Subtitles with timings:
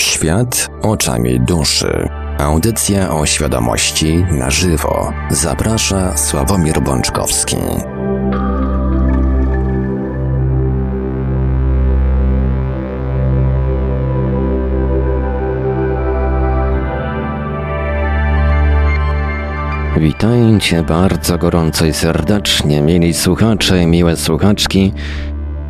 [0.00, 2.08] Świat oczami duszy.
[2.38, 5.12] Audycja o świadomości na żywo.
[5.30, 7.56] Zaprasza Sławomir Bączkowski.
[19.96, 24.92] Witajcie bardzo gorąco i serdecznie, mieli słuchacze i miłe słuchaczki.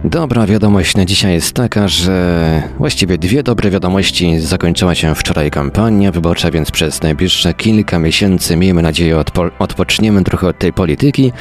[0.04, 4.40] Dobra wiadomość na dzisiaj jest taka, że właściwie dwie dobre wiadomości.
[4.40, 10.48] Zakończyła się wczoraj kampania wyborcza, więc przez najbliższe kilka miesięcy, miejmy nadzieję, odpo odpoczniemy trochę
[10.48, 11.32] od tej polityki.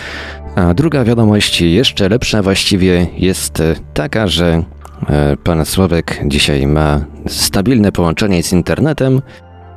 [0.56, 4.64] A druga wiadomość, jeszcze lepsza właściwie, jest taka, że
[5.10, 9.22] e, pan Sławek dzisiaj ma stabilne połączenie z internetem.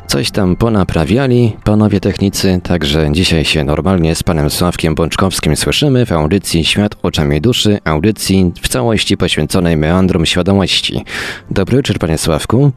[0.06, 6.12] Coś tam ponaprawiali panowie technicy, także dzisiaj się normalnie z panem Sławkiem Bączkowskim słyszymy w
[6.12, 11.04] audycji Świat oczami duszy, audycji w całości poświęconej meandrom świadomości.
[11.50, 12.72] Dobry wieczór panie Sławku.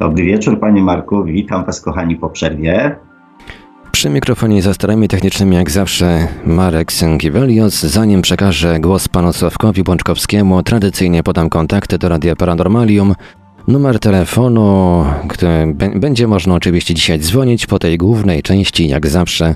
[0.00, 2.96] Dobry wieczór panie Marku, witam was kochani po przerwie.
[3.92, 7.80] Przy mikrofonie za starami technicznymi jak zawsze Marek Sękiewelios.
[7.80, 13.14] Zanim przekażę głos panu Sławkowi Bączkowskiemu, tradycyjnie podam kontakty do Radia Paranormalium
[13.68, 19.54] Numer telefonu, który będzie można oczywiście dzisiaj dzwonić po tej głównej części, jak zawsze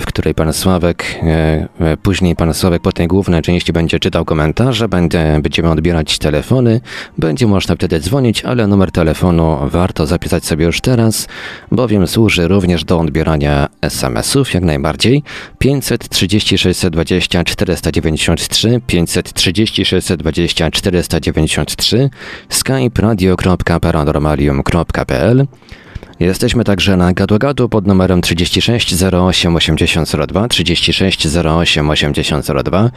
[0.00, 4.24] w której pan Sławek, e, e, później pan Sławek po tej głównej części będzie czytał
[4.24, 6.80] komentarze, będzie, będziemy odbierać telefony,
[7.18, 11.28] będzie można wtedy dzwonić, ale numer telefonu warto zapisać sobie już teraz,
[11.72, 15.22] bowiem służy również do odbierania SMS-ów jak najbardziej.
[15.58, 22.10] 530 620 493, 530 620 493,
[22.48, 25.46] skype radio.paranormalium.pl
[26.22, 32.90] Jesteśmy także na gadu-gadu pod numerem 36 08 8002, 36 08 8002.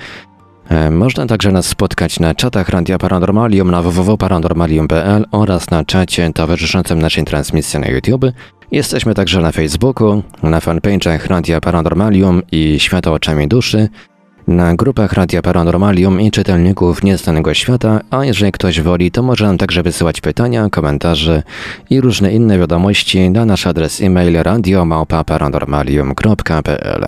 [0.92, 7.24] Można także nas spotkać na czatach Radia Paranormalium na www.paranormalium.pl oraz na czacie towarzyszącym naszej
[7.24, 8.26] transmisji na YouTube.
[8.72, 13.90] Jesteśmy także na Facebooku, na fanpage'ach Radia Paranormalium i Świata Oczami Duszy,
[14.48, 19.58] na grupach Radia Paranormalium i czytelników Nieznanego Świata, a jeżeli ktoś woli, to może nam
[19.58, 21.44] także wysyłać pytania, komentarze
[21.90, 27.06] i różne inne wiadomości na nasz adres e-mail radiomałpa-paranormalium.pl.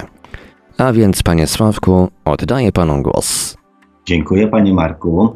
[0.78, 3.58] A więc, panie Sławku, oddaję panu głos.
[4.06, 5.36] Dziękuję, panie Marku.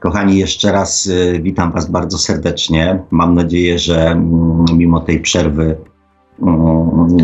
[0.00, 2.98] Kochani, jeszcze raz y, witam was bardzo serdecznie.
[3.10, 5.76] Mam nadzieję, że mm, mimo tej przerwy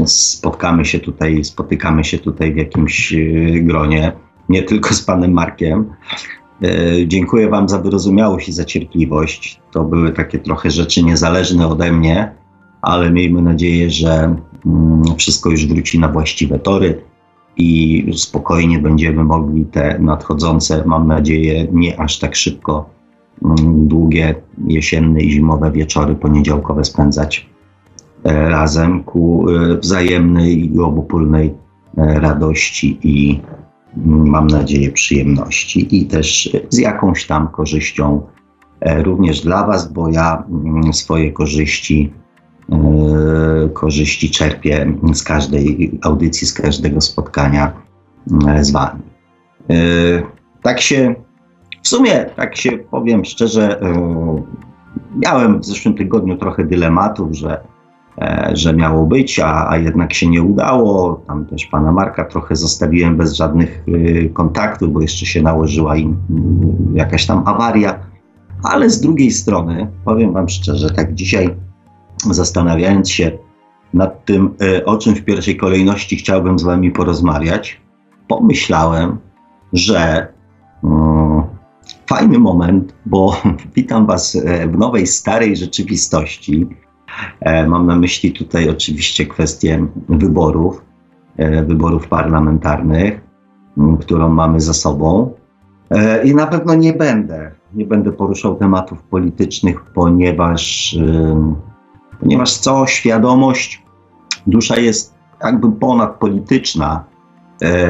[0.06, 3.16] spotkamy się tutaj, spotykamy się tutaj w jakimś e,
[3.60, 4.12] gronie,
[4.48, 5.92] nie tylko z panem Markiem.
[6.62, 6.68] E,
[7.06, 9.60] dziękuję wam za wyrozumiałość i za cierpliwość.
[9.72, 12.32] To były takie trochę rzeczy niezależne ode mnie,
[12.82, 14.36] ale miejmy nadzieję, że
[14.66, 17.02] mm, wszystko już wróci na właściwe tory
[17.56, 22.90] i spokojnie będziemy mogli te nadchodzące, mam nadzieję, nie aż tak szybko,
[23.44, 24.34] mm, długie
[24.66, 27.51] jesienne i zimowe wieczory poniedziałkowe spędzać
[28.24, 31.54] razem ku e, wzajemnej i obopólnej
[31.98, 33.40] e, radości i
[33.96, 38.22] mm, mam nadzieję przyjemności i też z jakąś tam korzyścią
[39.02, 42.12] również dla Was, bo ja mm, swoje korzyści,
[43.72, 47.72] korzyści czerpię z każdej audycji, z każdego spotkania
[48.60, 49.00] z Wami.
[50.62, 51.14] Tak się,
[51.82, 53.80] w sumie, tak się powiem szczerze,
[55.16, 57.71] miałem w zeszłym tygodniu trochę dylematów, że E,
[58.52, 61.22] że miało być, a, a jednak się nie udało.
[61.26, 66.10] Tam też pana Marka trochę zostawiłem bez żadnych y, kontaktów, bo jeszcze się nałożyła im
[66.10, 67.98] y, jakaś tam awaria.
[68.62, 71.54] Ale z drugiej strony, powiem wam szczerze, tak dzisiaj
[72.30, 73.38] zastanawiając się
[73.94, 77.80] nad tym, y, o czym w pierwszej kolejności chciałbym z wami porozmawiać,
[78.28, 79.18] pomyślałem,
[79.72, 80.28] że
[80.84, 81.42] mm,
[82.06, 83.36] fajny moment, bo
[83.76, 86.91] witam was e, w nowej, starej rzeczywistości E,
[87.66, 90.84] mam na myśli tutaj oczywiście kwestię wyborów,
[91.36, 93.20] e, wyborów parlamentarnych,
[94.00, 95.34] którą mamy za sobą.
[95.90, 100.96] E, I na pewno nie będę, nie będę poruszał tematów politycznych, ponieważ,
[102.20, 103.82] ponieważ co świadomość,
[104.46, 105.14] dusza jest
[105.44, 107.04] jakby ponadpolityczna.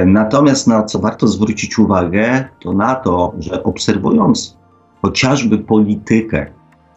[0.06, 4.58] Natomiast na co warto zwrócić uwagę, to na to, że obserwując
[5.02, 6.46] chociażby politykę,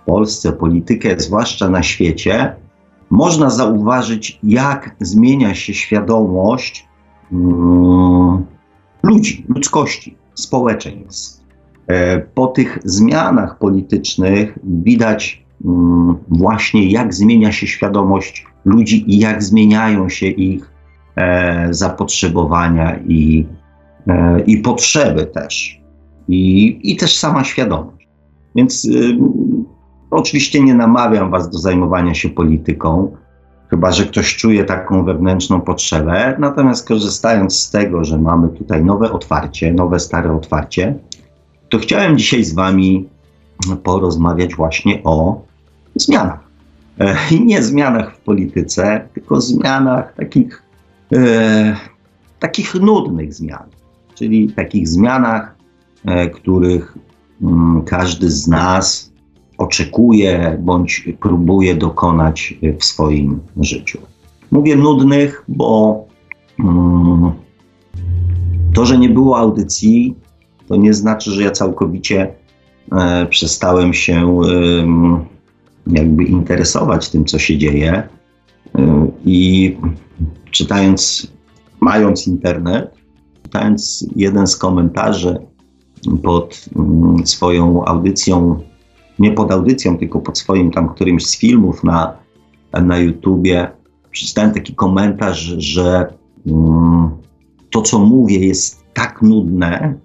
[0.05, 2.55] Polsce, politykę, zwłaszcza na świecie,
[3.09, 6.87] można zauważyć, jak zmienia się świadomość
[7.31, 8.45] mm,
[9.03, 11.45] ludzi, ludzkości, społeczeństw.
[11.87, 19.43] E, po tych zmianach politycznych widać mm, właśnie, jak zmienia się świadomość ludzi i jak
[19.43, 20.71] zmieniają się ich
[21.15, 23.45] e, zapotrzebowania i,
[24.07, 25.81] e, i potrzeby też.
[26.27, 28.07] I, I też sama świadomość.
[28.55, 29.17] Więc y,
[30.11, 33.15] Oczywiście nie namawiam Was do zajmowania się polityką,
[33.69, 36.35] chyba że ktoś czuje taką wewnętrzną potrzebę.
[36.39, 40.95] Natomiast korzystając z tego, że mamy tutaj nowe otwarcie, nowe stare otwarcie,
[41.69, 43.09] to chciałem dzisiaj z Wami
[43.83, 45.41] porozmawiać właśnie o
[45.95, 46.39] zmianach.
[46.99, 50.63] E, I nie zmianach w polityce, tylko zmianach takich,
[51.13, 51.75] e,
[52.39, 53.63] takich nudnych zmian,
[54.15, 55.55] czyli takich zmianach,
[56.05, 56.97] e, których
[57.41, 59.11] mm, każdy z nas
[59.57, 63.99] oczekuje bądź próbuje dokonać w swoim życiu.
[64.51, 65.99] Mówię nudnych, bo
[66.59, 67.31] mm,
[68.73, 70.15] to, że nie było audycji,
[70.67, 72.33] to nie znaczy, że ja całkowicie
[72.91, 74.45] e, przestałem się e,
[75.87, 78.09] jakby interesować tym, co się dzieje.
[78.77, 79.77] E, I
[80.51, 81.27] czytając,
[81.79, 82.95] mając internet,
[83.43, 85.37] czytając jeden z komentarzy
[86.23, 88.59] pod mm, swoją audycją
[89.19, 92.13] nie pod audycją, tylko pod swoim tam którymś z filmów na,
[92.73, 93.71] na YouTubie,
[94.11, 96.13] przeczytałem taki komentarz, że
[96.45, 97.09] um,
[97.69, 99.95] to, co mówię, jest tak nudne,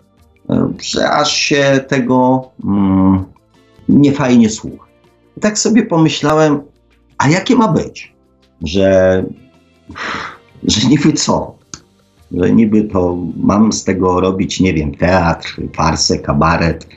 [0.51, 3.25] e, że aż się tego um,
[3.89, 4.87] niefajnie słucha.
[5.37, 6.61] I tak sobie pomyślałem,
[7.19, 8.15] a jakie ma być?
[8.65, 9.25] Że,
[10.63, 11.55] że niby co?
[12.33, 16.89] Że niby to mam z tego robić, nie wiem, teatr, farsę, kabaret,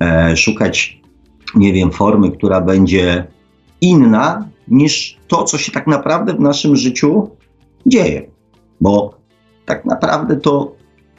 [0.00, 0.99] e, szukać
[1.54, 3.26] nie wiem, formy, która będzie
[3.80, 7.30] inna niż to, co się tak naprawdę w naszym życiu
[7.86, 8.30] dzieje.
[8.80, 9.14] Bo
[9.66, 10.74] tak naprawdę to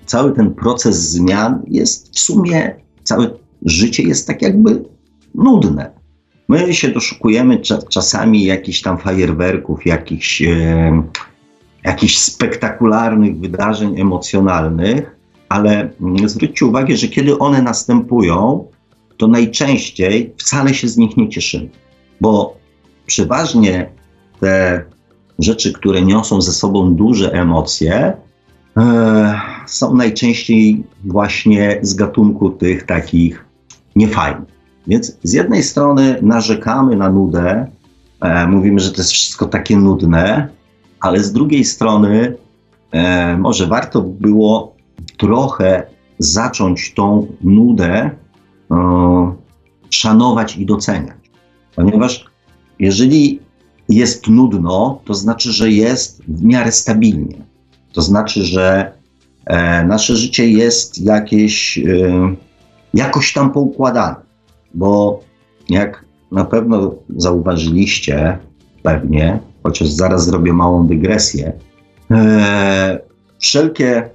[0.05, 3.29] cały ten proces zmian jest w sumie, całe
[3.65, 4.83] życie jest tak jakby
[5.35, 5.91] nudne.
[6.49, 11.03] My się doszukujemy czasami jakichś tam fajerwerków, jakichś, e,
[11.83, 15.15] jakichś spektakularnych wydarzeń emocjonalnych,
[15.49, 15.89] ale
[16.25, 18.65] zwróćcie uwagę, że kiedy one następują,
[19.21, 21.69] to najczęściej wcale się z nich nie cieszymy,
[22.21, 22.57] bo
[23.05, 23.89] przeważnie
[24.39, 24.83] te
[25.39, 28.13] rzeczy, które niosą ze sobą duże emocje,
[28.77, 33.45] e, są najczęściej właśnie z gatunku tych takich
[33.95, 34.49] niefajnych.
[34.87, 37.67] Więc z jednej strony narzekamy na nudę,
[38.21, 40.47] e, mówimy, że to jest wszystko takie nudne,
[40.99, 42.35] ale z drugiej strony
[42.91, 44.75] e, może warto było
[45.17, 45.83] trochę
[46.19, 48.11] zacząć tą nudę
[49.89, 51.17] szanować i doceniać.
[51.75, 52.25] Ponieważ
[52.79, 53.39] jeżeli
[53.89, 57.37] jest nudno, to znaczy, że jest w miarę stabilnie.
[57.93, 58.91] To znaczy, że
[59.45, 61.81] e, nasze życie jest jakieś e,
[62.93, 64.15] jakoś tam poukładane.
[64.73, 65.19] Bo
[65.69, 68.37] jak na pewno zauważyliście,
[68.83, 71.53] pewnie, chociaż zaraz zrobię małą dygresję,
[72.11, 72.99] e,
[73.39, 74.09] wszelkie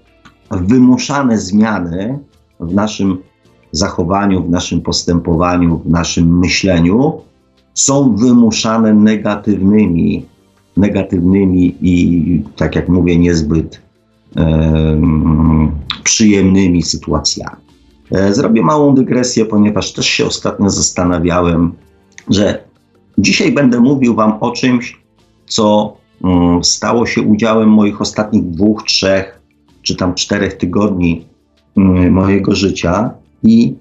[0.51, 2.19] wymuszane zmiany
[2.61, 3.23] w naszym
[3.77, 7.21] zachowaniu, w naszym postępowaniu, w naszym myśleniu
[7.75, 10.27] są wymuszane negatywnymi,
[10.77, 13.83] negatywnymi i, tak jak mówię, niezbyt
[16.03, 17.57] przyjemnymi sytuacjami.
[18.13, 21.73] E, zrobię małą dygresję, ponieważ też się ostatnio zastanawiałem,
[22.31, 22.65] że
[23.19, 25.01] dzisiaj będę mówił Wam o czymś,
[25.47, 29.41] co um, stało się udziałem moich ostatnich dwóch, trzech
[29.83, 31.27] czy tam czterech tygodni
[31.77, 33.11] um, mojego życia.
[33.47, 33.77] I,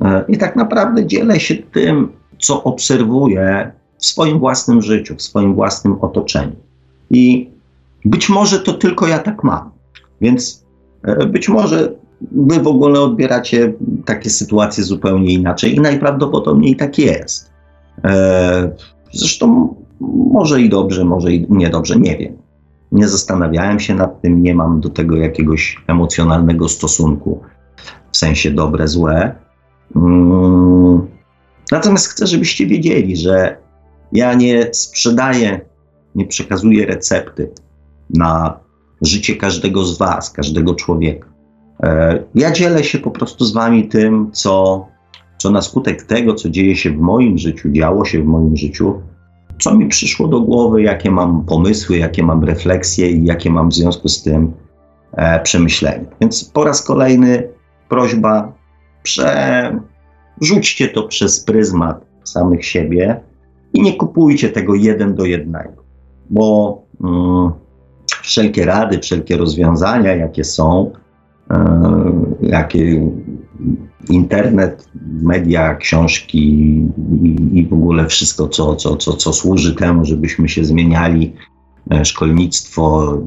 [0.00, 5.54] e, I tak naprawdę dzielę się tym, co obserwuję w swoim własnym życiu, w swoim
[5.54, 6.56] własnym otoczeniu.
[7.10, 7.50] I
[8.04, 9.70] być może to tylko ja tak mam.
[10.20, 10.64] Więc
[11.02, 11.92] e, być może
[12.32, 13.72] wy w ogóle odbieracie
[14.04, 17.50] takie sytuacje zupełnie inaczej i najprawdopodobniej tak jest.
[18.04, 18.70] E,
[19.12, 19.74] zresztą
[20.30, 22.36] może i dobrze, może i niedobrze, nie wiem.
[22.92, 27.40] Nie zastanawiałem się nad tym, nie mam do tego jakiegoś emocjonalnego stosunku
[28.16, 29.34] w sensie dobre, złe.
[29.96, 31.06] Mm.
[31.72, 33.56] Natomiast chcę, żebyście wiedzieli, że
[34.12, 35.60] ja nie sprzedaję,
[36.14, 37.50] nie przekazuję recepty
[38.10, 38.60] na
[39.02, 41.28] życie każdego z Was, każdego człowieka.
[41.82, 44.86] E, ja dzielę się po prostu z Wami tym, co,
[45.38, 49.02] co na skutek tego, co dzieje się w moim życiu, działo się w moim życiu,
[49.58, 53.74] co mi przyszło do głowy, jakie mam pomysły, jakie mam refleksje i jakie mam w
[53.74, 54.52] związku z tym
[55.12, 56.08] e, przemyślenia.
[56.20, 57.55] Więc po raz kolejny
[57.88, 58.52] prośba,
[59.02, 63.20] przerzućcie to przez pryzmat samych siebie
[63.72, 65.84] i nie kupujcie tego jeden do jednego,
[66.30, 67.50] bo mm,
[68.22, 70.90] wszelkie rady, wszelkie rozwiązania, jakie są,
[71.50, 71.56] yy,
[72.48, 73.10] jakie
[74.08, 74.88] internet,
[75.22, 76.38] media, książki
[77.22, 81.32] i, i, w ogóle wszystko, co, co, co, co służy temu, żebyśmy się zmieniali,
[81.90, 83.18] e, szkolnictwo,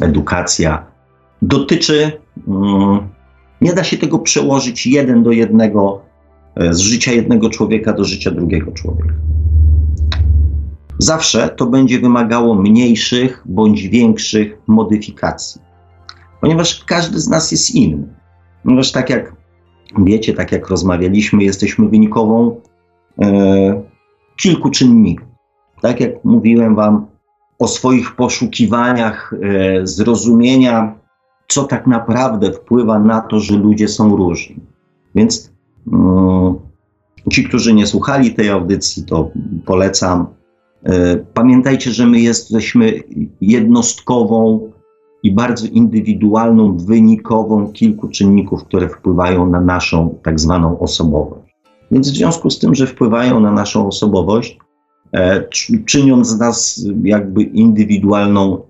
[0.00, 0.86] edukacja,
[1.46, 2.12] dotyczy,
[2.48, 3.08] mm,
[3.60, 6.00] nie da się tego przełożyć jeden do jednego
[6.56, 9.14] e, z życia jednego człowieka do życia drugiego człowieka.
[10.98, 15.60] Zawsze to będzie wymagało mniejszych bądź większych modyfikacji,
[16.40, 18.08] ponieważ każdy z nas jest inny.
[18.62, 19.36] Ponieważ tak jak
[19.98, 22.60] wiecie, tak jak rozmawialiśmy, jesteśmy wynikową
[23.22, 23.82] e,
[24.36, 25.28] kilku czynników.
[25.82, 27.06] Tak jak mówiłem Wam
[27.58, 30.94] o swoich poszukiwaniach e, zrozumienia,
[31.48, 34.56] co tak naprawdę wpływa na to, że ludzie są różni.
[35.14, 35.52] Więc
[35.92, 36.54] mm,
[37.32, 39.30] ci, którzy nie słuchali tej audycji, to
[39.64, 40.26] polecam.
[40.84, 43.02] E, pamiętajcie, że my jesteśmy
[43.40, 44.70] jednostkową
[45.22, 51.56] i bardzo indywidualną, wynikową kilku czynników, które wpływają na naszą tak zwaną osobowość.
[51.90, 54.58] Więc w związku z tym, że wpływają na naszą osobowość,
[55.12, 55.48] e,
[55.86, 58.62] czyniąc z nas jakby indywidualną,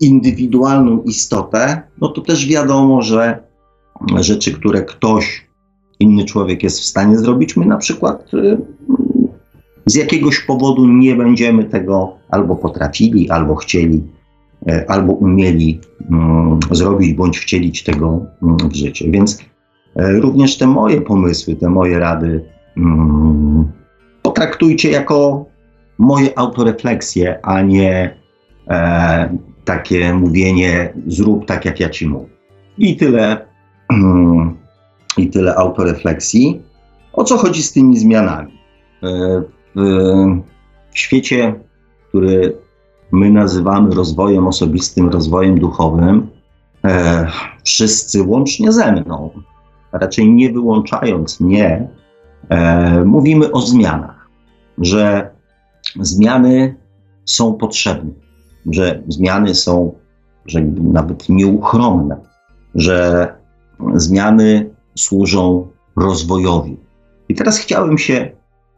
[0.00, 3.42] indywidualną istotę, no to też wiadomo, że
[4.16, 5.46] rzeczy, które ktoś,
[6.00, 8.56] inny człowiek jest w stanie zrobić, my na przykład e,
[9.86, 14.02] z jakiegoś powodu nie będziemy tego albo potrafili, albo chcieli
[14.68, 15.80] E, albo umieli
[16.10, 19.10] mm, zrobić bądź wcielić tego w życie.
[19.10, 19.38] Więc
[19.96, 22.44] również te moje pomysły, te moje rady
[24.22, 25.44] potraktujcie jako
[25.98, 28.16] moje autorefleksje, a nie
[28.68, 32.30] e, takie mówienie zrób tak, jak ja ci mówię.
[32.78, 33.46] I tyle,
[35.16, 36.62] i tyle autorefleksji.
[37.12, 38.60] O co chodzi z tymi zmianami?
[40.90, 41.54] w świecie,
[42.08, 42.56] który
[43.12, 46.28] my nazywamy rozwojem osobistym, rozwojem duchowym,
[46.84, 47.26] e,
[47.64, 49.30] wszyscy łącznie ze mną,
[49.92, 51.88] raczej nie wyłączając mnie,
[52.48, 54.28] e, mówimy o zmianach,
[54.78, 55.30] że
[56.00, 56.74] zmiany
[57.24, 58.10] są potrzebne,
[58.66, 59.92] że zmiany są
[60.46, 60.60] że
[60.92, 62.16] nawet nieuchronne,
[62.74, 63.28] że
[63.94, 66.76] zmiany służą rozwojowi.
[67.28, 68.30] I teraz chciałem się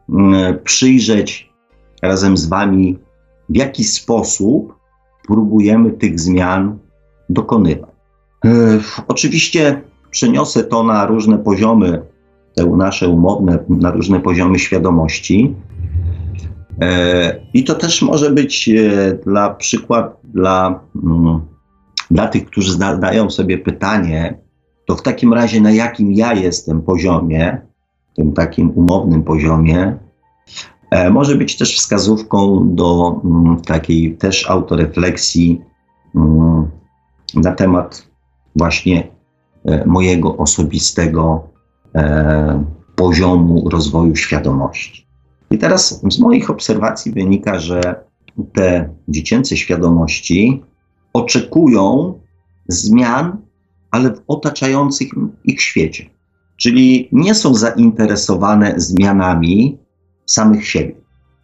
[0.09, 1.53] mm, przyjrzeć
[2.01, 2.97] razem z Wami
[3.49, 4.75] w jaki sposób
[5.27, 6.77] próbujemy tych zmian
[7.29, 7.89] dokonywać.
[8.45, 8.49] E,
[9.07, 12.01] oczywiście przeniosę to na różne poziomy,
[12.55, 15.55] te nasze umowne, na różne poziomy świadomości.
[16.81, 21.41] E, I to też może być e, dla przykład dla, mm,
[22.11, 24.37] dla tych, którzy zadają sobie pytanie,
[24.85, 27.61] to w takim razie na jakim ja jestem poziomie,
[28.15, 29.97] tym takim umownym poziomie,
[30.93, 35.61] E, może być też wskazówką do mm, takiej też autorefleksji
[36.15, 36.71] mm,
[37.35, 38.07] na temat
[38.55, 39.07] właśnie
[39.85, 41.47] mojego osobistego
[42.95, 45.07] poziomu rozwoju świadomości.
[45.53, 47.95] I teraz z moich obserwacji wynika, że
[48.53, 50.63] te dziecięce świadomości
[51.13, 52.19] oczekują
[52.67, 53.37] zmian,
[53.91, 56.09] ale w otaczającym ich świecie.
[56.57, 59.77] Czyli nie są zainteresowane zmianami,
[60.25, 60.95] samych siebie.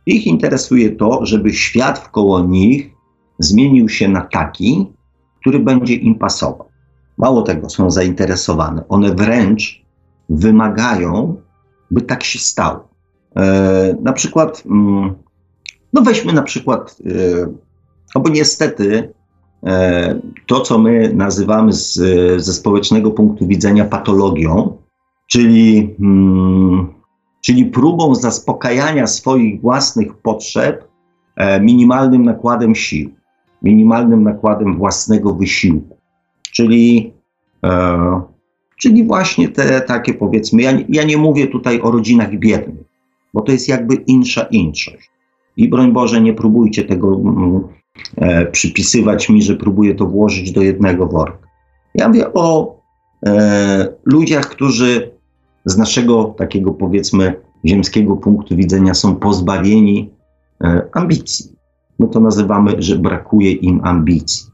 [0.06, 2.90] Ich interesuje to, żeby świat wkoło nich
[3.40, 4.88] zmienił się na taki,
[5.42, 6.70] który będzie im pasował.
[7.18, 8.88] Mało tego, są zainteresowane.
[8.88, 9.86] One wręcz
[10.30, 11.42] wymagają,
[11.92, 12.89] by tak się stało.
[13.36, 15.16] E, na przykład, mm,
[15.94, 17.12] no weźmy na przykład, e,
[18.16, 19.14] no bo niestety
[19.64, 21.94] e, to, co my nazywamy z,
[22.44, 24.78] ze społecznego punktu widzenia patologią,
[25.28, 27.00] czyli mm,
[27.42, 30.90] czyli próbą zaspokajania swoich własnych potrzeb
[31.62, 33.10] minimalnym nakładem sił,
[33.62, 35.98] minimalnym nakładem własnego wysiłku.
[36.52, 37.14] Czyli,
[38.80, 42.89] czyli właśnie te takie powiedzmy, ja, ja nie mówię tutaj o rodzinach biednych,
[43.34, 45.12] bo to jest jakby insza inszość.
[45.58, 47.62] I broń Boże, nie próbujcie tego mm,
[48.18, 51.48] e, przypisywać mi, że próbuję to włożyć do jednego worka.
[51.96, 52.80] Ja mówię o
[53.26, 55.12] e, ludziach, którzy
[55.66, 57.34] z naszego takiego powiedzmy
[57.66, 60.10] ziemskiego punktu widzenia są pozbawieni
[60.64, 61.56] e, ambicji.
[62.00, 64.46] My to nazywamy, że brakuje im ambicji.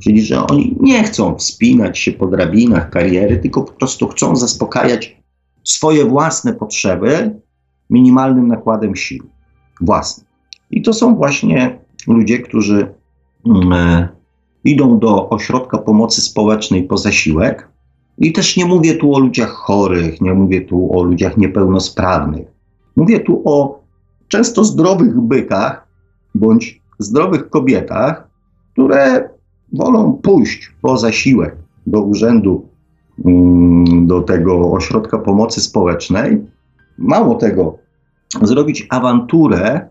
[0.00, 5.22] Czyli, że oni nie chcą wspinać się po drabinach kariery, tylko po prostu chcą zaspokajać
[5.64, 7.40] swoje własne potrzeby
[7.90, 9.24] minimalnym nakładem sił
[9.80, 10.26] własnych.
[10.70, 12.94] I to są właśnie ludzie, którzy
[13.46, 14.08] mm, e,
[14.64, 17.68] idą do ośrodka pomocy społecznej po zasiłek,
[18.18, 22.46] i też nie mówię tu o ludziach chorych, nie mówię tu o ludziach niepełnosprawnych.
[22.96, 23.80] Mówię tu o
[24.28, 25.86] często zdrowych bykach
[26.34, 28.28] bądź zdrowych kobietach,
[28.72, 29.28] które
[29.72, 32.68] wolą pójść po zasiłek do urzędu,
[33.24, 36.46] mm, do tego ośrodka pomocy społecznej.
[36.98, 37.78] Mało tego,
[38.42, 39.88] zrobić awanturę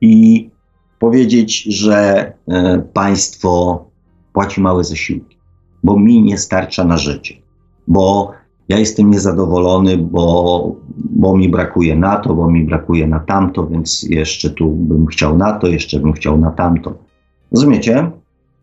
[0.00, 0.50] i
[0.98, 3.84] powiedzieć, że e, państwo
[4.32, 5.36] płaci małe zasiłki,
[5.82, 7.40] bo mi nie starcza na życie
[7.90, 8.32] bo
[8.68, 14.02] ja jestem niezadowolony, bo, bo mi brakuje na to, bo mi brakuje na tamto, więc
[14.02, 16.94] jeszcze tu bym chciał na to, jeszcze bym chciał na tamto.
[17.52, 18.10] Rozumiecie?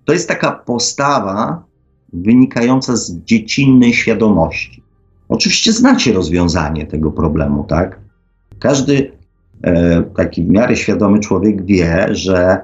[0.06, 1.63] To jest taka postawa
[2.13, 4.84] wynikająca z dziecinnej świadomości.
[5.29, 8.00] Oczywiście znacie rozwiązanie tego problemu, tak?
[8.60, 9.12] Każdy
[9.62, 12.62] e, taki w miarę świadomy człowiek wie, że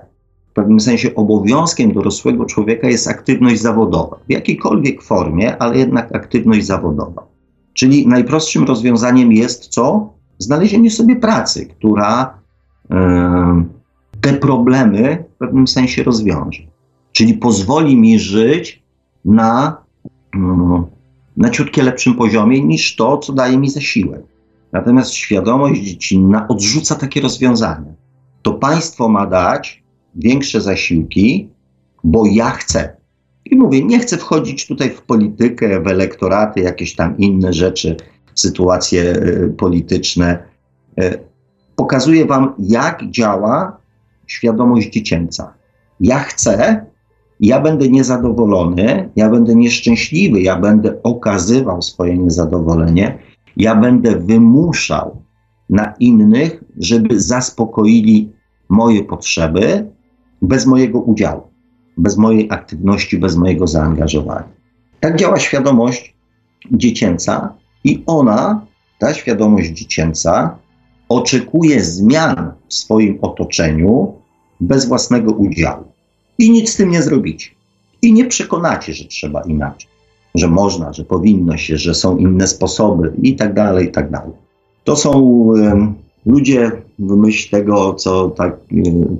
[0.51, 4.17] w pewnym sensie obowiązkiem dorosłego człowieka jest aktywność zawodowa.
[4.27, 7.23] W jakiejkolwiek formie, ale jednak aktywność zawodowa.
[7.73, 10.13] Czyli najprostszym rozwiązaniem jest co?
[10.39, 12.37] Znalezienie sobie pracy, która
[12.85, 12.95] y,
[14.21, 16.63] te problemy w pewnym sensie rozwiąże.
[17.11, 18.83] Czyli pozwoli mi żyć
[19.25, 19.77] na,
[20.35, 20.39] y,
[21.37, 24.21] na ciutkie lepszym poziomie niż to, co daje mi zasiłek.
[24.71, 27.93] Natomiast świadomość dziecinna odrzuca takie rozwiązania.
[28.41, 29.83] To państwo ma dać
[30.15, 31.49] większe zasiłki,
[32.03, 32.95] bo ja chcę.
[33.45, 37.97] I mówię, nie chcę wchodzić tutaj w politykę, w elektoraty, jakieś tam inne rzeczy,
[38.35, 40.43] sytuacje y, polityczne.
[41.01, 41.19] Y,
[41.75, 43.77] pokazuję Wam, jak działa
[44.27, 45.53] świadomość dziecięca.
[45.99, 46.85] Ja chcę,
[47.47, 53.17] ja będę niezadowolony, ja będę nieszczęśliwy, ja będę okazywał swoje niezadowolenie,
[53.57, 55.17] ja będę wymuszał
[55.69, 58.31] na innych, żeby zaspokoili
[58.69, 59.91] moje potrzeby
[60.41, 61.53] bez mojego udziału
[61.97, 64.49] bez mojej aktywności, bez mojego zaangażowania.
[64.99, 66.15] Tak działa świadomość
[66.71, 68.65] dziecięca i ona,
[68.99, 70.57] ta świadomość dziecięca,
[71.09, 74.13] oczekuje zmian w swoim otoczeniu
[74.59, 75.92] bez własnego udziału.
[76.37, 77.49] I nic z tym nie zrobicie.
[78.01, 79.89] I nie przekonacie, że trzeba inaczej,
[80.35, 84.31] że można, że powinno się, że są inne sposoby i tak dalej, i tak dalej.
[84.83, 85.13] To są
[86.25, 88.57] ludzie w myśl tego, co tak,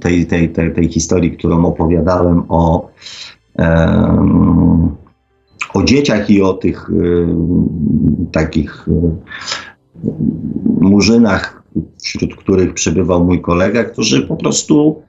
[0.02, 2.90] tej, tej, tej, tej historii, którą opowiadałem o,
[3.58, 4.96] um,
[5.74, 6.90] o dzieciach i o tych
[8.32, 8.86] takich
[10.82, 11.64] murzynach,
[12.04, 15.02] wśród których przebywał mój kolega, którzy po prostu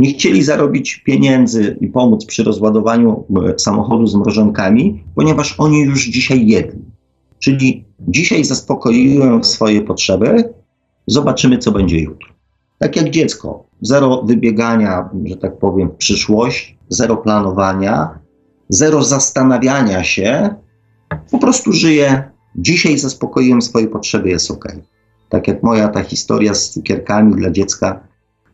[0.00, 3.24] nie chcieli zarobić pieniędzy i pomóc przy rozładowaniu
[3.56, 6.80] samochodu z mrożonkami, ponieważ oni już dzisiaj jedli.
[7.38, 10.44] Czyli dzisiaj zaspokoiłem swoje potrzeby,
[11.10, 12.28] Zobaczymy, co będzie jutro.
[12.78, 13.64] Tak jak dziecko.
[13.80, 18.18] Zero wybiegania, że tak powiem, w przyszłość, zero planowania,
[18.68, 20.54] zero zastanawiania się.
[21.30, 22.30] Po prostu żyję.
[22.56, 24.64] Dzisiaj zaspokoiłem swoje potrzeby, jest ok.
[25.28, 28.00] Tak jak moja ta historia z cukierkami dla dziecka,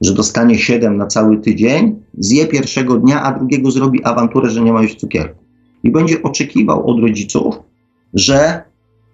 [0.00, 4.72] że dostanie 7 na cały tydzień, zje pierwszego dnia, a drugiego zrobi awanturę, że nie
[4.72, 5.44] ma już cukierku.
[5.82, 7.54] I będzie oczekiwał od rodziców,
[8.14, 8.62] że,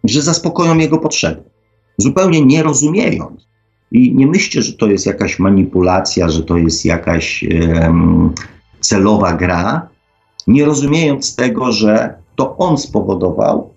[0.05, 1.53] że zaspokoją jego potrzeby
[1.99, 3.47] zupełnie nie rozumiejąc.
[3.93, 8.33] I nie myślcie, że to jest jakaś manipulacja, że to jest jakaś um,
[8.81, 9.89] celowa gra,
[10.47, 13.71] nie rozumiejąc tego, że to on spowodował,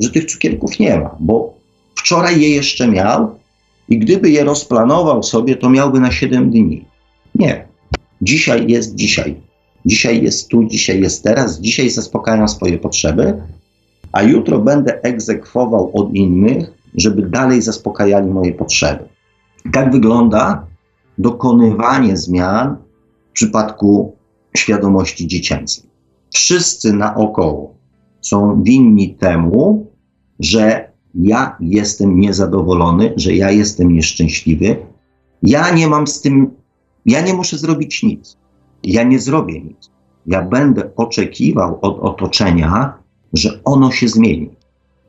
[0.00, 1.54] że tych cukierków nie ma, bo
[1.94, 3.39] wczoraj je jeszcze miał
[3.90, 6.84] i gdyby je rozplanował sobie, to miałby na 7 dni.
[7.34, 7.68] Nie.
[8.22, 9.36] Dzisiaj jest dzisiaj.
[9.86, 13.42] Dzisiaj jest tu, dzisiaj jest teraz, dzisiaj zaspokajam swoje potrzeby,
[14.12, 19.08] a jutro będę egzekwował od innych żeby dalej zaspokajali moje potrzeby.
[19.72, 20.66] Tak wygląda
[21.18, 22.76] dokonywanie zmian
[23.30, 24.16] w przypadku
[24.56, 25.84] świadomości dziecięcej.
[26.34, 27.74] Wszyscy naokoło
[28.20, 29.86] są winni temu,
[30.40, 34.76] że ja jestem niezadowolony, że ja jestem nieszczęśliwy.
[35.42, 36.50] Ja nie mam z tym,
[37.06, 38.36] ja nie muszę zrobić nic.
[38.82, 39.90] Ja nie zrobię nic.
[40.26, 42.94] Ja będę oczekiwał od otoczenia,
[43.32, 44.50] że ono się zmieni.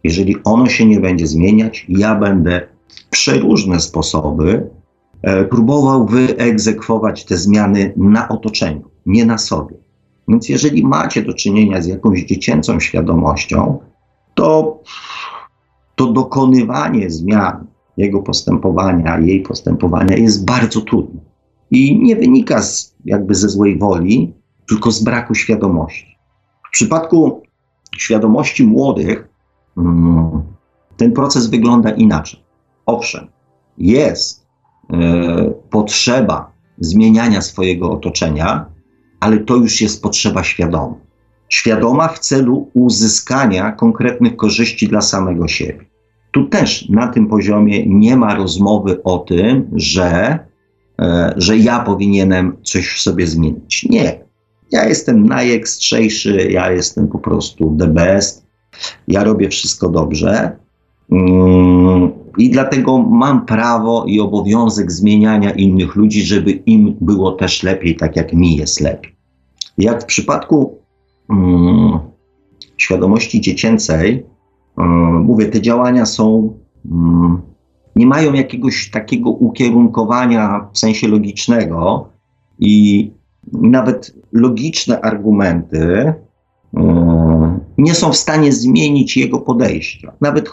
[0.03, 4.69] Jeżeli ono się nie będzie zmieniać, ja będę w przeróżne sposoby
[5.21, 9.75] e, próbował wyegzekwować te zmiany na otoczeniu, nie na sobie.
[10.27, 13.79] Więc jeżeli macie do czynienia z jakąś dziecięcą świadomością,
[14.33, 14.79] to,
[16.01, 21.21] to dokonywanie zmian jego postępowania, jej postępowania jest bardzo trudne.
[21.71, 24.33] I nie wynika z, jakby ze złej woli,
[24.67, 26.17] tylko z braku świadomości.
[26.67, 27.41] W przypadku
[27.97, 29.31] świadomości młodych,
[29.77, 30.41] Mm.
[30.97, 32.43] ten proces wygląda inaczej.
[32.85, 33.27] Owszem,
[33.77, 34.45] jest
[34.93, 38.65] e, potrzeba zmieniania swojego otoczenia,
[39.19, 40.95] ale to już jest potrzeba świadoma.
[41.49, 45.90] Świadoma w celu uzyskania konkretnych korzyści dla samego siebie.
[46.31, 50.39] Tu też na tym poziomie nie ma rozmowy o tym, że,
[51.01, 53.85] e, że ja powinienem coś w sobie zmienić.
[53.89, 54.19] Nie.
[54.71, 58.51] Ja jestem najekstrzejszy, ja jestem po prostu the best
[59.07, 60.57] ja robię wszystko dobrze
[61.11, 67.95] mm, i dlatego mam prawo i obowiązek zmieniania innych ludzi, żeby im było też lepiej,
[67.95, 69.15] tak jak mi jest lepiej.
[69.77, 70.77] Jak w przypadku
[71.29, 71.99] um,
[72.77, 74.25] świadomości dziecięcej,
[75.23, 76.53] mówię, te działania są,
[76.91, 77.41] mm,
[77.95, 82.09] nie mają jakiegoś takiego ukierunkowania w sensie logicznego
[82.59, 83.11] i
[83.53, 86.13] nawet logiczne argumenty
[87.77, 90.11] nie są w stanie zmienić jego podejścia.
[90.21, 90.49] Nawet,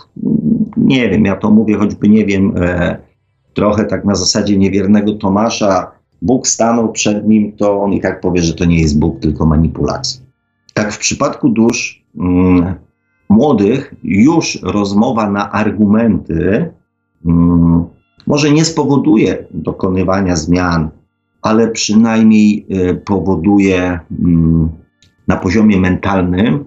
[0.76, 2.54] nie wiem, ja to mówię, choćby nie wiem,
[3.54, 5.90] trochę tak na zasadzie niewiernego Tomasza,
[6.22, 9.46] Bóg stanął przed nim, to on i tak powie, że to nie jest Bóg, tylko
[9.46, 10.20] manipulacja.
[10.74, 12.74] Tak w przypadku dusz mm,
[13.28, 16.72] młodych już rozmowa na argumenty
[17.26, 17.84] mm,
[18.26, 20.88] może nie spowoduje dokonywania zmian,
[21.42, 24.68] ale przynajmniej y, powoduje mm,
[25.28, 26.64] na poziomie mentalnym y,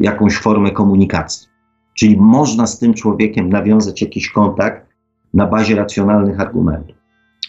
[0.00, 1.48] jakąś formę komunikacji.
[1.94, 4.86] Czyli można z tym człowiekiem nawiązać jakiś kontakt
[5.34, 6.96] na bazie racjonalnych argumentów.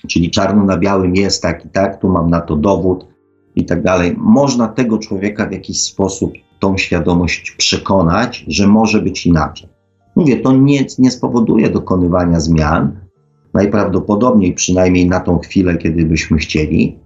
[0.08, 3.08] Czyli czarno na białym jest tak i tak, tu mam na to dowód
[3.56, 4.16] i tak dalej.
[4.18, 6.34] Można tego człowieka w jakiś sposób
[6.66, 9.70] tą świadomość przekonać, że może być inaczej.
[10.16, 13.00] Mówię, to nie, nie spowoduje dokonywania zmian,
[13.54, 17.00] najprawdopodobniej przynajmniej na tą chwilę, kiedy byśmy chcieli,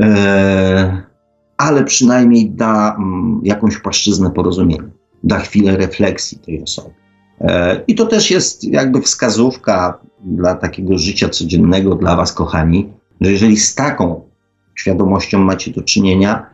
[0.00, 1.02] e,
[1.56, 4.90] ale przynajmniej da mm, jakąś płaszczyznę porozumienia,
[5.24, 6.90] da chwilę refleksji tej osoby.
[7.40, 13.32] E, I to też jest jakby wskazówka dla takiego życia codziennego dla Was, kochani, że
[13.32, 14.20] jeżeli z taką
[14.74, 16.53] świadomością macie do czynienia,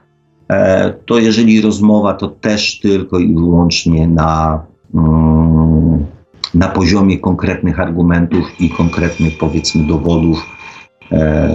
[1.07, 4.63] to jeżeli rozmowa, to też tylko i wyłącznie na,
[4.95, 6.07] mm,
[6.55, 10.47] na poziomie konkretnych argumentów i konkretnych, powiedzmy, dowodów.
[11.13, 11.51] E,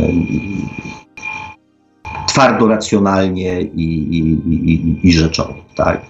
[2.28, 4.20] twardo, racjonalnie i, i,
[4.54, 5.54] i, i rzeczowo.
[5.76, 6.02] Tak?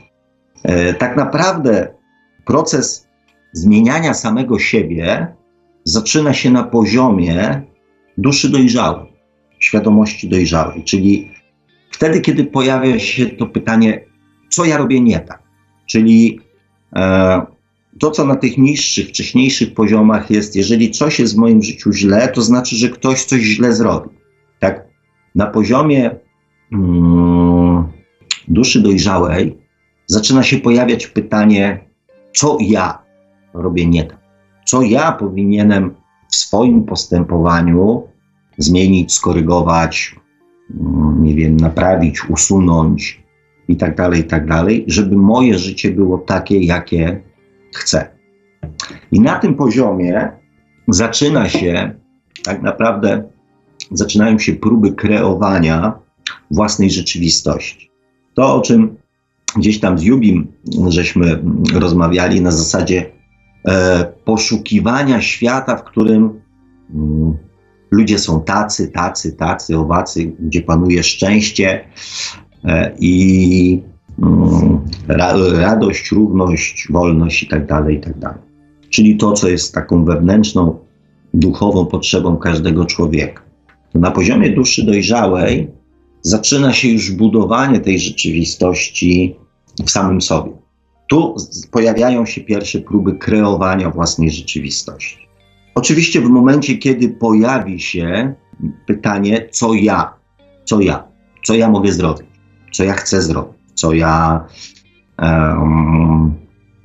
[1.00, 1.88] tak naprawdę
[2.46, 3.08] proces
[3.54, 5.28] zmieniania samego siebie
[5.84, 7.62] zaczyna się na poziomie
[8.18, 9.14] duszy dojrzałej,
[9.60, 11.32] świadomości dojrzałej, czyli
[11.92, 14.06] wtedy, kiedy pojawia się to pytanie,
[14.50, 15.44] co ja robię nie tak,
[15.86, 16.40] czyli
[16.96, 17.42] e,
[18.00, 22.28] to, co na tych niższych, wcześniejszych poziomach jest, jeżeli coś jest w moim życiu źle,
[22.28, 24.10] to znaczy, że ktoś coś źle zrobi.
[24.60, 24.88] Tak,
[25.36, 26.12] na poziomie
[26.72, 27.84] mm,
[28.48, 29.58] duszy dojrzałej
[30.08, 31.80] zaczyna się pojawiać pytanie,
[32.34, 33.00] co ja
[33.54, 34.20] robię nie tak.
[34.66, 35.96] Co ja powinienem
[36.30, 38.08] w swoim postępowaniu
[38.58, 40.16] zmienić, skorygować,
[41.20, 43.24] nie wiem, naprawić, usunąć
[43.68, 47.22] i tak dalej, i tak dalej, żeby moje życie było takie, jakie
[47.74, 48.08] chcę.
[49.12, 50.32] I na tym poziomie
[50.88, 51.94] zaczyna się
[52.44, 53.24] tak naprawdę,
[53.92, 55.94] zaczynają się próby kreowania
[56.52, 57.92] własnej rzeczywistości.
[58.34, 58.96] To, o czym
[59.56, 60.48] gdzieś tam z Jubim
[60.90, 63.16] żeśmy rozmawiali na zasadzie
[63.68, 66.42] E, poszukiwania świata, w którym
[66.94, 67.38] mm,
[67.92, 71.86] ludzie są tacy, tacy, tacy, owacy, gdzie panuje szczęście
[72.66, 73.82] e, i
[74.24, 74.80] mm,
[75.62, 78.40] radość, równość, wolność i tak dalej, i tak.
[78.90, 80.80] Czyli to, co jest taką wewnętrzną,
[81.34, 83.42] duchową potrzebą każdego człowieka.
[83.94, 85.68] Na poziomie duszy dojrzałej
[86.22, 89.36] zaczyna się już budowanie tej rzeczywistości
[89.86, 90.52] w samym sobie.
[91.08, 91.36] Tu
[91.72, 95.18] pojawiają się pierwsze próby kreowania własnej rzeczywistości.
[95.76, 98.34] Oczywiście, w momencie, kiedy pojawi się
[98.88, 100.14] pytanie, co ja,
[100.66, 101.04] co ja,
[101.44, 102.28] co ja mogę zrobić,
[102.72, 104.46] co ja chcę zrobić, co ja
[105.20, 106.34] um,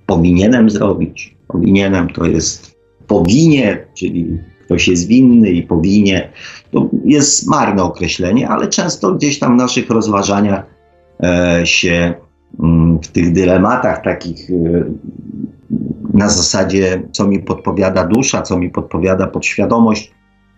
[0.06, 1.36] powinienem zrobić.
[1.48, 2.76] Powinienem to jest
[3.06, 6.30] powinie, czyli ktoś jest winny i powinie.
[6.70, 10.64] To jest marne określenie, ale często gdzieś tam w naszych rozważaniach
[11.22, 12.14] e, się
[12.58, 14.84] Mm, w tych dylematach takich y,
[16.14, 20.12] na zasadzie, co mi podpowiada dusza, co mi podpowiada podświadomość,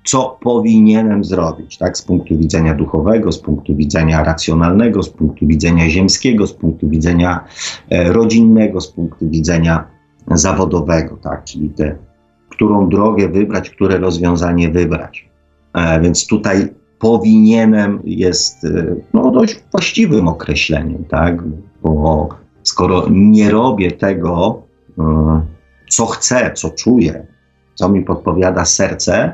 [0.05, 5.91] co powinienem zrobić, tak, z punktu widzenia duchowego, z punktu widzenia racjonalnego, z punktu widzenia
[5.91, 7.45] ziemskiego, z punktu widzenia
[7.91, 9.85] e, rodzinnego, z punktu widzenia
[10.31, 11.97] zawodowego, tak, czyli te,
[12.49, 15.29] którą drogę wybrać, które rozwiązanie wybrać.
[15.75, 21.43] E, więc tutaj powinienem jest y, no, dość właściwym określeniem, tak?
[21.83, 22.29] Bo
[22.63, 24.63] skoro nie robię tego,
[25.89, 27.27] co chcę, co czuję,
[27.75, 29.33] co mi podpowiada serce,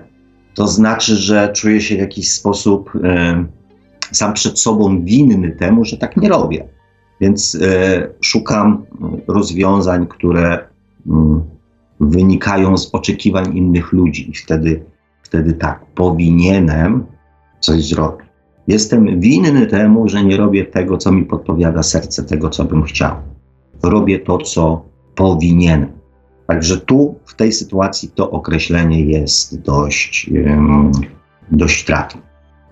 [0.55, 3.01] to znaczy, że czuję się w jakiś sposób y,
[4.13, 6.69] sam przed sobą winny temu, że tak nie robię.
[7.21, 7.59] Więc
[8.21, 8.87] szukam
[9.29, 10.69] rozwiązań, które
[12.01, 14.31] wynikają z oczekiwań innych ludzi.
[14.31, 14.85] I wtedy,
[15.23, 17.07] wtedy tak, powinienem
[17.61, 18.29] coś zrobić.
[18.69, 23.17] Jestem winny temu, że nie robię tego, co mi podpowiada serce, tego, co bym chciał.
[23.83, 24.83] Robię to, co
[25.19, 25.93] powinienem.
[26.47, 30.31] Także tu, w tej sytuacji, to określenie jest dość,
[31.51, 32.21] dość trafne.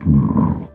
[0.06, 0.66] Um.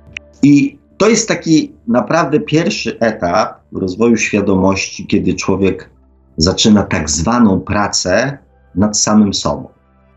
[0.43, 5.89] I to jest taki naprawdę pierwszy etap rozwoju świadomości, kiedy człowiek
[6.37, 8.37] zaczyna tak zwaną pracę
[8.75, 9.67] nad samym sobą.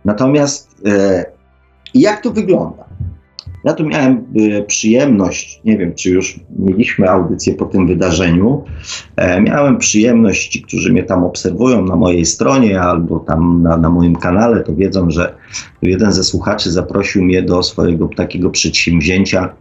[0.05, 1.25] Natomiast e,
[1.95, 2.85] jak to wygląda?
[3.65, 8.65] Ja tu miałem e, przyjemność, nie wiem, czy już mieliśmy audycję po tym wydarzeniu.
[9.17, 13.91] E, miałem przyjemność, ci, którzy mnie tam obserwują na mojej stronie albo tam na, na
[13.91, 15.35] moim kanale, to wiedzą, że
[15.83, 19.55] jeden ze słuchaczy zaprosił mnie do swojego takiego przedsięwzięcia,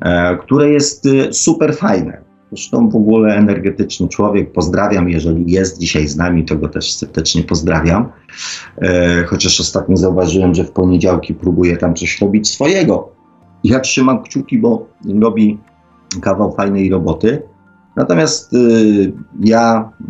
[0.00, 2.26] e, które jest e, super fajne.
[2.52, 7.42] Zresztą w ogóle energetyczny człowiek, pozdrawiam, jeżeli jest dzisiaj z nami, to go też serdecznie
[7.42, 8.08] pozdrawiam.
[8.78, 13.15] E, chociaż ostatnio zauważyłem, że w poniedziałki próbuje tam coś robić swojego.
[13.66, 14.86] Ja trzymam kciuki, bo
[15.20, 15.58] robi
[16.22, 17.42] kawał fajnej roboty.
[17.96, 20.04] Natomiast y, ja y,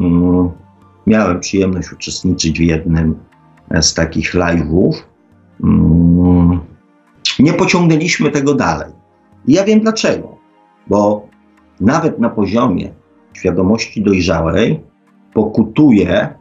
[1.06, 3.14] miałem przyjemność uczestniczyć w jednym
[3.80, 4.94] z takich live'ów.
[4.94, 5.02] Y,
[7.42, 8.92] nie pociągnęliśmy tego dalej.
[9.46, 10.36] I ja wiem dlaczego.
[10.86, 11.26] Bo
[11.80, 12.92] nawet na poziomie
[13.32, 14.80] świadomości dojrzałej
[15.34, 16.34] pokutuje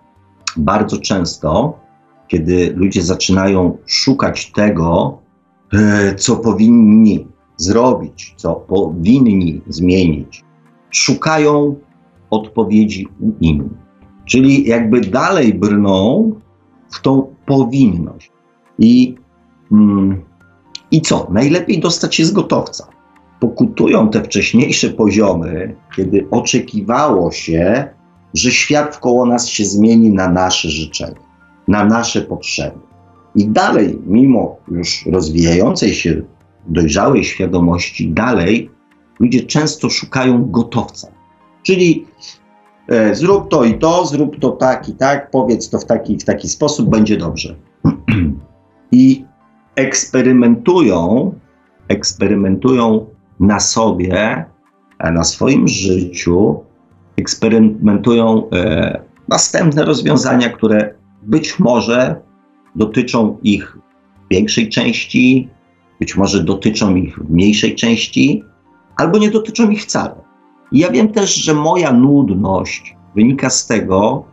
[0.58, 1.80] bardzo często,
[2.28, 5.17] kiedy ludzie zaczynają szukać tego,
[6.17, 10.43] co powinni zrobić, co powinni zmienić.
[10.89, 11.75] Szukają
[12.29, 13.71] odpowiedzi u innych.
[14.25, 16.31] Czyli jakby dalej brną
[16.91, 18.31] w tą powinność.
[18.79, 19.15] I,
[19.71, 20.21] mm,
[20.91, 21.27] I co?
[21.31, 22.95] Najlepiej dostać się z gotowca
[23.39, 27.89] pokutują te wcześniejsze poziomy, kiedy oczekiwało się,
[28.33, 31.19] że świat wkoło nas się zmieni na nasze życzenia,
[31.67, 32.79] na nasze potrzeby.
[33.35, 36.21] I dalej, mimo już rozwijającej się
[36.67, 38.69] dojrzałej świadomości, dalej
[39.19, 41.07] ludzie często szukają gotowca.
[41.63, 42.05] Czyli
[42.87, 46.23] e, zrób to i to, zrób to tak i tak, powiedz to w taki w
[46.23, 47.55] taki sposób, będzie dobrze.
[48.91, 49.25] I
[49.75, 51.33] eksperymentują,
[51.87, 53.05] eksperymentują
[53.39, 54.45] na sobie,
[54.99, 56.65] e, na swoim życiu
[57.17, 60.93] eksperymentują e, następne rozwiązania, które
[61.23, 62.21] być może
[62.75, 63.77] dotyczą ich
[64.31, 65.49] większej części,
[65.99, 68.43] być może dotyczą ich mniejszej części,
[68.97, 70.15] albo nie dotyczą ich wcale.
[70.71, 74.25] I ja wiem też, że moja nudność wynika z tego,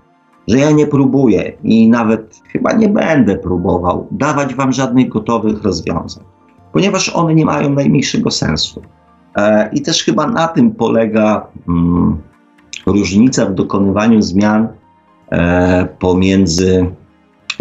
[0.49, 6.25] że ja nie próbuję i nawet chyba nie będę próbował dawać Wam żadnych gotowych rozwiązań
[6.73, 8.83] ponieważ one nie mają najmniejszego sensu.
[9.37, 12.19] E, I też chyba na tym polega mm,
[12.87, 14.69] różnica w dokonywaniu zmian
[15.31, 16.91] e, pomiędzy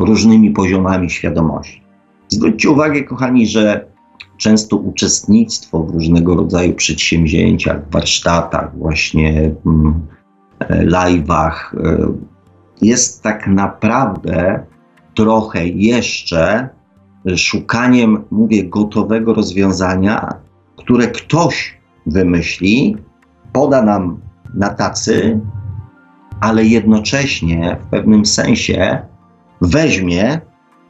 [0.05, 1.81] różnymi poziomami świadomości.
[2.27, 3.85] Zwróćcie uwagę, kochani, że
[4.37, 10.07] często uczestnictwo w różnego rodzaju przedsięwzięciach, warsztatach, właśnie mm,
[10.59, 11.53] e, live'ach
[12.81, 14.65] jest tak naprawdę
[15.13, 16.69] trochę jeszcze
[17.35, 20.33] szukaniem, mówię, gotowego rozwiązania,
[20.75, 22.97] które ktoś wymyśli,
[23.53, 24.19] poda nam
[24.53, 25.39] na tacy,
[26.39, 29.01] ale jednocześnie w pewnym sensie
[29.61, 30.41] weźmie,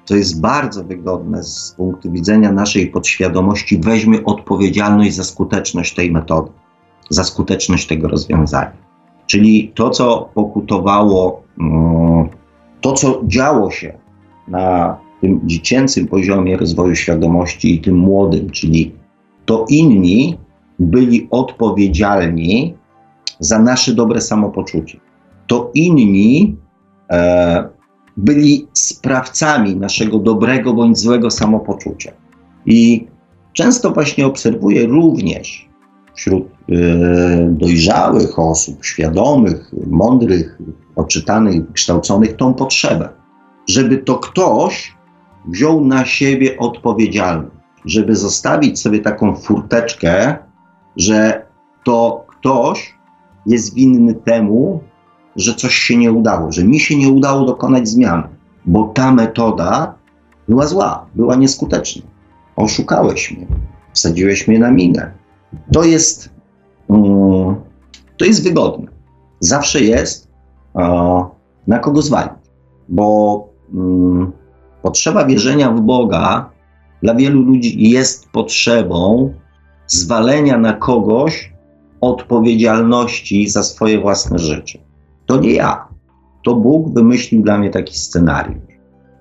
[0.05, 6.51] co jest bardzo wygodne z punktu widzenia naszej podświadomości, weźmie odpowiedzialność za skuteczność tej metody,
[7.10, 8.71] za skuteczność tego rozwiązania.
[9.27, 12.29] Czyli to, co pokutowało, mm,
[12.81, 13.93] to, co działo się
[14.47, 18.95] na tym dziecięcym poziomie rozwoju świadomości i tym młodym, czyli
[19.45, 20.38] to inni
[20.79, 22.73] byli odpowiedzialni
[23.39, 24.99] za nasze dobre samopoczucie.
[25.47, 26.57] To inni
[27.12, 27.69] e,
[28.17, 32.12] byli sprawcami naszego dobrego bądź złego samopoczucia.
[32.65, 33.08] I
[33.54, 35.69] często właśnie obserwuję również
[36.15, 36.76] wśród e,
[37.50, 40.60] dojrzałych osób, świadomych, mądrych,
[40.95, 43.10] oczytanych, wykształconych tą potrzebę,
[43.67, 44.95] żeby to ktoś
[45.47, 50.36] wziął na siebie odpowiedzialność, żeby zostawić sobie taką furteczkę,
[50.97, 51.45] że
[51.84, 52.95] to ktoś
[53.45, 54.84] jest winny temu,
[55.36, 58.24] że coś się nie udało, że mi się nie udało dokonać zmiany,
[58.65, 59.96] bo ta metoda
[60.48, 62.02] była zła, była nieskuteczna.
[62.56, 63.48] Oszukałeś mnie,
[63.94, 65.12] wsadziłeś mnie na minę.
[65.74, 66.30] To jest,
[66.88, 67.56] um,
[68.17, 68.88] to jest wygodne.
[69.39, 70.28] Zawsze jest
[71.67, 72.34] na kogo zwalić,
[72.89, 74.32] bo um,
[74.82, 76.50] Potrzeba wierzenia w Boga
[77.04, 79.34] dla wielu ludzi jest potrzebą
[79.88, 81.54] zwalenia na kogoś
[82.02, 84.80] odpowiedzialności za swoje własne życie.
[85.32, 85.88] To nie ja.
[86.44, 88.58] To Bóg wymyślił dla mnie taki scenariusz.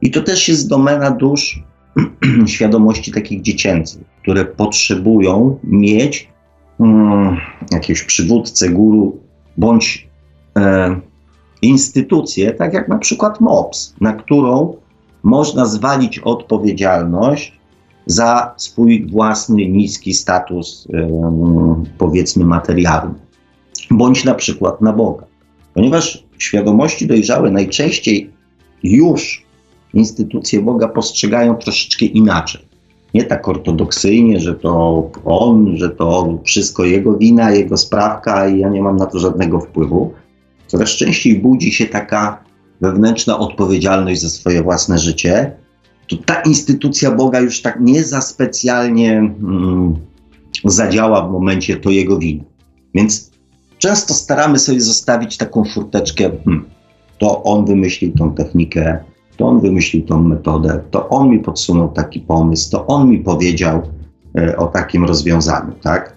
[0.03, 1.65] I to też jest domena dusz
[2.47, 6.29] świadomości takich dziecięcych, które potrzebują mieć
[6.81, 7.37] mm,
[7.71, 9.19] jakiegoś przywódcę, guru
[9.57, 10.09] bądź
[10.57, 11.01] e,
[11.63, 14.77] instytucję, tak jak na przykład MOPS, na którą
[15.23, 17.61] można zwalić odpowiedzialność
[18.07, 20.89] za swój własny niski status,
[21.99, 23.15] powiedzmy, materialny,
[23.91, 25.30] bądź na przykład na Boga.
[25.75, 28.31] Ponieważ świadomości dojrzałe najczęściej
[28.83, 29.45] już
[29.95, 32.61] instytucje Boga postrzegają troszeczkę inaczej.
[33.15, 38.69] Nie tak ortodoksyjnie, że to on, że to wszystko jego wina, jego sprawka i ja
[38.69, 40.13] nie mam na to żadnego wpływu.
[40.67, 42.45] Coraz częściej budzi się taka
[42.81, 45.57] wewnętrzna odpowiedzialność za swoje własne życie,
[46.09, 49.97] to ta instytucja Boga już tak nie za specjalnie mm,
[50.65, 52.45] zadziała w momencie to jego winy.
[52.95, 53.30] Więc
[53.81, 56.65] często staramy sobie zostawić taką furteczkę, hmm,
[57.19, 58.99] to on wymyślił tą technikę,
[59.37, 63.83] to on wymyślił tą metodę, to on mi podsunął taki pomysł, to on mi powiedział
[64.39, 66.17] e, o takim rozwiązaniu, tak?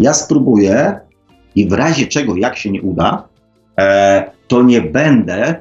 [0.00, 1.00] Ja spróbuję
[1.54, 3.28] i w razie czego, jak się nie uda,
[3.78, 5.54] e, to nie będę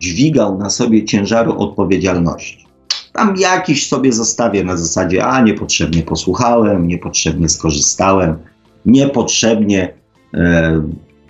[0.00, 2.66] dźwigał na sobie ciężaru odpowiedzialności.
[3.12, 8.38] Tam jakiś sobie zostawię na zasadzie, a niepotrzebnie posłuchałem, niepotrzebnie skorzystałem,
[8.86, 9.99] niepotrzebnie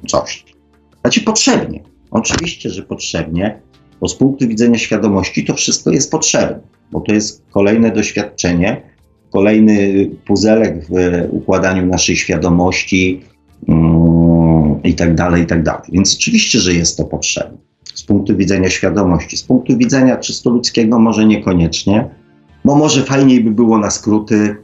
[0.08, 0.44] coś.
[1.00, 1.82] Znaczy potrzebnie.
[2.10, 3.60] Oczywiście, że potrzebnie,
[4.00, 6.60] bo z punktu widzenia świadomości to wszystko jest potrzebne,
[6.92, 8.82] bo to jest kolejne doświadczenie,
[9.30, 10.92] kolejny puzelek w
[11.30, 13.20] układaniu naszej świadomości
[13.68, 15.90] mm, i tak dalej, i tak dalej.
[15.92, 17.58] Więc oczywiście, że jest to potrzebne
[17.94, 19.36] z punktu widzenia świadomości.
[19.36, 22.08] Z punktu widzenia czysto ludzkiego może niekoniecznie,
[22.64, 24.56] bo może fajniej by było na skróty, e,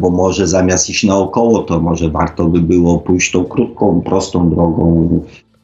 [0.00, 5.08] bo może zamiast iść naokoło, to może warto by było pójść tą krótką, prostą drogą,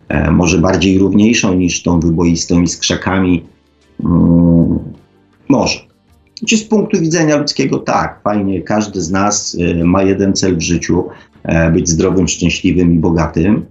[0.09, 3.45] e, może bardziej równiejszą niż tą wyboistą i z krzakami.
[4.05, 4.79] Mm,
[5.49, 5.79] może.
[6.49, 10.61] Czy z punktu widzenia ludzkiego tak, fajnie, każdy z nas e, ma jeden cel w
[10.61, 11.05] życiu,
[11.43, 13.67] e, być zdrowym, szczęśliwym i bogatym.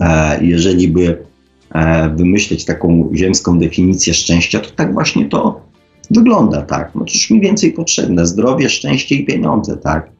[0.00, 1.30] E, jeżeli by
[1.74, 5.60] E, wymyśleć taką ziemską definicję szczęścia, to tak właśnie to
[6.10, 6.94] wygląda, tak.
[6.94, 10.10] No cóż mi więcej potrzebne, zdrowie, szczęście i pieniądze, tak.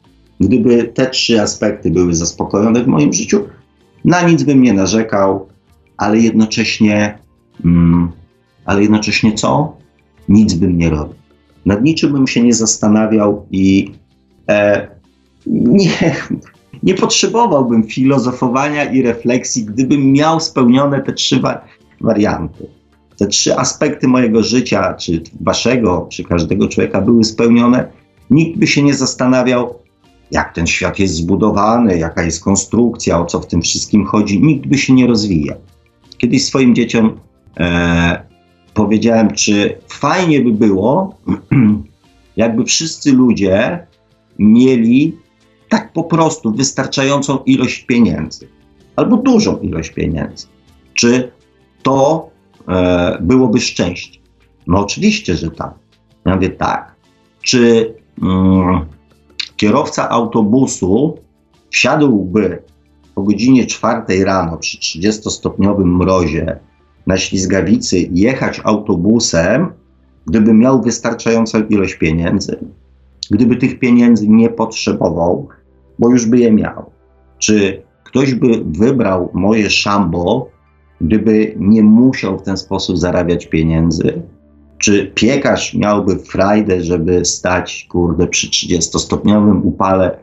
[0.41, 3.45] Gdyby te trzy aspekty były zaspokojone w moim życiu,
[4.05, 5.49] na nic bym nie narzekał,
[5.97, 7.19] ale jednocześnie,
[7.65, 8.13] mm,
[8.65, 9.77] ale jednocześnie co?
[10.29, 11.15] Nic bym nie robił.
[11.67, 13.93] Nad niczym bym się nie zastanawiał i
[14.49, 14.89] e,
[15.47, 16.17] nie,
[16.83, 21.65] nie potrzebowałbym filozofowania i refleksji, gdybym miał spełnione te trzy wa
[22.01, 22.67] warianty.
[23.21, 27.89] Te trzy aspekty mojego życia, czy waszego, czy każdego człowieka były spełnione,
[28.31, 29.75] nikt by się nie zastanawiał,
[30.31, 34.43] jak ten świat jest zbudowany, jaka jest konstrukcja, o co w tym wszystkim chodzi.
[34.43, 35.57] Nikt by się nie rozwijał.
[36.19, 37.21] Kiedyś swoim dzieciom
[37.61, 38.23] e,
[38.75, 41.19] powiedziałem, czy fajnie by było,
[42.37, 43.87] jakby wszyscy ludzie
[44.39, 45.17] mieli
[45.69, 48.49] tak po prostu wystarczającą ilość pieniędzy,
[48.97, 50.47] albo dużą ilość pieniędzy,
[50.95, 51.33] czy
[51.83, 52.30] to
[53.21, 54.21] byłoby szczęście?
[54.67, 55.75] No oczywiście, że tak.
[56.27, 56.95] Ja mówię tak.
[57.43, 58.81] Czy mm,
[59.57, 61.19] kierowca autobusu
[61.71, 62.63] wsiadłby
[63.15, 66.59] po godzinie czwartej rano przy 30-stopniowym mrozie
[67.07, 69.73] na ślizgawicy jechać autobusem,
[70.27, 72.59] gdyby miał wystarczającą ilość pieniędzy,
[73.31, 75.49] gdyby tych pieniędzy nie potrzebował,
[75.99, 76.91] bo już by je miał.
[77.39, 80.51] Czy ktoś by wybrał moje szambo,
[81.01, 84.23] gdyby nie musiał w ten sposób zarabiać pieniędzy?
[84.79, 90.19] Czy piekarz miałby frajdę, żeby stać, kurde, przy 30-stopniowym upale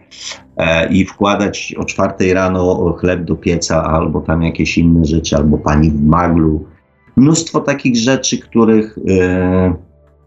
[0.58, 5.58] e, i wkładać o czwartej rano chleb do pieca, albo tam jakieś inne rzeczy, albo
[5.58, 6.66] pani w maglu?
[7.16, 9.74] Mnóstwo takich rzeczy, których e,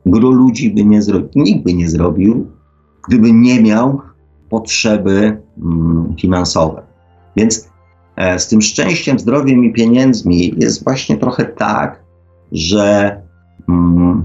[0.06, 2.46] ludzi by nie zrobił, nikt by nie zrobił,
[3.08, 4.00] gdyby nie miał
[4.50, 6.82] potrzeby mm, finansowe.
[7.36, 7.69] Więc
[8.38, 12.02] z tym szczęściem, zdrowiem i pieniędzmi jest właśnie trochę tak,
[12.52, 13.16] że
[13.68, 14.24] mm,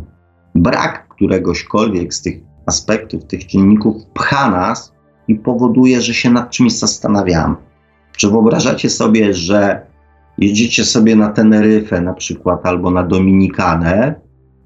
[0.55, 4.93] brak któregośkolwiek z tych aspektów, tych czynników pcha nas
[5.27, 7.55] i powoduje, że się nad czymś zastanawiamy.
[8.17, 9.85] Czy wyobrażacie sobie, że
[10.37, 14.15] jedziecie sobie na Teneryfę na przykład albo na Dominikanę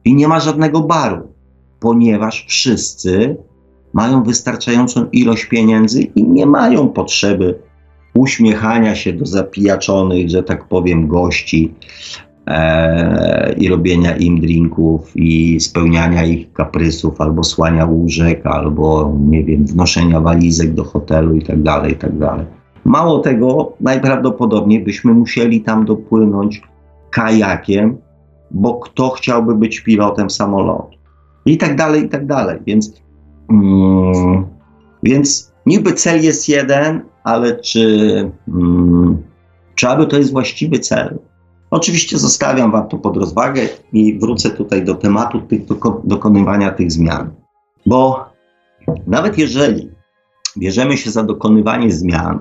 [0.05, 1.33] i nie ma żadnego baru,
[1.79, 3.37] ponieważ wszyscy
[3.93, 7.68] mają wystarczającą ilość pieniędzy i nie mają potrzeby
[8.13, 11.73] uśmiechania się do zapijaczonych, że tak powiem, gości
[12.47, 19.65] e, i robienia im drinków i spełniania ich kaprysów, albo słania łóżek, albo nie wiem,
[19.65, 22.45] wnoszenia walizek do hotelu i tak dalej, i tak dalej.
[22.85, 26.61] Mało tego, najprawdopodobniej byśmy musieli tam dopłynąć
[27.09, 27.97] kajakiem,
[28.51, 30.97] bo kto chciałby być pilotem samolotu?
[31.45, 32.59] I tak dalej, i tak dalej.
[32.67, 33.01] Więc
[33.49, 34.45] Mm,
[35.03, 39.23] więc niby cel jest jeden, ale czy, mm,
[39.75, 41.19] czy aby to jest właściwy cel?
[41.71, 43.61] Oczywiście zostawiam Wam to pod rozwagę
[43.93, 47.31] i wrócę tutaj do tematu tych, doko, dokonywania tych zmian.
[47.85, 48.25] Bo
[49.07, 49.89] nawet jeżeli
[50.57, 52.39] bierzemy się za dokonywanie zmian,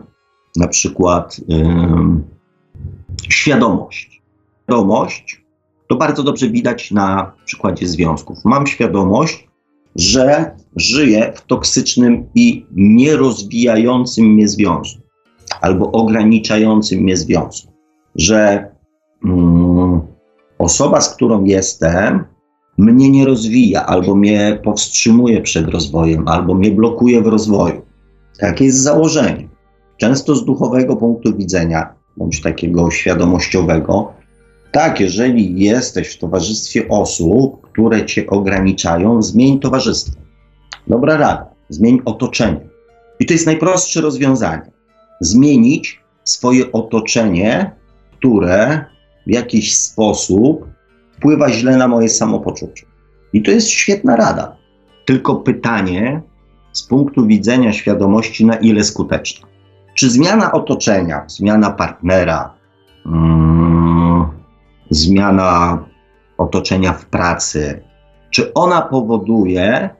[0.56, 1.40] na przykład
[3.28, 4.22] świadomość.
[4.64, 5.44] Świadomość
[5.88, 8.38] to bardzo dobrze widać na przykładzie związków.
[8.44, 9.48] Mam świadomość,
[9.96, 15.02] że żyję w toksycznym i nierozwijającym mnie związku,
[15.60, 17.72] albo ograniczającym mnie związku,
[18.14, 18.70] że
[19.24, 20.00] mm,
[20.58, 22.24] osoba, z którą jestem,
[22.78, 27.82] mnie nie rozwija, albo mnie powstrzymuje przed rozwojem, albo mnie blokuje w rozwoju.
[28.38, 29.48] Takie jest założenie.
[29.96, 34.12] Często z duchowego punktu widzenia, bądź takiego świadomościowego,
[34.72, 40.17] tak, jeżeli jesteś w towarzystwie osób, które cię ograniczają, zmień towarzystwo.
[40.88, 42.60] Dobra rada, zmień otoczenie.
[43.20, 44.70] I to jest najprostsze rozwiązanie.
[45.20, 47.70] Zmienić swoje otoczenie,
[48.12, 48.84] które
[49.26, 50.66] w jakiś sposób
[51.12, 52.86] wpływa źle na moje samopoczucie.
[53.32, 54.56] I to jest świetna rada.
[55.04, 56.22] Tylko pytanie
[56.72, 59.48] z punktu widzenia świadomości, na ile skuteczna.
[59.94, 62.54] Czy zmiana otoczenia, zmiana partnera,
[63.06, 64.26] mm,
[64.90, 65.84] zmiana
[66.38, 67.82] otoczenia w pracy,
[68.30, 69.90] czy ona powoduje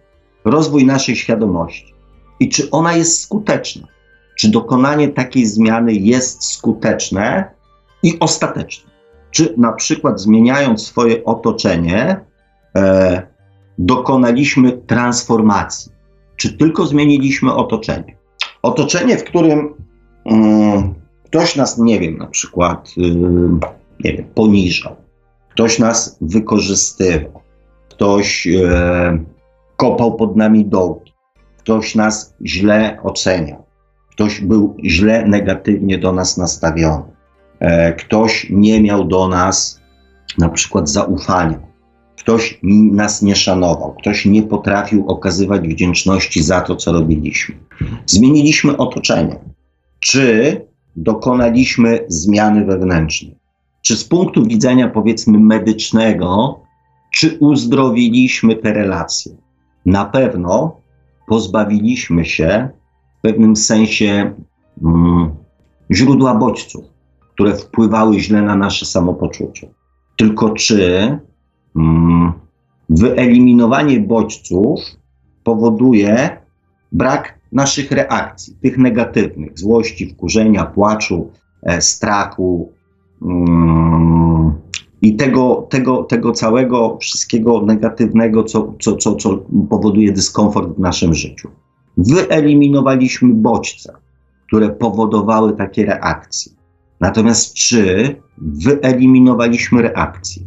[0.51, 1.95] rozwój naszej świadomości
[2.41, 3.89] i czy ona jest skuteczna?
[4.39, 7.51] Czy dokonanie takiej zmiany jest skuteczne
[8.03, 8.91] i ostateczne?
[9.31, 12.21] Czy na przykład zmieniając swoje otoczenie,
[12.77, 13.23] e,
[13.79, 15.93] dokonaliśmy transformacji?
[16.37, 18.17] Czy tylko zmieniliśmy otoczenie?
[18.63, 19.75] Otoczenie, w którym
[20.25, 20.95] mm,
[21.25, 23.01] ktoś nas, nie wiem, na przykład, y,
[24.05, 24.97] nie wiem, poniżał,
[25.51, 27.41] ktoś nas wykorzystywał,
[27.89, 29.19] ktoś e,
[29.79, 31.13] kopał pod nami dołki,
[31.59, 33.65] ktoś nas źle oceniał,
[34.11, 37.05] ktoś był źle negatywnie do nas nastawiony,
[37.61, 39.81] e, ktoś nie miał do nas
[40.39, 41.59] na przykład zaufania,
[42.17, 42.59] ktoś
[42.93, 47.55] nas nie szanował, ktoś nie potrafił okazywać wdzięczności za to, co robiliśmy.
[48.07, 49.39] Zmieniliśmy otoczenie.
[50.01, 50.61] Czy
[50.97, 53.39] dokonaliśmy zmiany wewnętrznej?
[53.83, 56.61] Czy z punktu widzenia, powiedzmy, medycznego,
[57.15, 59.48] czy uzdrowiliśmy te relacje?
[59.87, 60.81] Na pewno
[61.27, 62.69] pozbawiliśmy się
[63.19, 64.35] w pewnym sensie
[64.85, 65.31] mm,
[65.93, 66.85] źródła bodźców,
[67.35, 69.69] które wpływały źle na nasze samopoczucie.
[70.17, 71.19] Tylko czy
[71.77, 72.33] mm,
[72.89, 74.81] wyeliminowanie bodźców
[75.45, 76.39] powoduje
[76.93, 81.31] brak naszych reakcji, tych negatywnych, złości, wkurzenia, płaczu,
[81.63, 82.73] e, strachu,
[83.23, 84.53] Mm,
[85.03, 89.39] i tego, tego, tego całego wszystkiego negatywnego, co, co, co, co
[89.71, 91.49] powoduje dyskomfort w naszym życiu.
[91.97, 93.93] Wyeliminowaliśmy bodźce,
[94.47, 96.53] które powodowały takie reakcje.
[97.01, 100.43] Natomiast czy wyeliminowaliśmy reakcje?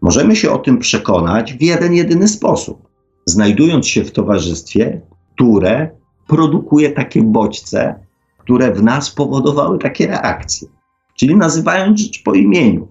[0.00, 2.88] Możemy się o tym przekonać w jeden jedyny sposób.
[3.26, 5.00] Znajdując się w towarzystwie,
[5.34, 5.90] które
[6.26, 7.94] produkuje takie bodźce,
[8.38, 10.68] które w nas powodowały takie reakcje.
[11.14, 12.88] Czyli nazywając rzecz po imieniu.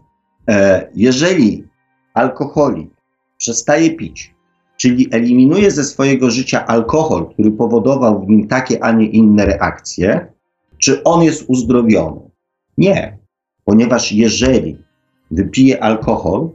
[0.49, 1.63] E, jeżeli
[2.13, 2.89] alkoholik
[3.37, 4.35] przestaje pić,
[4.77, 10.27] czyli eliminuje ze swojego życia alkohol, który powodował w nim takie, a nie inne reakcje,
[10.77, 12.21] czy on jest uzdrowiony?
[12.77, 13.17] Nie,
[13.65, 14.77] ponieważ jeżeli
[15.31, 16.49] wypije alkohol,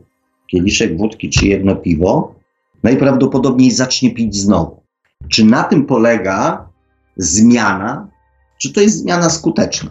[0.47, 2.34] kieliszek wódki czy jedno piwo,
[2.82, 4.82] najprawdopodobniej zacznie pić znowu.
[5.28, 6.68] Czy na tym polega
[7.16, 8.09] zmiana,
[8.59, 9.90] czy to jest zmiana skuteczna?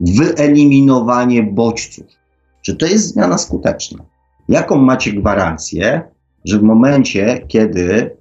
[0.00, 2.19] wyeliminowanie bodźców.
[2.62, 4.04] Czy to jest zmiana skuteczna?
[4.48, 6.02] Jaką macie gwarancję,
[6.44, 8.16] że w momencie, kiedy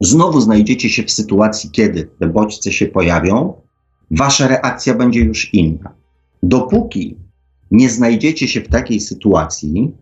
[0.00, 3.54] znowu znajdziecie się w sytuacji, kiedy te bodźce się pojawią,
[4.10, 5.94] wasza reakcja będzie już inna?
[6.42, 7.16] Dopóki
[7.70, 9.92] nie znajdziecie się w takiej sytuacji,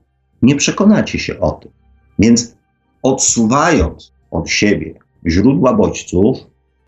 [0.42, 1.72] nie przekonacie się o tym.
[2.18, 2.56] Więc
[3.02, 4.94] odsuwając od siebie
[5.26, 6.38] źródła bodźców,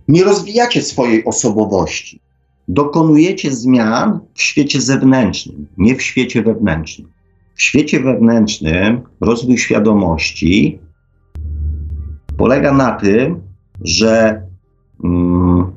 [0.09, 2.20] nie rozwijacie swojej osobowości,
[2.68, 7.08] dokonujecie zmian w świecie zewnętrznym, nie w świecie wewnętrznym.
[7.54, 10.78] W świecie wewnętrznym rozwój świadomości
[12.36, 13.40] polega na tym,
[13.80, 14.42] że
[15.04, 15.72] mm,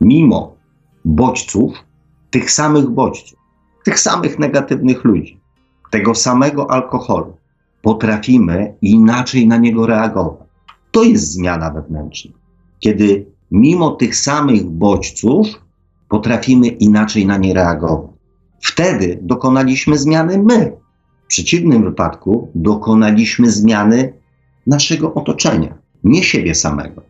[0.00, 0.56] mimo
[1.04, 1.72] bodźców,
[2.30, 3.38] tych samych bodźców,
[3.84, 5.40] tych samych negatywnych ludzi,
[5.90, 7.36] tego samego alkoholu,
[7.82, 10.48] potrafimy inaczej na niego reagować.
[10.90, 12.30] To jest zmiana wewnętrzna.
[12.80, 15.46] Kiedy mimo tych samych bodźców
[16.10, 18.10] potrafimy inaczej na nie reagować.
[18.60, 20.72] Wtedy dokonaliśmy zmiany my.
[21.24, 24.12] W przeciwnym wypadku dokonaliśmy zmiany
[24.66, 27.02] naszego otoczenia, nie siebie samego.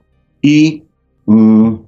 [0.43, 0.83] I,
[1.29, 1.79] mm,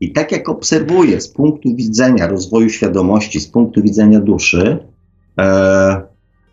[0.00, 4.78] i tak jak obserwuję z punktu widzenia rozwoju świadomości, z punktu widzenia duszy,
[5.38, 6.02] e,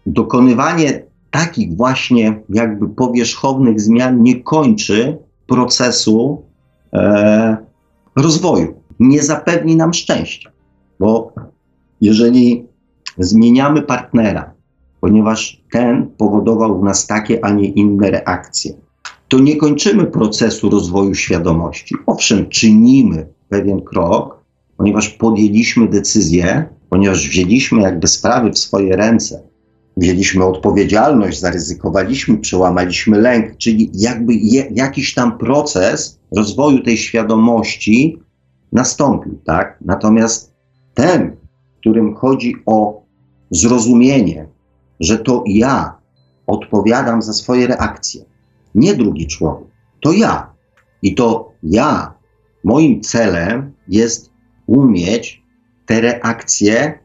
[0.05, 6.43] dokonywanie takich właśnie jakby powierzchownych zmian nie kończy procesu
[6.93, 7.57] e,
[8.15, 10.51] rozwoju nie zapewni nam szczęścia.
[10.99, 11.33] Bo
[12.01, 12.65] jeżeli
[13.17, 14.53] zmieniamy partnera,
[15.01, 18.73] ponieważ ten powodował w nas takie, a nie inne reakcje,
[19.27, 21.95] to nie kończymy procesu rozwoju świadomości.
[22.05, 24.43] Owszem, czynimy pewien krok,
[24.77, 29.43] ponieważ podjęliśmy decyzję, ponieważ wzięliśmy jakby sprawy w swoje ręce,
[29.97, 38.19] wzięliśmy odpowiedzialność, zaryzykowaliśmy, przełamaliśmy lęk, czyli jakby je, jakiś tam proces rozwoju tej świadomości
[38.75, 39.77] nastąpił, tak?
[39.81, 40.53] Natomiast
[40.93, 41.35] ten,
[41.79, 43.01] którym chodzi o
[43.51, 44.47] zrozumienie,
[44.99, 45.97] że to ja
[46.47, 48.25] odpowiadam za swoje reakcje,
[48.75, 49.67] nie drugi człowiek,
[50.01, 50.53] to ja.
[51.01, 52.13] I to ja,
[52.63, 54.31] moim celem jest
[54.67, 55.43] umieć
[55.85, 56.99] te reakcje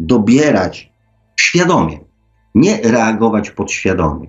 [0.00, 0.92] dobierać
[1.36, 1.98] świadomie.
[2.54, 4.28] Nie reagować podświadomie,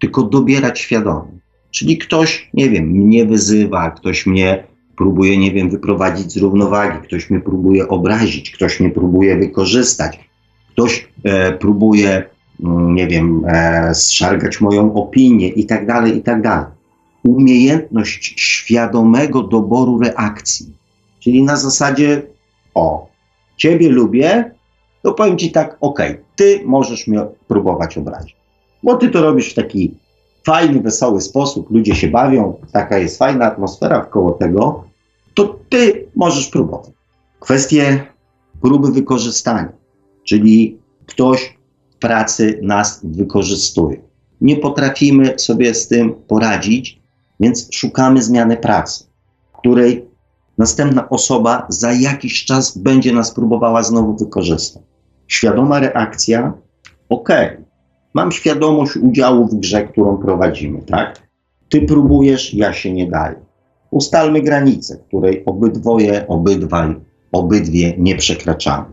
[0.00, 1.38] tylko dobierać świadomie.
[1.70, 7.30] Czyli ktoś, nie wiem, mnie wyzywa, ktoś mnie próbuje, nie wiem, wyprowadzić z równowagi, ktoś
[7.30, 10.20] mnie próbuje obrazić, ktoś mnie próbuje wykorzystać,
[10.70, 12.24] ktoś e, próbuje,
[12.64, 16.66] mm, nie wiem, e, zszargać moją opinię i tak dalej, i tak dalej.
[17.22, 20.74] Umiejętność świadomego doboru reakcji,
[21.20, 22.22] czyli na zasadzie,
[22.74, 23.08] o,
[23.56, 24.50] ciebie lubię,
[25.02, 28.36] to powiem ci tak, okej, ty możesz mnie próbować obrazić,
[28.82, 29.94] bo ty to robisz w taki
[30.46, 34.84] fajny, wesoły sposób, ludzie się bawią, taka jest fajna atmosfera wkoło tego,
[35.36, 36.90] to ty możesz próbować.
[37.40, 38.04] Kwestie
[38.62, 39.72] próby wykorzystania,
[40.24, 41.58] czyli ktoś
[41.90, 44.00] w pracy nas wykorzystuje.
[44.40, 47.02] Nie potrafimy sobie z tym poradzić,
[47.40, 49.04] więc szukamy zmiany pracy,
[49.58, 50.08] której
[50.58, 54.82] następna osoba za jakiś czas będzie nas próbowała znowu wykorzystać.
[55.26, 56.52] Świadoma reakcja,
[57.08, 57.28] ok,
[58.14, 61.22] mam świadomość udziału w grze, którą prowadzimy, tak?
[61.68, 63.45] Ty próbujesz, ja się nie daję.
[63.90, 66.96] Ustalmy granicę, której obydwoje, obydwaj,
[67.32, 68.86] obydwie nie przekraczamy.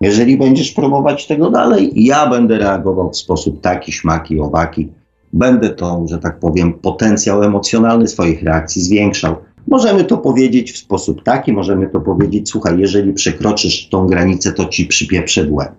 [0.00, 4.88] Jeżeli będziesz próbować tego dalej, ja będę reagował w sposób taki, śmaki, owaki.
[5.32, 9.36] Będę to, że tak powiem, potencjał emocjonalny swoich reakcji zwiększał.
[9.68, 14.64] Możemy to powiedzieć w sposób taki, możemy to powiedzieć, słuchaj, jeżeli przekroczysz tą granicę, to
[14.64, 15.72] ci przypieprzę w łeb.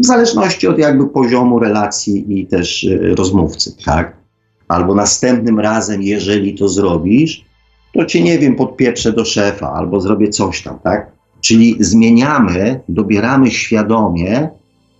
[0.00, 4.16] W zależności od jakby poziomu relacji i też y, rozmówcy, tak?
[4.68, 7.44] Albo następnym razem, jeżeli to zrobisz,
[7.92, 11.12] to cię, nie wiem, podpieprzę do szefa albo zrobię coś tam, tak?
[11.40, 14.48] Czyli zmieniamy, dobieramy świadomie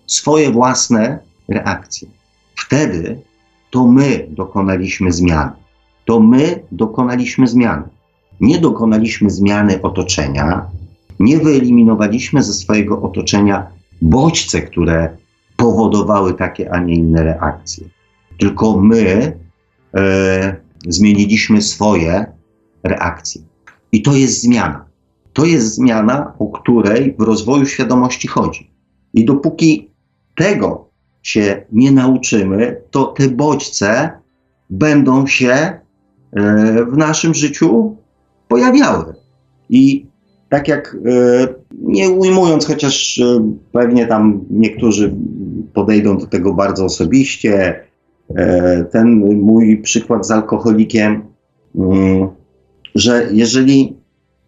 [0.07, 2.07] swoje własne reakcje.
[2.55, 3.19] Wtedy
[3.71, 5.51] to my dokonaliśmy zmiany.
[6.05, 7.83] To my dokonaliśmy zmiany.
[8.41, 10.65] Nie dokonaliśmy zmiany otoczenia,
[11.19, 13.67] nie wyeliminowaliśmy ze swojego otoczenia
[14.01, 15.17] bodźce, które
[15.57, 17.85] powodowały takie, a nie inne reakcje.
[18.37, 19.37] Tylko my
[19.93, 20.55] e,
[20.87, 22.25] zmieniliśmy swoje
[22.83, 23.41] reakcje.
[23.91, 24.85] I to jest zmiana.
[25.33, 28.71] To jest zmiana, o której w rozwoju świadomości chodzi.
[29.13, 29.89] I dopóki
[30.35, 30.89] tego
[31.23, 34.11] się nie nauczymy, to te bodźce
[34.69, 35.79] będą się e,
[36.85, 37.95] w naszym życiu
[38.47, 39.13] pojawiały.
[39.69, 40.05] I
[40.49, 45.15] tak jak e, nie ujmując, chociaż e, pewnie tam niektórzy
[45.73, 47.83] podejdą do tego bardzo osobiście,
[48.91, 51.23] ten mój przykład z alkoholikiem,
[51.75, 52.29] mm,
[52.95, 53.97] że jeżeli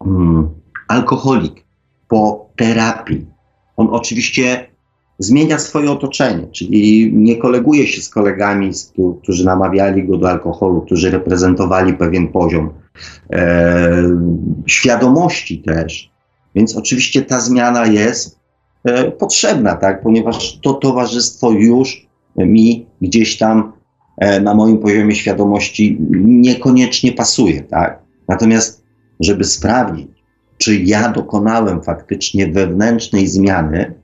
[0.06, 0.48] mm,
[0.88, 1.64] alkoholik
[2.08, 3.26] po terapii,
[3.76, 4.66] on oczywiście
[5.18, 8.70] zmienia swoje otoczenie, czyli nie koleguje się z kolegami,
[9.22, 12.70] którzy namawiali go do alkoholu, którzy reprezentowali pewien poziom
[13.32, 14.02] e,
[14.66, 16.10] świadomości też.
[16.54, 18.38] Więc oczywiście ta zmiana jest
[18.84, 23.72] e, potrzebna, tak, ponieważ to towarzystwo już mi gdzieś tam
[24.16, 28.05] e, na moim poziomie świadomości niekoniecznie pasuje, tak.
[28.28, 28.84] Natomiast,
[29.20, 30.08] żeby sprawdzić,
[30.58, 33.94] czy ja dokonałem faktycznie wewnętrznej zmiany,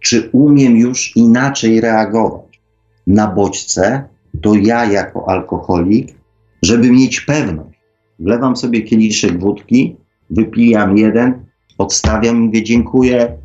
[0.00, 2.60] czy umiem już inaczej reagować
[3.06, 4.04] na bodźce,
[4.42, 6.14] to ja jako alkoholik,
[6.62, 7.80] żeby mieć pewność,
[8.18, 9.96] wlewam sobie kieliszek wódki,
[10.30, 11.44] wypijam jeden,
[11.78, 13.38] odstawiam, mówię dziękuję,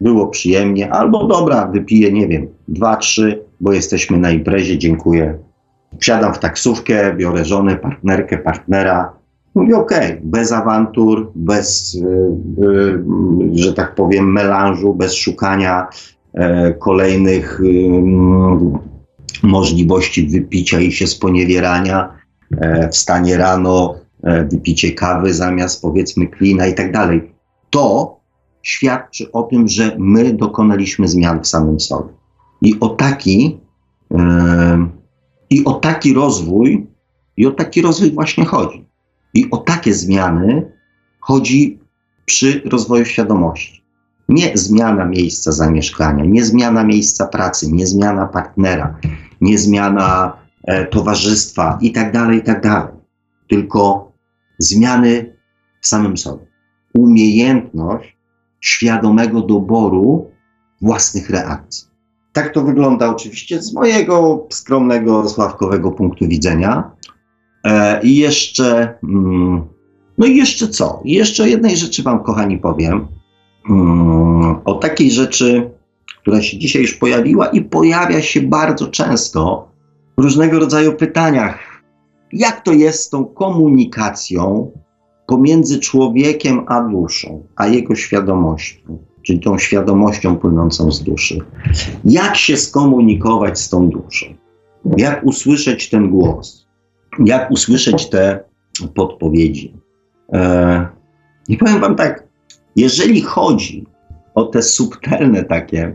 [0.00, 5.38] było przyjemnie, albo dobra, wypiję, nie wiem, dwa, trzy, bo jesteśmy na imprezie, dziękuję.
[6.00, 9.12] Wsiadam w taksówkę, biorę żonę, partnerkę, partnera,
[9.54, 11.98] Mówi okej, okay, bez awantur, bez, y,
[12.64, 13.00] y,
[13.52, 15.88] że tak powiem, melanżu, bez szukania
[16.34, 17.90] e, kolejnych y,
[19.42, 22.14] możliwości wypicia i się sponiewierania.
[22.56, 27.32] E, wstanie rano, e, wypicie kawy zamiast powiedzmy klina i tak dalej.
[27.70, 28.16] To
[28.62, 32.08] świadczy o tym, że my dokonaliśmy zmian w samym sobie.
[32.62, 33.60] I o taki,
[35.50, 36.86] i o taki rozwój,
[37.36, 38.89] i o taki rozwój właśnie chodzi.
[39.34, 40.72] I o takie zmiany
[41.20, 41.80] chodzi
[42.24, 43.84] przy rozwoju świadomości.
[44.28, 48.98] Nie zmiana miejsca zamieszkania, nie zmiana miejsca pracy, nie zmiana partnera,
[49.40, 52.92] nie zmiana e, towarzystwa i tak dalej, i tak.
[53.48, 54.12] Tylko
[54.58, 55.36] zmiany
[55.80, 56.46] w samym sobie.
[56.94, 58.16] Umiejętność
[58.60, 60.30] świadomego doboru
[60.82, 61.88] własnych reakcji.
[62.32, 66.90] Tak to wygląda oczywiście z mojego skromnego, sławkowego punktu widzenia.
[67.64, 69.62] E, I jeszcze, mm,
[70.18, 71.00] no i jeszcze co?
[71.04, 73.08] Jeszcze jednej rzeczy Wam, kochani, powiem.
[73.70, 75.70] Mm, o takiej rzeczy,
[76.22, 79.68] która się dzisiaj już pojawiła i pojawia się bardzo często
[80.18, 81.82] w różnego rodzaju pytaniach.
[82.32, 84.70] Jak to jest z tą komunikacją
[85.26, 91.38] pomiędzy człowiekiem a duszą, a jego świadomością, czyli tą świadomością płynącą z duszy?
[92.04, 94.26] Jak się skomunikować z tą duszą?
[94.96, 96.69] Jak usłyszeć ten głos?
[97.18, 98.44] Jak usłyszeć te
[98.94, 99.74] podpowiedzi?
[100.32, 100.86] E,
[101.48, 102.24] I powiem Wam tak,
[102.76, 103.86] jeżeli chodzi
[104.34, 105.94] o te subtelne takie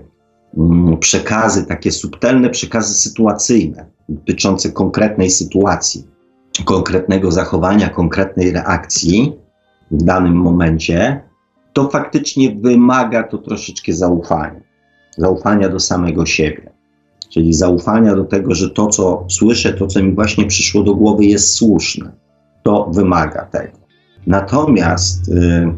[0.57, 6.07] mm, przekazy, takie subtelne przekazy sytuacyjne dotyczące konkretnej sytuacji,
[6.65, 9.33] konkretnego zachowania, konkretnej reakcji
[9.91, 11.21] w danym momencie,
[11.73, 14.61] to faktycznie wymaga to troszeczkę zaufania.
[15.17, 16.74] Zaufania do samego siebie.
[17.35, 21.25] Czyli zaufania do tego, że to, co słyszę, to, co mi właśnie przyszło do głowy,
[21.25, 22.11] jest słuszne.
[22.63, 23.77] To wymaga tego.
[24.27, 25.73] Natomiast, yy,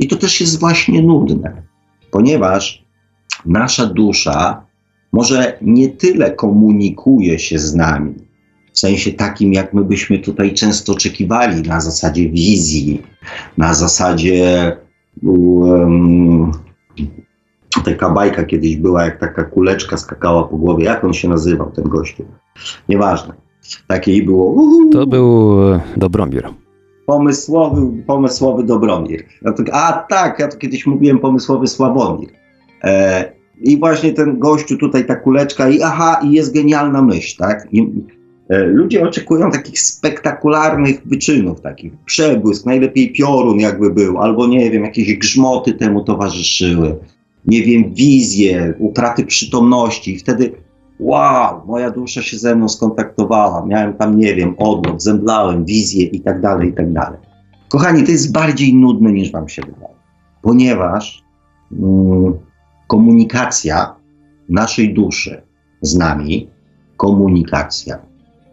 [0.00, 1.62] i to też jest właśnie nudne,
[2.10, 2.84] ponieważ
[3.46, 4.66] nasza dusza
[5.12, 8.14] może nie tyle komunikuje się z nami,
[8.72, 13.02] w sensie takim, jak my byśmy tutaj często oczekiwali, na zasadzie wizji,
[13.58, 14.76] na zasadzie.
[17.84, 20.84] Taka bajka kiedyś była, jak taka kuleczka skakała po głowie.
[20.84, 22.24] Jak on się nazywał, ten gościu?
[22.88, 23.34] Nieważne.
[23.86, 24.44] Takiej było.
[24.44, 24.90] Uhu.
[24.90, 26.48] To był e, Dobromir.
[27.06, 29.24] Pomysłowy, pomysłowy Dobromir.
[29.72, 32.28] A tak, ja to kiedyś mówiłem pomysłowy Sławomir.
[32.84, 37.68] E, I właśnie ten gościu tutaj, ta kuleczka, i aha, i jest genialna myśl, tak?
[37.72, 37.92] I,
[38.48, 44.84] e, ludzie oczekują takich spektakularnych wyczynów, takich przebłysk, najlepiej piorun jakby był, albo nie wiem,
[44.84, 46.96] jakieś grzmoty temu towarzyszyły,
[47.46, 50.52] nie wiem, wizje, utraty przytomności i wtedy
[51.00, 56.20] wow, moja dusza się ze mną skontaktowała, miałem tam, nie wiem, odlot, zemdlałem, wizję i
[56.20, 57.18] tak dalej, i tak dalej.
[57.68, 59.94] Kochani, to jest bardziej nudne niż wam się wydaje,
[60.42, 61.24] ponieważ
[61.72, 62.32] mm,
[62.86, 63.96] komunikacja
[64.48, 65.42] naszej duszy
[65.82, 66.50] z nami,
[66.96, 67.98] komunikacja,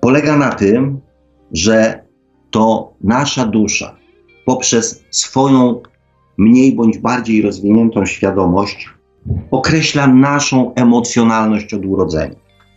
[0.02, 1.00] polega na tym,
[1.52, 2.04] że
[2.52, 3.96] to nasza dusza
[4.46, 5.82] poprzez swoją
[6.38, 8.90] mniej bądź bardziej rozwiniętą świadomość
[9.52, 12.36] określa naszą emocjonalność od urodzenia.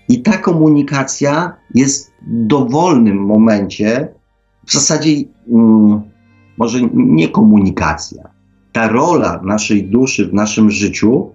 [0.09, 4.09] I ta komunikacja jest w dowolnym momencie,
[4.67, 5.11] w zasadzie
[5.47, 6.01] um,
[6.59, 8.29] może nie komunikacja.
[8.73, 11.31] Ta rola naszej duszy w naszym życiu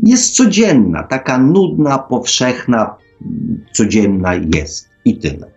[0.00, 2.96] jest codzienna, taka nudna, powszechna,
[3.72, 5.50] codzienna jest i tyle.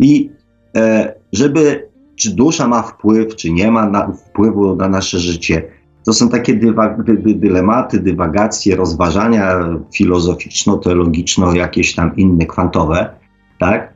[0.00, 0.30] I
[0.76, 5.62] e, żeby, czy dusza ma wpływ, czy nie ma na, wpływu na nasze życie,
[6.04, 9.58] to są takie dywa, dy, dy, dylematy, dywagacje, rozważania
[9.94, 13.10] filozoficzno-teologiczno, jakieś tam inne, kwantowe,
[13.58, 13.94] tak?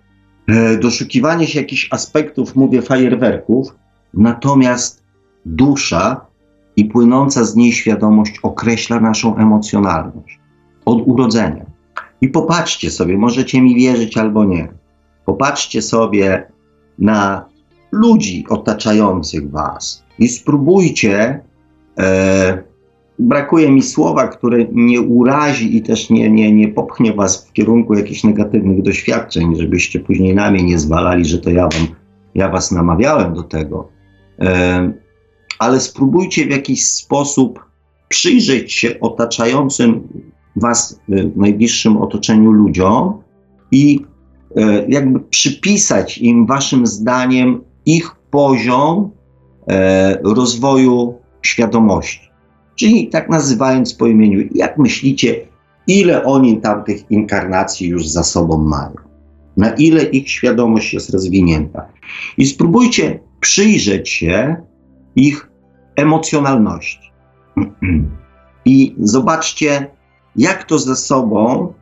[0.48, 3.74] E, doszukiwanie się jakichś aspektów, mówię, fajerwerków,
[4.14, 5.02] natomiast
[5.46, 6.26] dusza
[6.76, 10.40] i płynąca z niej świadomość określa naszą emocjonalność
[10.84, 11.66] od urodzenia.
[12.20, 14.68] I popatrzcie sobie, możecie mi wierzyć albo nie.
[15.24, 16.50] Popatrzcie sobie
[16.98, 17.44] na
[17.92, 21.40] ludzi otaczających Was i spróbujcie
[21.98, 22.62] E,
[23.18, 27.94] brakuje mi słowa, które nie urazi i też nie, nie, nie popchnie was w kierunku
[27.94, 31.86] jakichś negatywnych doświadczeń, żebyście później na mnie nie zwalali, że to ja, wam,
[32.34, 33.88] ja was namawiałem do tego.
[34.40, 34.92] E,
[35.58, 37.64] ale spróbujcie w jakiś sposób
[38.08, 40.08] przyjrzeć się otaczającym
[40.56, 43.22] was w najbliższym otoczeniu ludziom
[43.70, 44.00] i
[44.56, 49.10] e, jakby przypisać im waszym zdaniem ich poziom
[49.68, 52.30] e, rozwoju świadomości.
[52.74, 55.46] Czyli tak nazywając po imieniu, jak myślicie,
[55.86, 58.94] ile oni tamtych inkarnacji już za sobą mają?
[59.56, 61.86] Na ile ich świadomość jest rozwinięta?
[62.38, 64.56] I spróbujcie przyjrzeć się
[65.16, 65.50] ich
[65.96, 67.12] emocjonalności.
[68.64, 69.90] I zobaczcie,
[70.36, 71.72] jak to ze sobą,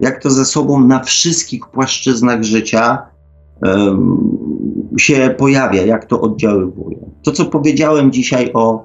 [0.00, 2.98] jak to ze sobą na wszystkich płaszczyznach życia
[3.62, 4.31] um,
[4.98, 6.96] się pojawia, jak to oddziaływuje.
[7.22, 8.84] To, co powiedziałem dzisiaj o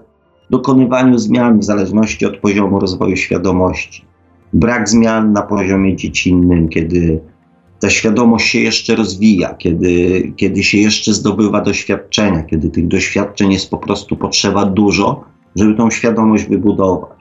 [0.50, 4.06] dokonywaniu zmian w zależności od poziomu rozwoju świadomości.
[4.54, 7.20] Brak zmian na poziomie dziecinnym, kiedy
[7.80, 13.70] ta świadomość się jeszcze rozwija, kiedy, kiedy się jeszcze zdobywa doświadczenia, kiedy tych doświadczeń jest
[13.70, 15.24] po prostu potrzeba dużo,
[15.56, 17.18] żeby tą świadomość wybudować.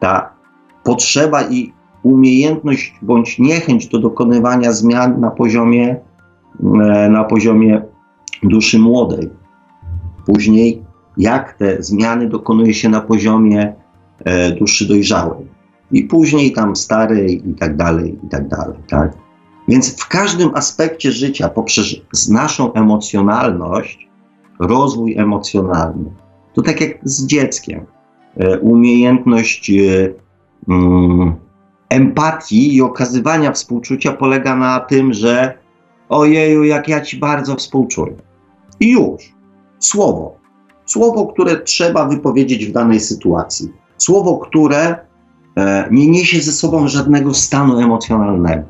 [0.00, 0.30] ta
[0.84, 1.72] potrzeba i
[2.02, 5.96] umiejętność bądź niechęć do dokonywania zmian na poziomie,
[6.64, 7.82] e, na poziomie
[8.48, 9.30] duszy młodej.
[10.26, 10.82] Później,
[11.16, 13.74] jak te zmiany dokonuje się na poziomie
[14.24, 15.46] e, duszy dojrzałej.
[15.92, 19.12] I później tam starej i tak dalej, i tak dalej, tak?
[19.68, 21.96] Więc w każdym aspekcie życia, poprzez
[22.28, 24.08] naszą emocjonalność,
[24.60, 26.10] rozwój emocjonalny,
[26.54, 27.86] to tak jak z dzieckiem,
[28.36, 29.74] e, umiejętność e,
[30.68, 31.34] mm,
[31.88, 35.58] empatii i okazywania współczucia polega na tym, że
[36.08, 38.14] ojeju, jak ja ci bardzo współczuję.
[38.84, 39.34] I już.
[39.78, 40.36] Słowo.
[40.86, 43.72] Słowo, które trzeba wypowiedzieć w danej sytuacji.
[43.96, 44.96] Słowo, które
[45.56, 48.66] e, nie niesie ze sobą żadnego stanu emocjonalnego.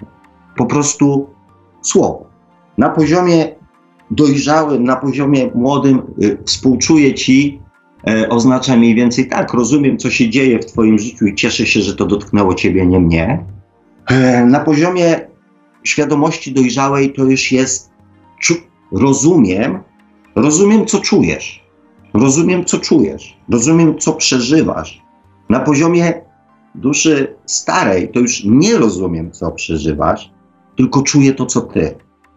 [0.57, 1.27] Po prostu
[1.83, 2.27] słowo.
[2.79, 3.55] Na poziomie
[4.11, 7.61] dojrzałym, na poziomie młodym y, współczuję ci,
[8.09, 11.81] e, oznacza mniej więcej tak, rozumiem, co się dzieje w Twoim życiu i cieszę się,
[11.81, 13.45] że to dotknęło Ciebie, nie mnie.
[14.07, 15.21] E, na poziomie
[15.85, 17.91] świadomości dojrzałej to już jest
[18.93, 19.79] rozumiem,
[20.35, 21.65] rozumiem, co czujesz.
[22.15, 23.37] Rozumiem, co czujesz.
[23.49, 25.03] Rozumiem, co przeżywasz.
[25.49, 26.23] Na poziomie
[26.75, 30.31] duszy starej to już nie rozumiem, co przeżywasz,
[30.77, 31.95] tylko czuję to, co ty.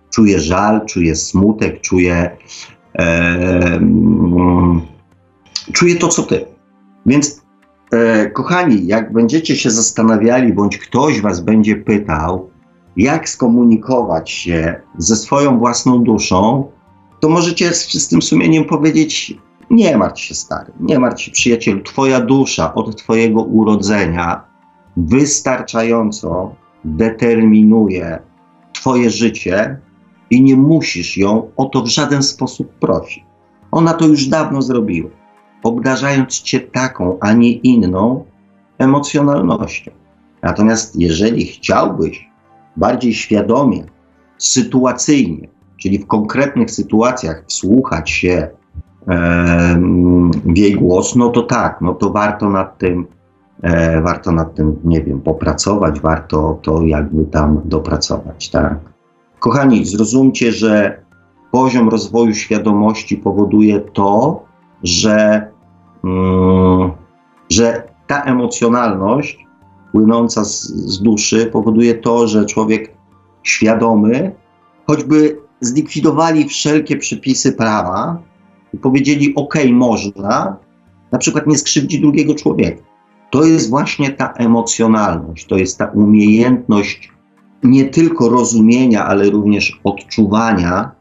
[0.10, 2.38] Czuję żal, czuję smutek, czuję,
[3.00, 3.80] e,
[5.74, 6.46] czuję to, co ty.
[7.06, 7.42] Więc,
[7.92, 12.50] e, kochani, jak będziecie się zastanawiali, bądź ktoś was będzie pytał,
[12.98, 16.72] jak skomunikować się ze swoją własną duszą,
[17.20, 19.38] to możecie z czystym sumieniem powiedzieć:
[19.70, 21.84] Nie martw się, stary, nie martw się, przyjacielu.
[21.84, 24.44] Twoja dusza od Twojego urodzenia
[24.98, 26.56] wystarczająco
[26.86, 28.20] determinuje
[28.74, 29.80] Twoje życie
[30.30, 33.24] i nie musisz ją o to w żaden sposób prosić.
[33.72, 35.10] Ona to już dawno zrobiła,
[35.64, 38.26] obdarzając Cię taką, a nie inną
[38.78, 39.92] emocjonalnością.
[40.44, 42.30] Natomiast jeżeli chciałbyś
[42.78, 43.84] bardziej świadomie,
[44.38, 45.48] sytuacyjnie,
[45.78, 48.48] czyli w konkretnych sytuacjach wsłuchać się
[50.46, 53.08] w jej głos, no to tak, no to warto nad tym,
[53.62, 58.80] e, warto nad tym, nie wiem, popracować, warto to jakby tam dopracować, tak.
[59.40, 61.02] Kochani, zrozumcie, że
[61.52, 64.44] poziom rozwoju świadomości powoduje to,
[64.84, 65.48] że,
[66.04, 66.92] mm,
[67.50, 69.48] że ta emocjonalność
[69.92, 72.92] płynąca z, z duszy powoduje to, że człowiek
[73.44, 74.32] świadomy,
[74.88, 78.22] choćby zlikwidowali wszelkie przepisy prawa
[78.74, 80.58] i powiedzieli: OK, można,
[81.12, 82.84] na przykład nie skrzywdzi drugiego człowieka.
[83.32, 87.12] To jest właśnie ta emocjonalność, to jest ta umiejętność
[87.64, 90.92] nie tylko rozumienia, ale również odczuwania,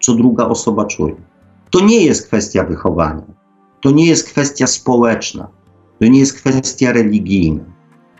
[0.00, 1.14] co druga osoba czuje.
[1.70, 3.22] To nie jest kwestia wychowania,
[3.80, 5.48] to nie jest kwestia społeczna,
[6.00, 7.64] to nie jest kwestia religijna,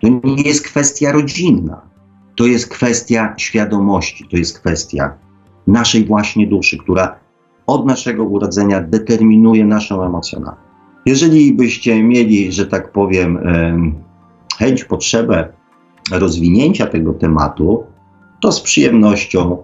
[0.00, 1.82] to nie jest kwestia rodzinna,
[2.36, 5.14] to jest kwestia świadomości, to jest kwestia
[5.66, 7.16] naszej właśnie duszy, która
[7.66, 10.62] od naszego urodzenia determinuje naszą emocjonalność.
[11.06, 13.38] Jeżeli byście mieli, że tak powiem,
[14.58, 15.48] chęć, potrzebę
[16.12, 17.84] rozwinięcia tego tematu,
[18.40, 19.56] to z przyjemnością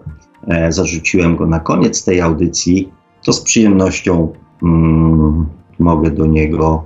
[0.47, 2.91] e, zarzuciłem go na koniec tej audycji.
[3.25, 4.33] To z przyjemnością
[4.63, 5.45] mm,
[5.79, 6.83] mogę do niego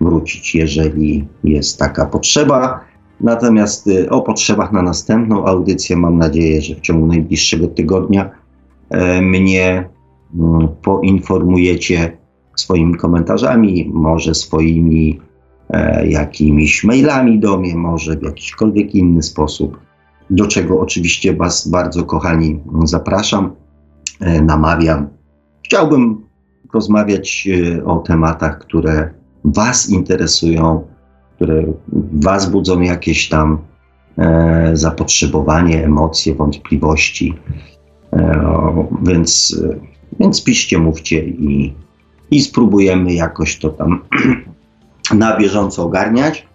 [0.00, 2.80] wrócić, jeżeli jest taka potrzeba.
[3.20, 8.30] Natomiast y, o potrzebach na następną audycję mam nadzieję, że w ciągu najbliższego tygodnia
[9.20, 9.88] mnie
[10.34, 12.20] mm, poinformujecie
[12.56, 15.20] swoimi komentarzami, może swoimi
[15.70, 19.80] e, jakimiś mailami do mnie, może w jakiśkolwiek inny sposób,
[20.30, 23.52] do czego oczywiście Was bardzo kochani zapraszam,
[24.20, 25.08] e, namawiam.
[25.64, 26.24] Chciałbym
[26.74, 27.48] rozmawiać
[27.84, 29.10] o tematach, które
[29.44, 30.82] Was interesują,
[31.36, 31.64] które
[32.12, 33.58] Was budzą jakieś tam
[34.18, 37.34] e, zapotrzebowanie, emocje, wątpliwości.
[38.12, 39.62] E, więc,
[40.20, 41.74] więc piszcie, mówcie i,
[42.30, 44.00] i spróbujemy jakoś to tam
[45.14, 46.50] na bieżąco ogarniać.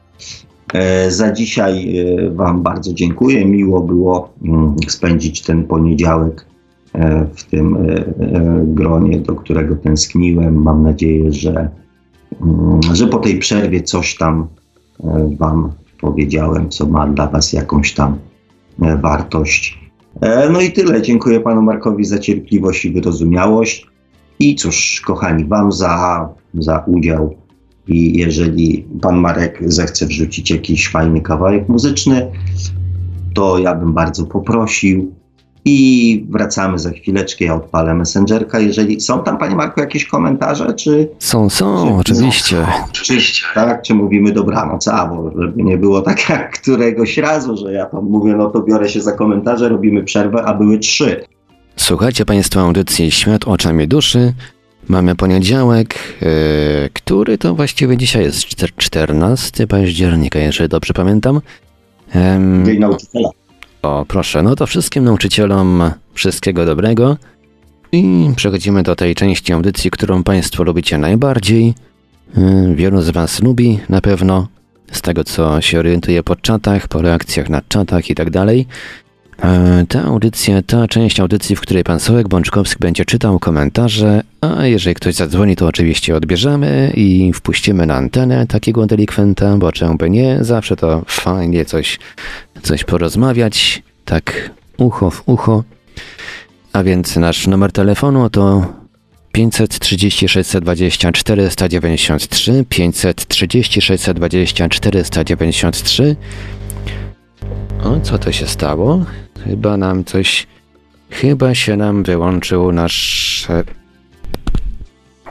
[0.73, 3.45] E, za dzisiaj e, Wam bardzo dziękuję.
[3.45, 6.45] Miło było mm, spędzić ten poniedziałek
[6.93, 7.77] e, w tym
[8.63, 10.61] gronie, do którego tęskniłem.
[10.61, 11.69] Mam nadzieję, że,
[12.41, 14.47] mm, że po tej przerwie coś tam
[15.39, 18.17] Wam powiedziałem, co ma dla Was jakąś tam
[19.01, 19.84] wartość.
[20.51, 21.01] No i tyle.
[21.01, 23.87] Dziękuję Panu Markowi za cierpliwość i wyrozumiałość.
[24.39, 27.35] I cóż, kochani, Wam za, za udział
[27.87, 32.31] i jeżeli pan Marek zechce wrzucić jakiś fajny kawałek muzyczny,
[33.33, 35.13] to ja bym bardzo poprosił.
[35.67, 38.59] I wracamy za chwileczkę, ja odpalę Messengerka.
[38.59, 41.09] Jeżeli są tam, Panie Marku, jakieś komentarze, czy...
[41.19, 42.55] Są, są, czy, oczywiście.
[42.55, 43.17] No, czy,
[43.55, 47.85] tak, czy mówimy dobranoc, a, bo żeby nie było tak jak któregoś razu, że ja
[47.85, 51.25] tam mówię, no to biorę się za komentarze, robimy przerwę, a były trzy.
[51.75, 54.33] Słuchajcie Państwo audycji Świat oczami duszy.
[54.87, 56.29] Mamy poniedziałek, yy,
[56.93, 58.45] który to właściwie dzisiaj jest
[58.77, 61.41] 14 października, jeżeli dobrze pamiętam.
[62.65, 63.29] Dzień nauczyciela.
[63.85, 67.17] O, proszę, no to wszystkim nauczycielom wszystkiego dobrego.
[67.91, 71.73] I przechodzimy do tej części audycji, którą Państwo lubicie najbardziej.
[72.37, 74.47] Yy, wielu z Was lubi na pewno,
[74.91, 78.67] z tego co się orientuje po czatach, po reakcjach na czatach i tak dalej.
[79.43, 84.65] E, ta audycja, ta część audycji, w której pan Sołek Bączkowski będzie czytał komentarze, a
[84.65, 90.09] jeżeli ktoś zadzwoni, to oczywiście odbierzemy i wpuścimy na antenę takiego delikwenta, bo czemu by
[90.09, 91.99] nie, zawsze to fajnie coś,
[92.61, 95.63] coś porozmawiać, tak ucho w ucho.
[96.73, 98.73] A więc nasz numer telefonu to
[99.31, 106.15] 530 620 493, 530 620 493.
[107.83, 109.05] O, co to się stało?
[109.43, 110.47] Chyba nam coś.
[111.09, 113.63] Chyba się nam wyłączył nasz e,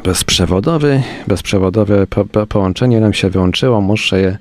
[0.04, 3.80] bezprzewodowy, bezprzewodowe po, po, połączenie nam się wyłączyło.
[3.80, 4.38] Muszę je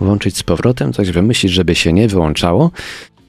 [0.00, 2.70] włączyć z powrotem, coś wymyślić, żeby się nie wyłączało.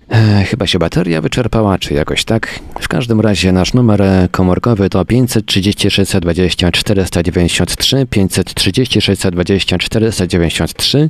[0.10, 2.60] E, chyba się bateria wyczerpała, czy jakoś tak.
[2.80, 11.10] W każdym razie nasz numer komórkowy to 530 620 493, 530 620 493.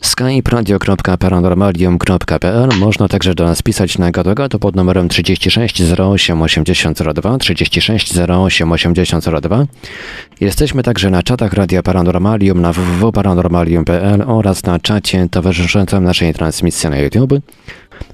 [0.00, 8.18] Skype radio.paranormalium.pl Można także do nas pisać na gadu pod numerem 36 08 8002 36
[8.18, 9.66] 08 8002.
[10.40, 16.98] Jesteśmy także na czatach Radia Paranormalium na www.paranormalium.pl oraz na czacie towarzyszącym naszej transmisji na
[16.98, 17.32] YouTube.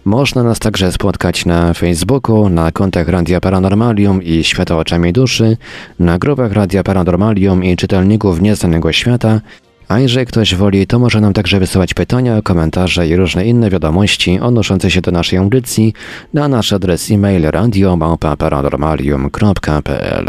[0.05, 5.57] Można nas także spotkać na Facebooku, na kontach Radia Paranormalium i Świata Oczami Duszy,
[5.99, 9.41] na grupach Radia Paranormalium i czytelników Nieznanego Świata,
[9.89, 14.41] a jeżeli ktoś woli, to może nam także wysyłać pytania, komentarze i różne inne wiadomości
[14.41, 15.93] odnoszące się do naszej audycji
[16.35, 20.26] na nasz adres e-mail radio.paranormalium.pl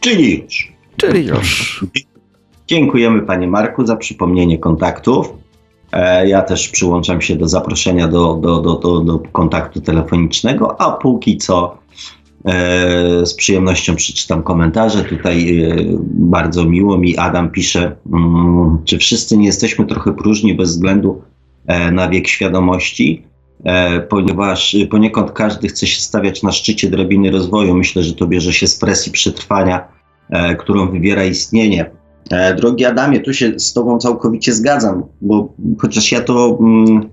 [0.00, 0.72] Czyli już.
[0.96, 1.84] Czyli już.
[2.66, 5.32] Dziękujemy Panie Marku za przypomnienie kontaktów.
[5.92, 10.90] E, ja też przyłączam się do zaproszenia do, do, do, do, do kontaktu telefonicznego, a
[10.90, 11.78] póki co
[13.24, 15.04] z przyjemnością przeczytam komentarze.
[15.04, 20.70] Tutaj e, bardzo miło mi Adam pisze, mm, czy wszyscy nie jesteśmy trochę próżni bez
[20.70, 21.22] względu
[21.66, 23.22] e, na wiek świadomości,
[24.08, 27.74] ponieważ poniekąd każdy chce się stawiać na szczycie drabiny rozwoju.
[27.74, 29.88] Myślę, że to bierze się z presji przetrwania,
[30.58, 31.90] którą wywiera istnienie.
[32.56, 37.10] Drogi Adamie, tu się z Tobą całkowicie zgadzam, bo chociaż ja to mm,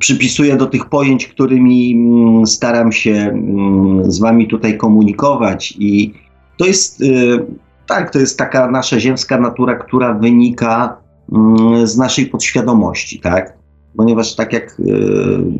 [0.00, 5.74] przypisuję do tych pojęć, którymi mm, staram się mm, z Wami tutaj komunikować.
[5.78, 6.14] I
[6.56, 7.46] to jest, y,
[7.86, 10.96] tak, to jest taka nasza ziemska natura, która wynika
[11.32, 13.58] mm, z naszej podświadomości, tak?
[13.96, 14.84] Ponieważ, tak jak y,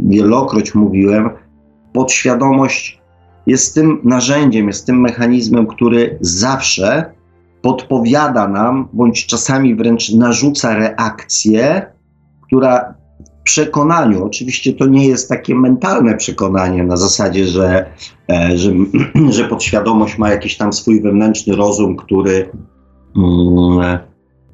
[0.00, 1.30] wielokroć mówiłem,
[1.92, 3.02] podświadomość
[3.46, 7.12] jest tym narzędziem, jest tym mechanizmem, który zawsze
[7.62, 11.86] podpowiada nam, bądź czasami wręcz narzuca reakcję,
[12.46, 12.94] która
[13.44, 17.86] przekonaniu, oczywiście to nie jest takie mentalne przekonanie na zasadzie, że,
[18.30, 18.72] e, że,
[19.36, 22.50] że podświadomość ma jakiś tam swój wewnętrzny rozum, który,
[23.16, 23.98] mm,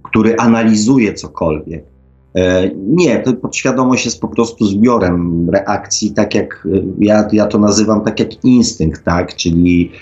[0.02, 1.84] który analizuje cokolwiek.
[2.34, 7.58] E, nie, to podświadomość jest po prostu zbiorem reakcji, tak jak e, ja, ja to
[7.58, 9.36] nazywam tak jak instynkt, tak?
[9.36, 9.92] Czyli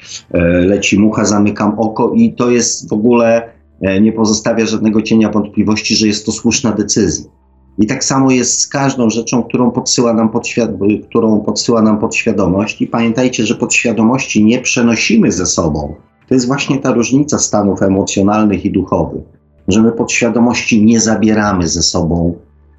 [0.60, 3.56] leci mucha, zamykam oko i to jest w ogóle
[4.00, 7.30] nie pozostawia żadnego cienia wątpliwości, że jest to słuszna decyzja.
[7.78, 12.82] I tak samo jest z każdą rzeczą, którą podsyła nam, podświad- którą podsyła nam podświadomość.
[12.82, 15.94] I pamiętajcie, że podświadomości nie przenosimy ze sobą.
[16.28, 19.24] To jest właśnie ta różnica stanów emocjonalnych i duchowych,
[19.68, 22.34] że my podświadomości nie zabieramy ze sobą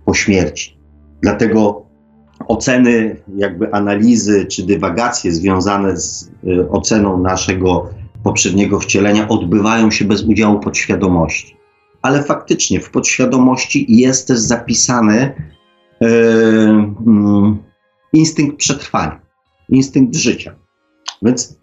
[0.06, 0.78] po śmierci.
[1.22, 1.86] Dlatego
[2.48, 7.90] oceny, jakby analizy czy dywagacje związane z y, oceną naszego
[8.24, 11.57] poprzedniego wcielenia odbywają się bez udziału podświadomości
[12.08, 15.34] ale faktycznie w podświadomości jest też zapisany
[16.02, 17.58] yy, yy,
[18.14, 19.20] instynkt przetrwania,
[19.70, 20.56] instynkt życia.
[21.22, 21.60] Więc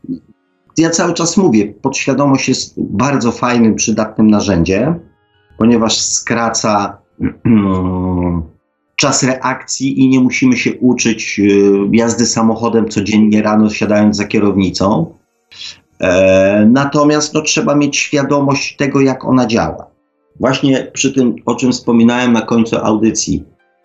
[0.79, 5.01] ja cały czas mówię, podświadomość jest bardzo fajnym, przydatnym narzędziem,
[5.59, 6.99] ponieważ skraca
[9.03, 15.15] czas reakcji i nie musimy się uczyć y, jazdy samochodem codziennie rano, siadając za kierownicą.
[16.01, 19.94] E, natomiast no, trzeba mieć świadomość tego, jak ona działa
[20.41, 23.45] właśnie przy tym, o czym wspominałem na końcu audycji,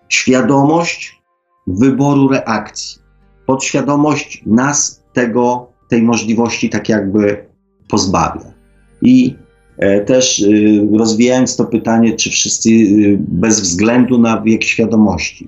[0.10, 1.22] świadomość
[1.68, 3.00] wyboru reakcji.
[3.46, 7.46] podświadomość nas tego, tej możliwości tak jakby
[7.88, 8.54] pozbawia.
[9.02, 9.36] I
[9.78, 15.48] e, też y, rozwijając to pytanie, czy wszyscy y, bez względu na wiek świadomości,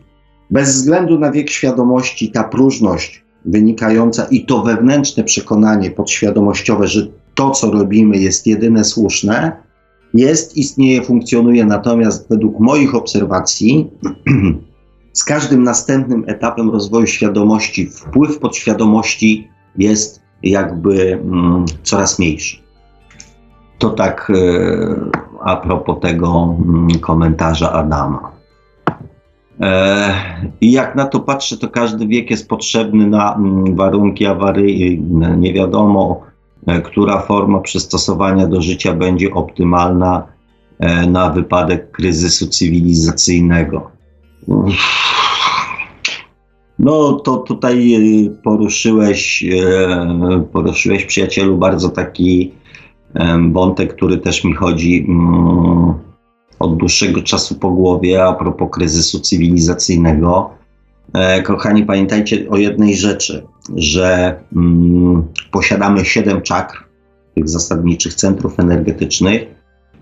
[0.49, 7.51] bez względu na wiek świadomości, ta próżność wynikająca i to wewnętrzne przekonanie podświadomościowe, że to,
[7.51, 9.51] co robimy, jest jedyne słuszne,
[10.13, 11.65] jest, istnieje, funkcjonuje.
[11.65, 13.89] Natomiast według moich obserwacji,
[15.13, 19.47] z każdym następnym etapem rozwoju świadomości, wpływ podświadomości
[19.77, 22.57] jest jakby mm, coraz mniejszy.
[23.77, 28.31] To tak e, a propos tego mm, komentarza Adama.
[29.61, 30.13] E,
[30.61, 35.37] I jak na to patrzę, to każdy wiek jest potrzebny na mm, warunki awaryjne.
[35.37, 36.30] Nie wiadomo,
[36.83, 40.27] która forma przystosowania do życia będzie optymalna
[40.79, 43.91] e, na wypadek kryzysu cywilizacyjnego.
[46.79, 47.95] No to tutaj
[48.43, 49.45] poruszyłeś,
[50.53, 52.51] poruszyłeś przyjacielu bardzo taki
[53.51, 55.93] wątek, który też mi chodzi mm,
[56.59, 60.60] od dłuższego czasu po głowie a propos kryzysu cywilizacyjnego.
[61.13, 66.87] E, kochani, pamiętajcie o jednej rzeczy, że mm, posiadamy siedem czakr,
[67.35, 69.41] tych zasadniczych centrów energetycznych,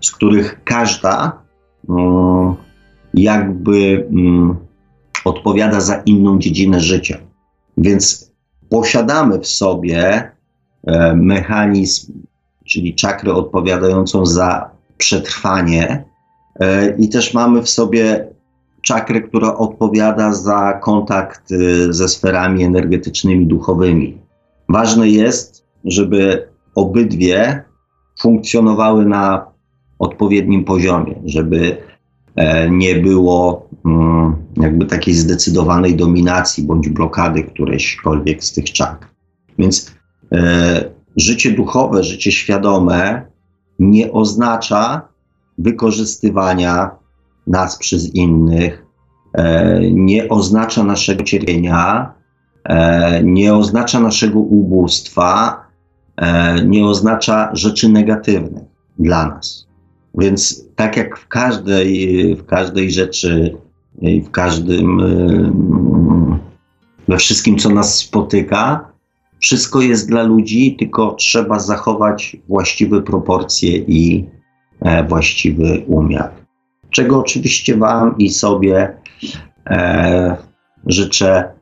[0.00, 1.42] z których każda
[1.88, 2.54] mm,
[3.14, 4.56] jakby mm,
[5.24, 7.18] odpowiada za inną dziedzinę życia.
[7.76, 8.32] Więc
[8.68, 10.30] posiadamy w sobie
[10.86, 12.12] e, mechanizm,
[12.64, 16.04] czyli czakrę odpowiadającą za przetrwanie,
[16.60, 18.28] E, I też mamy w sobie
[18.82, 24.18] czakrę, która odpowiada za kontakt y, ze sferami energetycznymi, duchowymi.
[24.68, 27.64] Ważne jest, żeby obydwie
[28.20, 29.46] funkcjonowały na
[29.98, 31.76] odpowiednim poziomie, żeby
[32.36, 39.08] e, nie było mm, jakby takiej zdecydowanej dominacji bądź blokady którejśkolwiek z tych czakr.
[39.58, 39.94] Więc
[40.32, 43.26] e, życie duchowe, życie świadome
[43.78, 45.08] nie oznacza,
[45.58, 46.90] wykorzystywania
[47.50, 48.86] nas przez innych,
[49.32, 52.12] e, nie oznacza naszego cierpienia,
[52.64, 55.64] e, nie oznacza naszego ubóstwa,
[56.16, 58.64] e, nie oznacza rzeczy negatywnych
[58.98, 59.66] dla nas.
[60.18, 63.56] Więc tak jak w każdej, w każdej rzeczy,
[64.02, 65.00] w każdym,
[67.08, 68.90] we wszystkim, co nas spotyka,
[69.38, 74.28] wszystko jest dla ludzi, tylko trzeba zachować właściwe proporcje i,
[75.08, 76.39] właściwy umiar.
[76.90, 78.94] Czego oczywiście Wam i sobie
[79.66, 80.36] e,
[80.86, 81.52] życzę,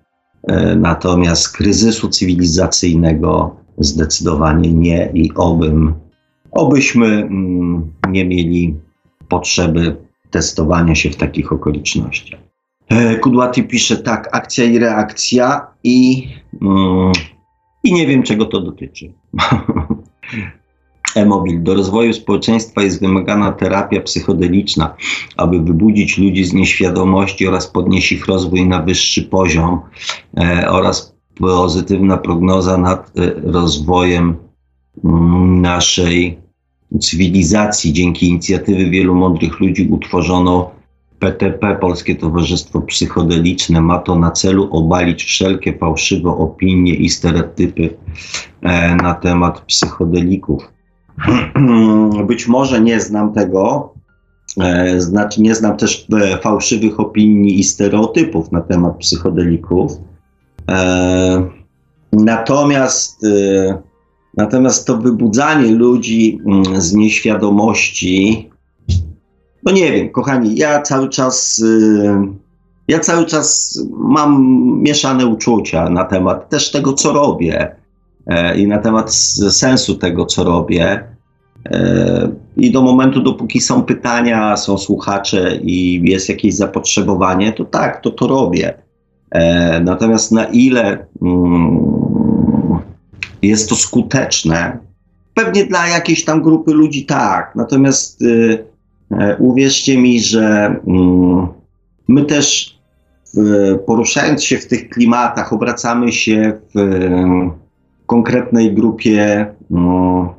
[0.49, 5.95] e, natomiast kryzysu cywilizacyjnego zdecydowanie nie i obym,
[6.51, 8.77] obyśmy mm, nie mieli
[9.29, 9.97] potrzeby
[10.31, 12.41] testowania się w takich okolicznościach.
[12.89, 16.29] E, Kudłaty pisze tak, akcja i reakcja i,
[16.63, 17.13] mm,
[17.85, 19.13] i nie wiem czego to dotyczy.
[21.59, 24.95] Do rozwoju społeczeństwa jest wymagana terapia psychodeliczna,
[25.37, 29.81] aby wybudzić ludzi z nieświadomości oraz podnieść ich rozwój na wyższy poziom
[30.37, 34.37] e, oraz pozytywna prognoza nad e, rozwojem
[35.05, 36.39] mm, naszej
[37.01, 37.93] cywilizacji.
[37.93, 40.71] Dzięki inicjatywy wielu mądrych ludzi utworzono
[41.19, 43.81] PTP, Polskie Towarzystwo Psychodeliczne.
[43.81, 47.97] Ma to na celu obalić wszelkie fałszywe opinie i stereotypy
[48.63, 50.78] e, na temat psychodelików.
[52.29, 53.93] Być może nie znam tego,
[54.61, 59.93] e, znaczy nie znam też e, fałszywych opinii i stereotypów na temat psychodelików.
[60.69, 61.49] E,
[62.13, 63.27] natomiast,
[64.37, 68.51] natomiast to wybudzanie ludzi mm, z nieświadomości,
[69.65, 71.63] no nie wiem, kochani, ja cały czas
[72.89, 74.43] ja cały czas mam
[74.83, 77.77] mieszane uczucia na temat też tego, co robię.
[78.29, 79.15] E, i na temat
[79.51, 81.05] sensu tego, co robię.
[81.71, 88.01] E, I do momentu, dopóki są pytania, są słuchacze i jest jakieś zapotrzebowanie, to tak,
[88.01, 88.75] to to robię.
[89.31, 91.89] E, natomiast na ile mm,
[93.43, 94.79] jest to skuteczne,
[95.35, 97.53] pewnie dla jakiejś tam grupy ludzi tak.
[97.57, 98.65] Natomiast y,
[99.39, 101.47] uwierzcie mi, że mm,
[102.09, 102.79] my też
[103.87, 106.79] poruszając się w tych klimatach, obracamy się w
[108.09, 110.35] konkretnej grupie, no,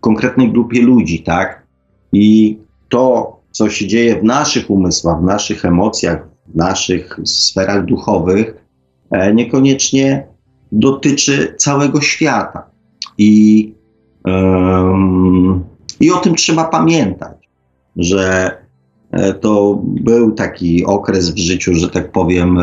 [0.00, 1.66] konkretnej grupie ludzi, tak?
[2.12, 2.58] I
[2.88, 8.64] to, co się dzieje w naszych umysłach, w naszych emocjach, w naszych sferach duchowych,
[9.10, 10.26] e, niekoniecznie
[10.72, 12.62] dotyczy całego świata.
[13.18, 13.74] I,
[14.24, 15.64] um,
[16.00, 17.48] I o tym trzeba pamiętać,
[17.96, 18.56] że
[19.10, 22.58] e, to był taki okres w życiu, że tak powiem,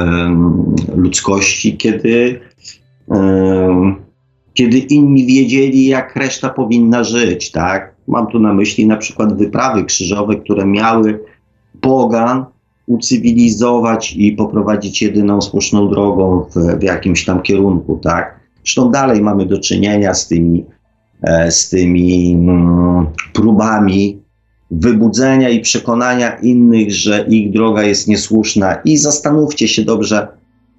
[0.95, 2.39] ludzkości, kiedy
[4.59, 7.95] kiedy inni wiedzieli, jak reszta powinna żyć, tak?
[8.07, 11.19] Mam tu na myśli na przykład wyprawy krzyżowe, które miały
[11.81, 12.45] pogan
[12.87, 18.39] ucywilizować i poprowadzić jedyną słuszną drogą w, w jakimś tam kierunku, tak?
[18.63, 20.65] Zresztą dalej mamy do czynienia z tymi,
[21.21, 24.17] e, z tymi mm, próbami
[24.71, 28.75] wybudzenia i przekonania innych, że ich droga jest niesłuszna.
[28.75, 30.27] I zastanówcie się dobrze,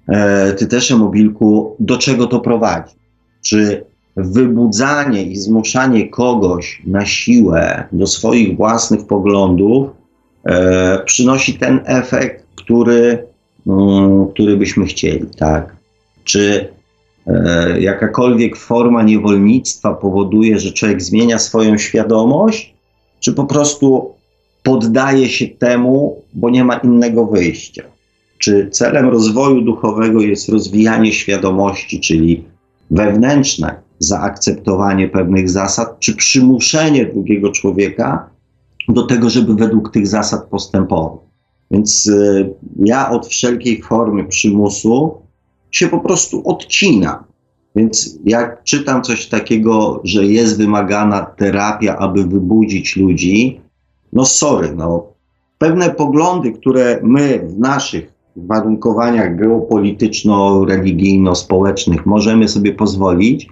[0.07, 3.00] e, ty też, Mobilku, do czego to prowadzi.
[3.41, 3.85] Czy
[4.15, 9.89] wybudzanie i zmuszanie kogoś na siłę do swoich własnych poglądów
[10.45, 13.25] e, przynosi ten efekt, który,
[13.67, 15.75] mm, który byśmy chcieli, tak?
[16.23, 16.69] Czy
[17.27, 22.73] e, jakakolwiek forma niewolnictwa powoduje, że człowiek zmienia swoją świadomość,
[23.19, 24.13] czy po prostu
[24.63, 27.83] poddaje się temu, bo nie ma innego wyjścia?
[28.37, 32.43] Czy celem rozwoju duchowego jest rozwijanie świadomości, czyli
[32.91, 38.29] wewnętrzne zaakceptowanie pewnych zasad, czy przymuszenie drugiego człowieka
[38.89, 41.21] do tego, żeby według tych zasad postępował.
[41.71, 45.21] Więc y, ja od wszelkiej formy przymusu
[45.71, 47.23] się po prostu odcinam.
[47.75, 53.61] Więc jak czytam coś takiego, że jest wymagana terapia, aby wybudzić ludzi,
[54.13, 55.11] no sorry, no.
[55.57, 63.49] Pewne poglądy, które my w naszych warunkowaniach geopolityczno-religijno-społecznych możemy sobie pozwolić, e,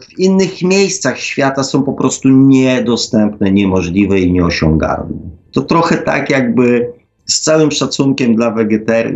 [0.00, 5.16] w innych miejscach świata są po prostu niedostępne, niemożliwe i nieosiągalne.
[5.52, 6.92] To trochę tak jakby
[7.24, 8.54] z całym szacunkiem dla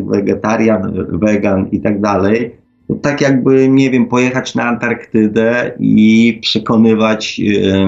[0.06, 2.56] wegetarian, wegan i tak dalej,
[2.88, 7.86] to tak jakby, nie wiem, pojechać na Antarktydę i przekonywać, yy,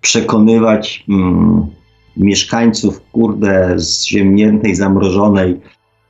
[0.00, 1.77] przekonywać yy,
[2.18, 3.76] mieszkańców, kurde,
[4.08, 5.60] ziemniętej, zamrożonej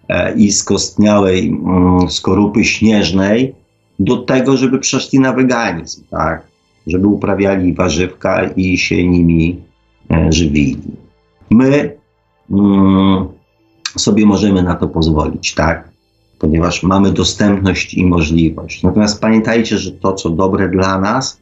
[0.09, 3.55] e, i skostniałej mm, skorupy śnieżnej
[3.99, 6.47] do tego, żeby przeszli na weganizm, tak?
[6.87, 9.61] Żeby uprawiali warzywka i się nimi
[10.11, 10.83] e, żywili.
[11.51, 11.97] My
[12.51, 13.29] mm,
[13.97, 15.89] sobie możemy na to pozwolić, tak?
[16.39, 18.83] Ponieważ mamy dostępność i możliwość.
[18.83, 21.41] Natomiast pamiętajcie, że to, co dobre dla nas,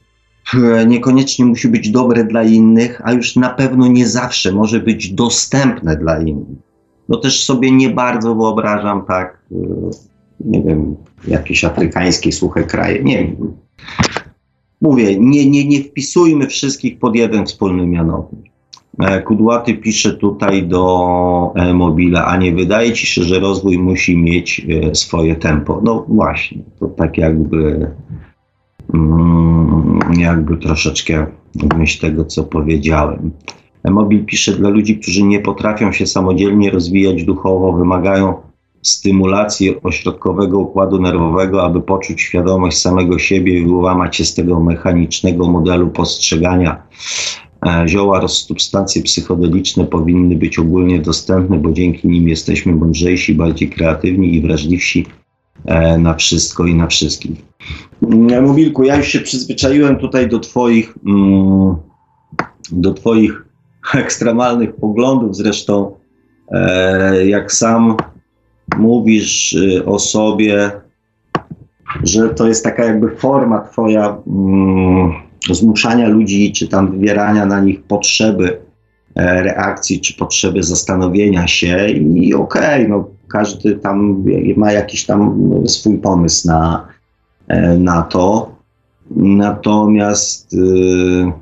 [0.86, 5.96] niekoniecznie musi być dobre dla innych, a już na pewno nie zawsze może być dostępne
[5.96, 6.58] dla innych.
[7.08, 9.56] No też sobie nie bardzo wyobrażam tak, e,
[10.40, 10.96] nie wiem,
[11.28, 13.36] jakieś afrykańskie suche kraje, nie wiem.
[14.80, 18.52] Mówię, nie, nie, nie wpisujmy wszystkich pod jeden wspólny mianownik.
[18.98, 24.66] E, Kudłaty pisze tutaj do Mobila, a nie wydaje ci się, że rozwój musi mieć
[24.68, 25.80] e, swoje tempo?
[25.84, 27.90] No właśnie, to tak jakby
[30.18, 33.30] jakby troszeczkę w myśl tego, co powiedziałem.
[33.84, 38.34] Mobil pisze dla ludzi, którzy nie potrafią się samodzielnie rozwijać duchowo, wymagają
[38.82, 45.48] stymulacji ośrodkowego układu nerwowego, aby poczuć świadomość samego siebie i wyłamać się z tego mechanicznego
[45.48, 46.82] modelu postrzegania.
[47.66, 54.34] E, zioła, substancje psychodeliczne powinny być ogólnie dostępne, bo dzięki nim jesteśmy mądrzejsi, bardziej kreatywni
[54.34, 55.06] i wrażliwsi
[55.98, 57.46] na wszystko i na wszystkich.
[58.42, 61.76] Mobilku, ja już się przyzwyczaiłem tutaj do Twoich, mm,
[62.72, 63.44] do Twoich
[63.94, 65.36] ekstremalnych poglądów.
[65.36, 65.96] Zresztą,
[66.50, 67.96] e, jak sam
[68.76, 70.70] mówisz y, o sobie,
[72.02, 75.12] że to jest taka jakby forma Twoja mm,
[75.50, 78.60] zmuszania ludzi, czy tam wywierania na nich potrzeby
[79.14, 84.24] e, reakcji, czy potrzeby zastanowienia się i okej, okay, no każdy tam
[84.56, 86.88] ma jakiś tam swój pomysł na,
[87.48, 88.56] e, na to.
[89.16, 91.32] Natomiast, yy,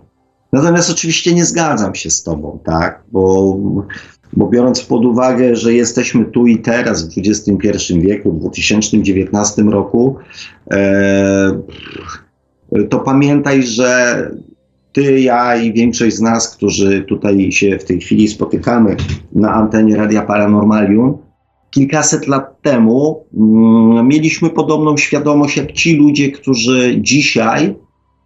[0.53, 3.03] natomiast oczywiście nie zgadzam się z Tobą, tak?
[3.13, 3.57] Bo,
[4.33, 10.17] bo biorąc pod uwagę, że jesteśmy tu i teraz w XXI wieku, w 2019 roku,
[10.71, 11.61] e,
[12.91, 14.31] to pamiętaj, że
[14.93, 18.97] ty, ja i większość z nas, którzy tutaj się w tej chwili spotykamy
[19.33, 21.19] na antenie Radia Paranormalium,
[21.75, 27.75] kilkaset lat temu mm, mieliśmy podobną świadomość jak ci ludzie, którzy dzisiaj,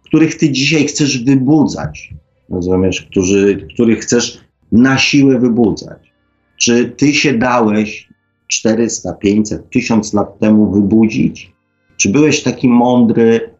[0.05, 2.13] których ty dzisiaj chcesz wybudzać,
[2.49, 6.13] rozumiesz, którzy, których chcesz na siłę wybudzać.
[6.57, 8.09] Czy ty się dałeś
[8.47, 11.51] 400, 500, 1000 lat temu wybudzić?
[11.97, 13.53] Czy byłeś taki mądry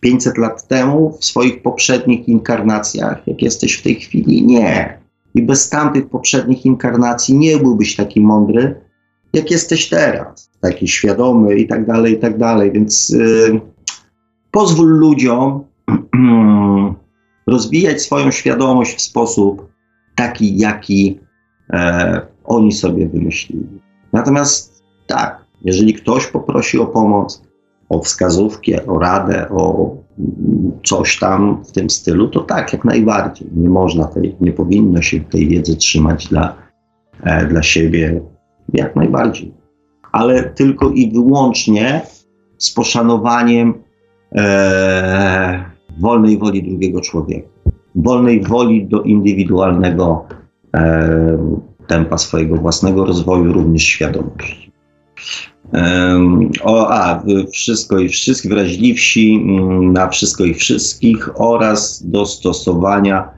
[0.00, 4.46] 500 lat temu w swoich poprzednich inkarnacjach, jak jesteś w tej chwili?
[4.46, 4.98] Nie.
[5.34, 8.89] I bez tamtych poprzednich inkarnacji nie byłbyś taki mądry,
[9.32, 12.72] jak jesteś teraz, taki świadomy i tak dalej, i tak dalej.
[12.72, 13.60] Więc y,
[14.50, 15.64] pozwól ludziom
[17.46, 19.70] rozwijać swoją świadomość w sposób
[20.14, 21.20] taki, jaki
[21.70, 23.80] e, oni sobie wymyślili.
[24.12, 27.42] Natomiast tak, Jeżeli ktoś poprosi o pomoc,
[27.88, 29.96] o wskazówkę, o radę, o
[30.84, 33.48] coś tam w tym stylu, to tak, jak najbardziej.
[33.56, 36.56] Nie można tej, nie powinno się tej wiedzy trzymać dla,
[37.22, 38.20] e, dla siebie,
[38.74, 39.52] jak najbardziej.
[40.12, 42.02] Ale tylko i wyłącznie
[42.58, 43.74] z poszanowaniem
[44.36, 45.64] e,
[46.00, 47.48] wolnej woli drugiego człowieka,
[47.94, 50.26] wolnej woli do indywidualnego
[50.76, 54.70] e, tempa swojego własnego rozwoju, również świadomości.
[56.62, 57.22] O, a,
[57.52, 63.28] wszystko i wszystkich, wrażliwsi mm, na wszystko i wszystkich oraz do stosowania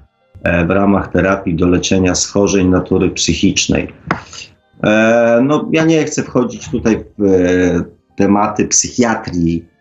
[0.42, 3.88] e, w ramach terapii do leczenia schorzeń natury psychicznej.
[4.84, 7.84] E, no, ja nie chcę wchodzić tutaj w e,
[8.16, 9.72] tematy psychiatrii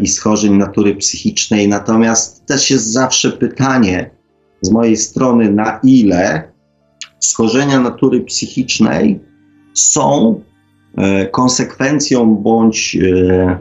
[0.00, 4.10] i schorzeń natury psychicznej, natomiast też jest zawsze pytanie
[4.62, 6.52] z mojej strony, na ile
[7.20, 9.20] schorzenia natury psychicznej
[9.74, 10.40] są
[10.98, 13.58] E, konsekwencją bądź e,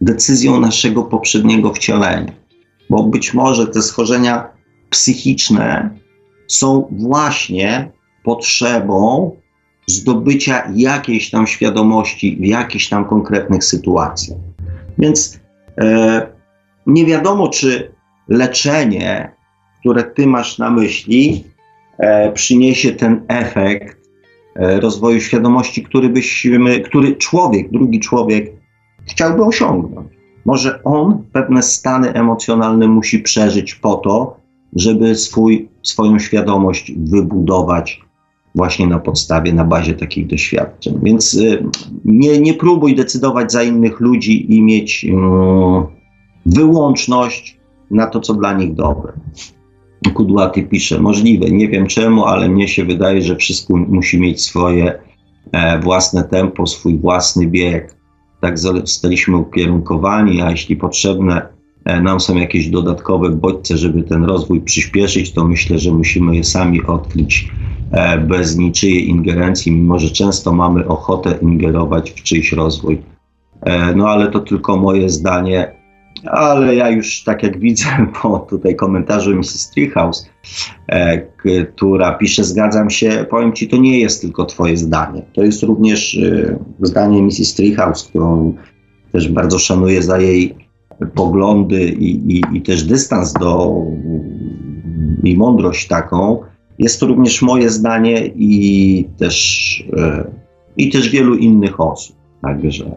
[0.00, 2.32] decyzją naszego poprzedniego wcielenia.
[2.90, 4.48] Bo być może te schorzenia
[4.90, 5.90] psychiczne
[6.48, 7.92] są właśnie
[8.24, 9.30] potrzebą
[9.86, 14.38] zdobycia jakiejś tam świadomości w jakichś tam konkretnych sytuacjach.
[14.98, 15.40] Więc
[15.80, 16.26] e,
[16.86, 17.92] nie wiadomo, czy
[18.28, 19.32] leczenie,
[19.80, 21.44] które ty masz na myśli,
[21.98, 24.02] e, przyniesie ten efekt,
[24.56, 26.12] E, rozwoju świadomości, który,
[26.84, 28.52] który człowiek, drugi człowiek
[29.04, 30.08] chciałby osiągnąć.
[30.44, 34.36] Może on pewne stany emocjonalne musi przeżyć po to,
[34.76, 38.00] żeby swój, swoją świadomość wybudować
[38.54, 40.98] właśnie na podstawie, na bazie takich doświadczeń.
[41.02, 41.64] Więc y,
[42.04, 45.12] nie, nie próbuj decydować za innych ludzi i mieć y,
[46.46, 47.58] wyłączność
[47.90, 49.12] na to, co dla nich dobre.
[50.14, 54.98] Kudłaty pisze, możliwe, nie wiem czemu, ale mnie się wydaje, że wszystko musi mieć swoje
[55.52, 57.96] e, własne tempo, swój własny bieg.
[58.40, 61.48] Tak zostaliśmy ukierunkowani, a jeśli potrzebne
[61.84, 66.82] nam są jakieś dodatkowe bodźce, żeby ten rozwój przyspieszyć, to myślę, że musimy je sami
[66.82, 67.48] odkryć
[67.90, 73.02] e, bez niczyjej ingerencji, mimo że często mamy ochotę ingerować w czyjś rozwój.
[73.60, 75.82] E, no ale to tylko moje zdanie
[76.24, 77.86] ale ja już tak jak widzę
[78.22, 79.70] po tutaj komentarzu Mrs.
[79.70, 80.30] Treehouse,
[80.88, 81.18] e,
[81.74, 85.22] która pisze, zgadzam się, powiem Ci, to nie jest tylko Twoje zdanie.
[85.32, 87.54] To jest również e, zdanie Mrs.
[87.54, 88.54] Treehouse, którą
[89.12, 90.54] też bardzo szanuję za jej
[91.14, 93.74] poglądy i, i, i też dystans do
[95.24, 96.42] i mądrość taką.
[96.78, 100.24] Jest to również moje zdanie i też, e,
[100.76, 102.16] i też wielu innych osób.
[102.42, 102.96] Także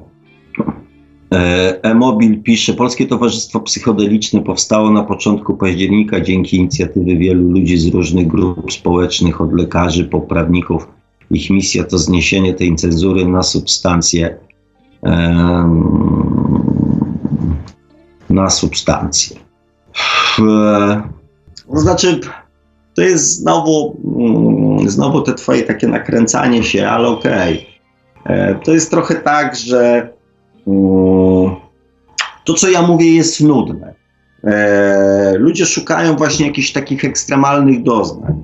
[1.36, 7.88] E, E-Mobil pisze, Polskie Towarzystwo Psychodeliczne powstało na początku października dzięki inicjatywy wielu ludzi z
[7.88, 10.88] różnych grup społecznych, od lekarzy po prawników.
[11.32, 14.38] Ich misja to zniesienie tej cenzury na substancje,
[18.36, 19.36] na substancje.
[21.72, 22.20] To znaczy,
[22.96, 27.68] to jest znowu, mm, znowu te twoje takie nakręcanie się, ale okej.
[28.24, 28.36] Okay.
[28.36, 30.10] E, to jest trochę tak, że
[32.46, 33.94] to, co ja mówię, jest nudne.
[34.44, 38.44] E, ludzie szukają właśnie jakichś takich ekstremalnych doznań.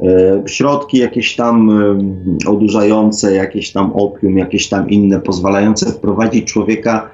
[0.00, 7.10] E, środki jakieś tam e, odurzające, jakieś tam opium, jakieś tam inne, pozwalające wprowadzić człowieka,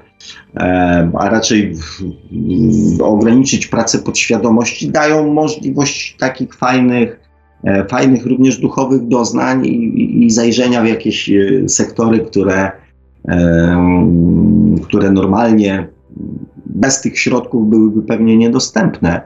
[1.13, 1.75] a raczej
[3.03, 7.19] ograniczyć pracę podświadomości, dają możliwość takich fajnych,
[7.89, 11.31] fajnych również duchowych doznań i, i zajrzenia w jakieś
[11.67, 12.71] sektory, które
[14.83, 15.87] które normalnie
[16.65, 19.21] bez tych środków byłyby pewnie niedostępne.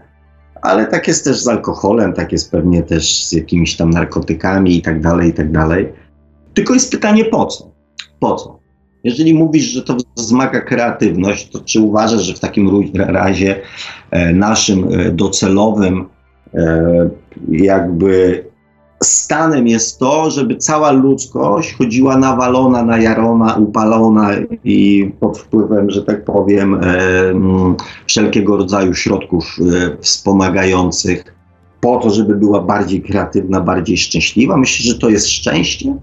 [0.61, 4.81] Ale tak jest też z alkoholem, tak jest pewnie też z jakimiś tam narkotykami i
[4.81, 5.93] tak dalej, i tak dalej.
[6.53, 7.71] Tylko jest pytanie po co?
[8.19, 8.59] Po co?
[9.03, 13.61] Jeżeli mówisz, że to wzmaga kreatywność, to czy uważasz, że w takim razie
[14.11, 16.05] e, naszym e, docelowym
[16.53, 17.09] e,
[17.49, 18.43] jakby
[19.03, 24.29] stanem jest to, żeby cała ludzkość chodziła nawalona, najarona, upalona
[24.63, 26.79] i pod wpływem, że tak powiem,
[28.07, 29.57] wszelkiego rodzaju środków
[30.01, 31.37] wspomagających
[31.81, 34.57] po to, żeby była bardziej kreatywna, bardziej szczęśliwa.
[34.57, 35.95] Myślę, że to jest szczęście.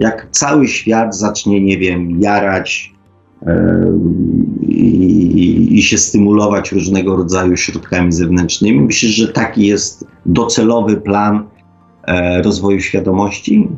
[0.00, 2.92] Jak cały świat zacznie, nie wiem, jarać
[3.46, 3.84] e,
[4.62, 11.44] i, i się stymulować różnego rodzaju środkami zewnętrznymi, myślę, że taki jest docelowy plan
[12.10, 13.68] E, rozwoju świadomości?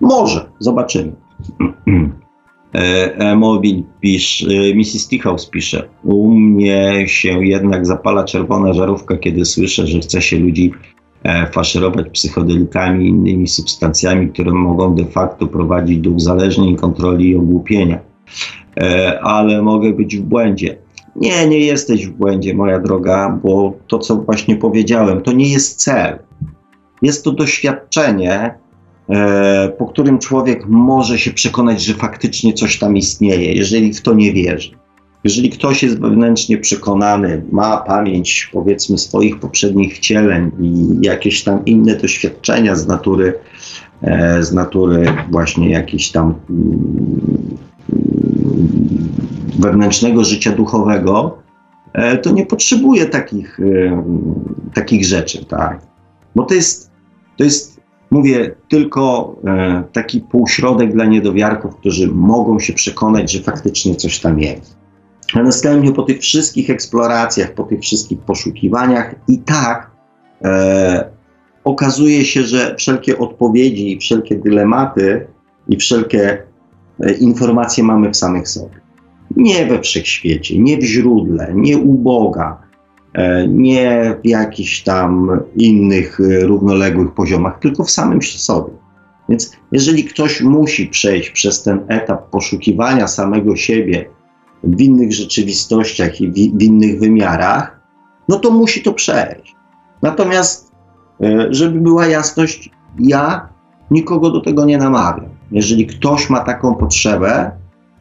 [0.00, 1.12] Może, zobaczymy.
[2.72, 5.08] E, Mobil pisze, Mrs.
[5.08, 10.72] Tichows pisze, u mnie się jednak zapala czerwona żarówka, kiedy słyszę, że chce się ludzi
[10.72, 10.95] e,
[11.52, 18.00] faszerować psychodelikami i innymi substancjami, które mogą de facto prowadzić do uzależnień, kontroli i ogłupienia.
[18.80, 20.76] E, ale mogę być w błędzie.
[21.16, 25.78] Nie, nie jesteś w błędzie, moja droga, bo to, co właśnie powiedziałem, to nie jest
[25.78, 26.18] cel.
[27.02, 28.54] Jest to doświadczenie,
[29.08, 34.14] e, po którym człowiek może się przekonać, że faktycznie coś tam istnieje, jeżeli w to
[34.14, 34.70] nie wierzy.
[35.24, 41.96] Jeżeli ktoś jest wewnętrznie przekonany, ma pamięć powiedzmy swoich poprzednich wcieleń i jakieś tam inne
[41.96, 43.34] doświadczenia z natury,
[44.02, 47.56] e, z natury właśnie jakiejś tam mm,
[49.58, 51.38] wewnętrznego życia duchowego,
[51.92, 54.04] e, to nie potrzebuje takich, e,
[54.74, 55.80] takich rzeczy, tak?
[56.34, 56.90] Bo to jest,
[57.36, 57.80] to jest,
[58.10, 59.36] mówię, tylko
[59.92, 64.75] taki półśrodek dla niedowiarków, którzy mogą się przekonać, że faktycznie coś tam jest.
[65.34, 69.90] Następnie po tych wszystkich eksploracjach, po tych wszystkich poszukiwaniach i tak
[70.44, 71.10] e,
[71.64, 75.26] okazuje się, że wszelkie odpowiedzi, wszelkie dylematy
[75.68, 76.42] i wszelkie
[77.00, 78.80] e, informacje mamy w samych sobie.
[79.36, 82.58] Nie we wszechświecie, nie w źródle, nie u Boga,
[83.12, 88.72] e, nie w jakichś tam innych e, równoległych poziomach, tylko w samym sobie.
[89.28, 94.08] Więc jeżeli ktoś musi przejść przez ten etap poszukiwania samego siebie
[94.64, 97.80] w innych rzeczywistościach i w, w innych wymiarach,
[98.28, 99.56] no to musi to przejść.
[100.02, 100.72] Natomiast,
[101.20, 103.48] e, żeby była jasność, ja
[103.90, 105.28] nikogo do tego nie namawiam.
[105.52, 107.50] Jeżeli ktoś ma taką potrzebę,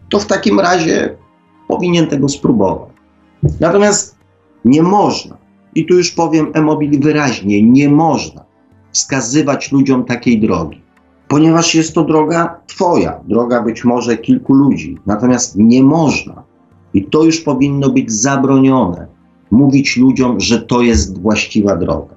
[0.09, 1.17] to w takim razie
[1.67, 2.89] powinien tego spróbować.
[3.59, 4.17] Natomiast
[4.65, 5.37] nie można,
[5.75, 8.45] i tu już powiem Emobili wyraźnie, nie można
[8.91, 10.81] wskazywać ludziom takiej drogi,
[11.27, 14.97] ponieważ jest to droga Twoja, droga być może kilku ludzi.
[15.05, 16.43] Natomiast nie można,
[16.93, 19.07] i to już powinno być zabronione,
[19.51, 22.15] mówić ludziom, że to jest właściwa droga,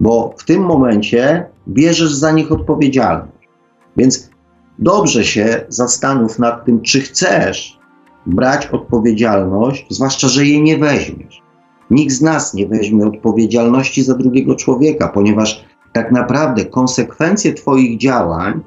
[0.00, 3.48] bo w tym momencie bierzesz za nich odpowiedzialność.
[3.96, 4.30] Więc
[4.78, 7.78] dobrze się zastanów nad tym, czy chcesz
[8.26, 11.42] brać odpowiedzialność, zwłaszcza, że jej nie weźmiesz.
[11.90, 18.60] Nikt z nas nie weźmie odpowiedzialności za drugiego człowieka, ponieważ tak naprawdę konsekwencje Twoich działań,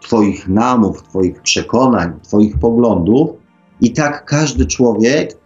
[0.00, 3.30] Twoich namów, Twoich przekonań, Twoich poglądów,
[3.80, 5.36] i tak każdy człowiek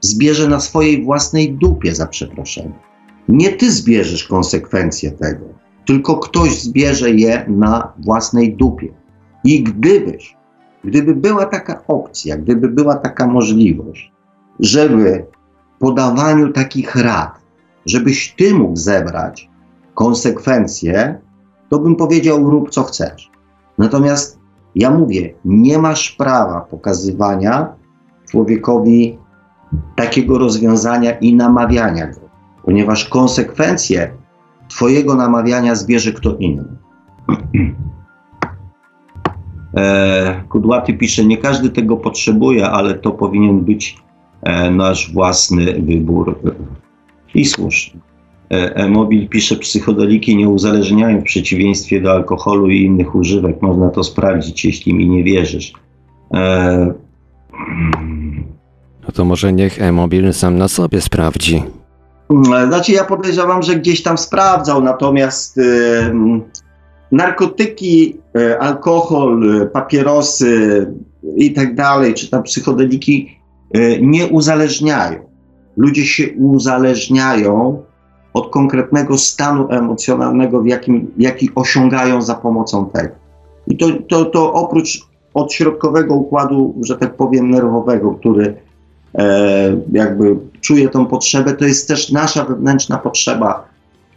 [0.00, 2.72] zbierze na swojej własnej dupie, za przeproszeniem.
[3.28, 5.44] Nie Ty zbierzesz konsekwencje tego,
[5.86, 8.88] tylko ktoś zbierze je na własnej dupie.
[9.44, 10.36] I gdybyś
[10.84, 14.12] Gdyby była taka opcja, gdyby była taka możliwość,
[14.60, 15.26] żeby
[15.78, 17.40] podawaniu takich rad,
[17.86, 19.48] żebyś ty mógł zebrać
[19.94, 21.20] konsekwencje,
[21.68, 23.30] to bym powiedział: rób co chcesz.
[23.78, 24.38] Natomiast
[24.74, 27.74] ja mówię, nie masz prawa pokazywania
[28.30, 29.18] człowiekowi
[29.96, 32.20] takiego rozwiązania i namawiania go,
[32.64, 34.12] ponieważ konsekwencje
[34.68, 36.64] Twojego namawiania zbierze kto inny.
[39.76, 43.98] E, Kudłaty pisze, nie każdy tego potrzebuje, ale to powinien być
[44.42, 46.38] e, nasz własny wybór.
[47.34, 48.00] I słusznie.
[48.52, 53.62] E, mobil pisze, psychodeliki nie uzależniają w przeciwieństwie do alkoholu i innych używek.
[53.62, 55.72] Można to sprawdzić, jeśli mi nie wierzysz.
[59.02, 61.62] No to może niech e-mobil sam na sobie sprawdzi.
[62.68, 65.60] Znaczy ja podejrzewam, że gdzieś tam sprawdzał, natomiast
[67.12, 70.86] narkotyki, e, alkohol, e, papierosy
[71.36, 73.38] i tak dalej, czy tam psychodeliki
[73.74, 75.18] e, nie uzależniają.
[75.76, 77.82] Ludzie się uzależniają
[78.34, 83.14] od konkretnego stanu emocjonalnego, w jakim, jaki osiągają za pomocą tego.
[83.66, 88.54] I to, to, to oprócz od środkowego układu, że tak powiem, nerwowego, który
[89.14, 93.68] e, jakby czuje tą potrzebę, to jest też nasza wewnętrzna potrzeba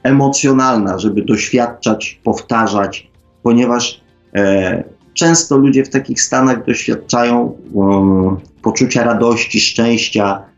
[0.03, 3.11] emocjonalna, żeby doświadczać, powtarzać,
[3.43, 4.01] ponieważ
[4.35, 4.83] e,
[5.13, 10.54] często ludzie w takich stanach doświadczają um, poczucia radości, szczęścia, e,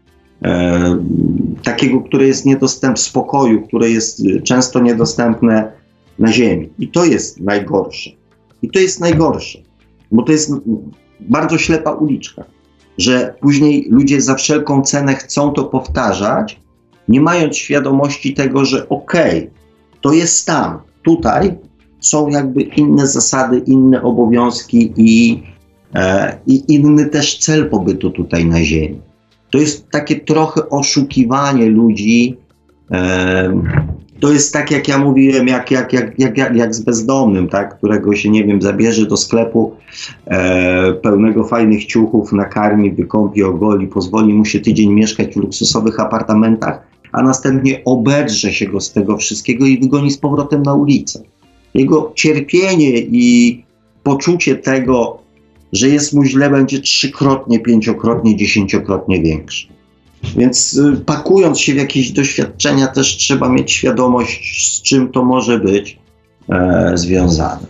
[1.64, 5.72] takiego, które jest niedostępne, spokoju, które jest często niedostępne
[6.20, 6.70] na Ziemi.
[6.80, 8.10] I to jest najgorsze.
[8.62, 9.60] I to jest najgorsze,
[10.12, 10.52] bo to jest
[11.20, 12.44] bardzo ślepa uliczka,
[12.98, 16.60] że później ludzie za wszelką cenę chcą to powtarzać,
[17.08, 19.52] nie mając świadomości tego, że okej, okay,
[20.02, 21.58] to jest tam, tutaj
[22.00, 25.44] są jakby inne zasady, inne obowiązki i,
[25.96, 29.02] e, i inny też cel pobytu tutaj na Ziemi.
[29.50, 32.38] To jest takie trochę oszukiwanie ludzi.
[34.20, 37.78] To jest tak, jak ja mówiłem, jak, jak, jak, jak, jak, jak z bezdomnym, tak,
[37.78, 39.76] którego się, nie wiem, zabierze do sklepu
[40.26, 46.88] e, pełnego fajnych ciuchów, nakarmi, wykąpi, ogoli, pozwoli mu się tydzień mieszkać w luksusowych apartamentach,
[47.12, 51.22] a następnie obedrze się go z tego wszystkiego i wygoni z powrotem na ulicę.
[51.74, 53.64] Jego cierpienie i
[54.04, 55.27] poczucie tego,
[55.74, 59.68] że jest mu źle, będzie trzykrotnie, pięciokrotnie, dziesięciokrotnie większe.
[60.38, 65.60] Więc y, pakując się w jakieś doświadczenia, też trzeba mieć świadomość, z czym to może
[65.60, 66.00] być
[66.50, 67.68] e, związane.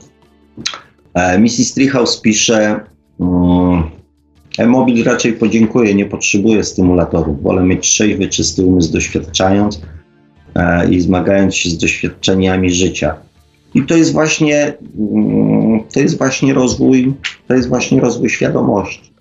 [1.13, 1.73] E, Mrs.
[1.73, 2.79] Treehouse pisze,
[3.19, 3.83] mm,
[4.57, 7.43] e-mobil raczej podziękuję, nie potrzebuję stymulatorów.
[7.43, 9.81] Wolę mieć trzeźwy, czysty umysł, doświadczając
[10.55, 13.15] e, i zmagając się z doświadczeniami życia.
[13.75, 17.13] I to jest właśnie, mm, to jest właśnie rozwój,
[17.47, 19.13] to jest właśnie rozwój świadomości.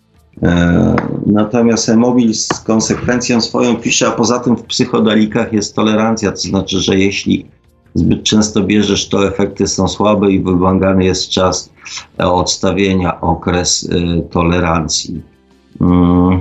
[0.42, 0.96] E,
[1.26, 6.80] natomiast e-mobil z konsekwencją swoją pisze, a poza tym w psychodalikach jest tolerancja, to znaczy,
[6.80, 7.46] że jeśli
[7.94, 11.70] zbyt często bierzesz, to efekty są słabe i wymagany jest czas
[12.18, 15.22] odstawienia, okres e, tolerancji.
[15.78, 16.40] Hmm.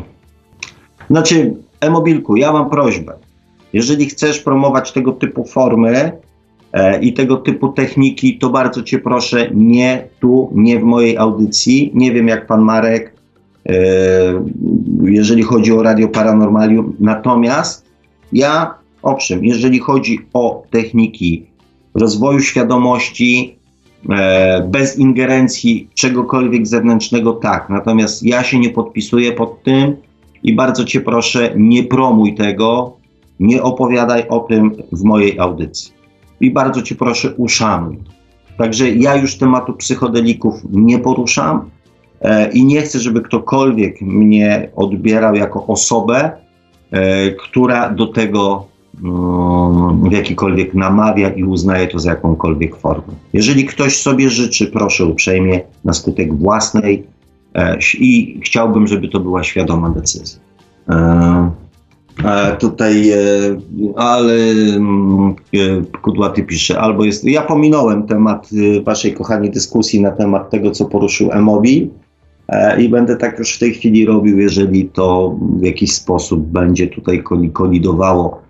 [1.10, 3.14] Znaczy, e-mobilku, ja mam prośbę.
[3.74, 6.12] Jeżeli chcesz promować tego typu formy
[7.02, 11.92] i tego typu techniki, to bardzo Cię proszę, nie tu, nie w mojej audycji.
[11.94, 13.14] Nie wiem, jak Pan Marek,
[13.70, 13.74] e,
[15.04, 16.96] jeżeli chodzi o Radio Paranormalium.
[17.00, 17.86] Natomiast
[18.34, 18.76] ja
[19.06, 21.46] Owszem, jeżeli chodzi o techniki
[21.96, 23.56] rozwoju świadomości,
[24.10, 27.70] e, bez ingerencji czegokolwiek zewnętrznego, tak.
[27.70, 29.96] Natomiast ja się nie podpisuję pod tym
[30.44, 32.98] i bardzo Cię proszę, nie promuj tego,
[33.40, 35.94] nie opowiadaj o tym w mojej audycji.
[36.42, 37.98] I bardzo Cię proszę, uszanuj.
[38.58, 41.70] Także ja już tematu psychodelików nie poruszam
[42.22, 46.32] e, i nie chcę, żeby ktokolwiek mnie odbierał jako osobę,
[46.92, 48.68] e, która do tego
[50.04, 53.14] w jakikolwiek namawia i uznaje to za jakąkolwiek formę.
[53.34, 57.04] Jeżeli ktoś sobie życzy, proszę uprzejmie, na skutek własnej
[57.54, 60.40] e, i chciałbym, żeby to była świadoma decyzja.
[60.90, 61.52] E,
[62.60, 63.18] tutaj, e,
[63.96, 64.34] ale
[64.76, 67.24] mm, e, Kudłaty pisze, albo jest.
[67.24, 71.88] Ja pominąłem temat e, waszej kochanej dyskusji na temat tego, co poruszył Emobil.
[72.80, 77.24] I będę tak już w tej chwili robił, jeżeli to w jakiś sposób będzie tutaj
[77.54, 78.46] kolidowało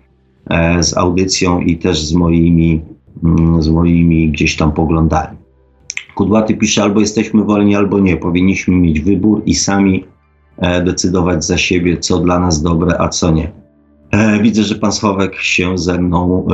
[0.50, 2.80] E, z audycją i też z moimi,
[3.24, 5.36] mm, z moimi gdzieś tam poglądami.
[6.14, 8.16] Kudłaty pisze, albo jesteśmy wolni, albo nie.
[8.16, 10.04] Powinniśmy mieć wybór i sami
[10.58, 13.52] e, decydować za siebie, co dla nas dobre, a co nie.
[14.10, 16.46] E, widzę, że pan Sławek się ze mną,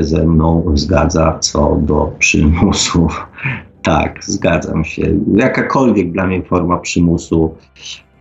[0.00, 3.08] ze mną zgadza co do przymusu.
[3.82, 5.02] Tak, zgadzam się.
[5.34, 7.54] Jakakolwiek dla mnie forma przymusu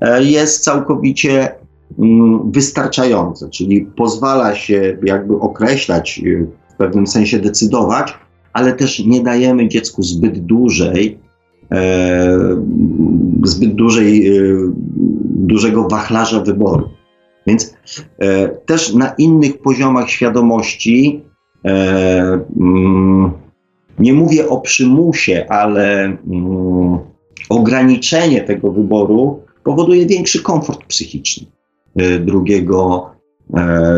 [0.00, 1.54] e, jest całkowicie
[1.98, 8.14] mm, wystarczające, czyli pozwala się jakby określać, e, w pewnym sensie decydować,
[8.54, 11.18] ale też nie dajemy dziecku zbyt dużej,
[11.72, 12.38] e,
[13.44, 14.32] zbyt dużej,
[15.24, 16.88] dużego wachlarza wyboru.
[17.46, 17.74] Więc
[18.66, 21.22] też na innych poziomach świadomości
[21.64, 23.32] mm,
[23.98, 26.98] nie mówię o przymusie, ale mm,
[27.48, 31.46] ograniczenie tego wyboru powoduje większy komfort psychiczny
[32.00, 33.10] y, drugiego,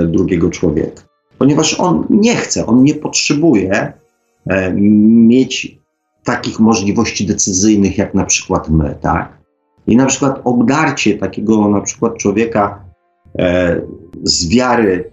[0.03, 1.03] y, drugiego człowieka.
[1.39, 3.93] Ponieważ on nie chce, on nie potrzebuje
[4.74, 5.78] mieć
[6.24, 9.39] takich możliwości decyzyjnych jak na przykład my, tak?
[9.86, 12.85] I na przykład obdarcie takiego na przykład człowieka
[13.39, 13.81] e,
[14.23, 15.10] z wiary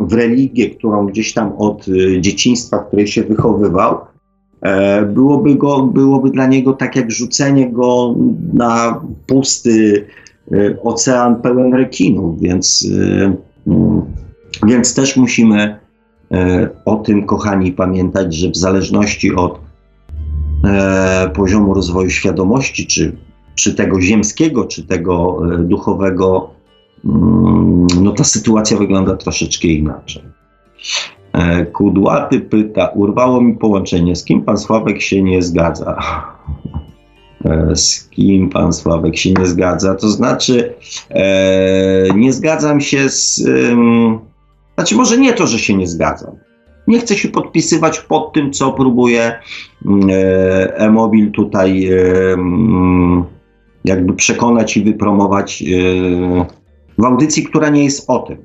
[0.00, 1.86] w religię, którą gdzieś tam od
[2.20, 3.98] dzieciństwa, w której się wychowywał,
[4.66, 8.14] E, byłoby, go, byłoby dla niego tak jak rzucenie go
[8.52, 10.06] na pusty
[10.52, 13.36] e, ocean pełen rekinów, więc, e,
[13.66, 14.02] mm,
[14.66, 15.78] więc też musimy
[16.84, 19.60] o tym, kochani, pamiętać, że w zależności od
[21.34, 23.16] poziomu rozwoju świadomości, czy
[23.56, 26.50] czy tego ziemskiego, czy tego e, duchowego,
[27.04, 30.22] mm, no ta sytuacja wygląda troszeczkę inaczej.
[31.32, 35.96] E, Kudłaty pyta, urwało mi połączenie, z kim pan Sławek się nie zgadza?
[37.44, 39.94] E, z kim pan Sławek się nie zgadza?
[39.94, 40.74] To znaczy,
[41.10, 43.44] e, nie zgadzam się z.
[44.76, 46.36] Znaczy, może nie to, że się nie zgadzam.
[46.88, 49.40] Nie chcę się podpisywać pod tym, co próbuje
[49.86, 53.24] mm, e, e-mobil tutaj e, mm,
[53.84, 55.66] jakby przekonać i wypromować e,
[56.98, 58.36] w audycji, która nie jest o tym.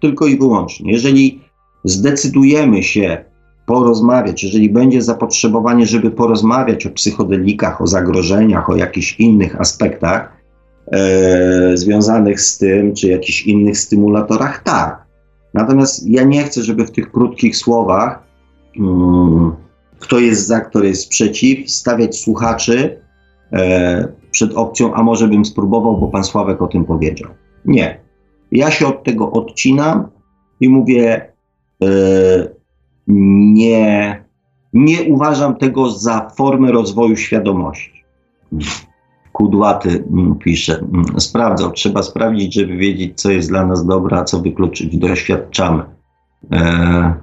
[0.00, 0.92] Tylko i wyłącznie.
[0.92, 1.40] Jeżeli
[1.84, 3.24] zdecydujemy się
[3.66, 10.36] porozmawiać, jeżeli będzie zapotrzebowanie, żeby porozmawiać o psychodelikach, o zagrożeniach, o jakichś innych aspektach
[10.92, 15.01] e, związanych z tym, czy jakichś innych stymulatorach, tak.
[15.54, 18.22] Natomiast ja nie chcę, żeby w tych krótkich słowach,
[18.78, 19.52] um,
[19.98, 23.00] kto jest za, kto jest przeciw, stawiać słuchaczy
[23.52, 27.30] e, przed opcją, a może bym spróbował, bo pan Sławek o tym powiedział.
[27.64, 28.00] Nie.
[28.52, 30.08] Ja się od tego odcinam
[30.60, 31.32] i mówię,
[31.82, 31.86] e,
[33.06, 34.24] nie,
[34.72, 38.04] nie uważam tego za formę rozwoju świadomości.
[39.32, 44.24] Kudłaty mm, pisze, mm, sprawdzał, trzeba sprawdzić, żeby wiedzieć, co jest dla nas dobre, a
[44.24, 45.82] co wykluczyć, doświadczamy.
[46.52, 47.14] E,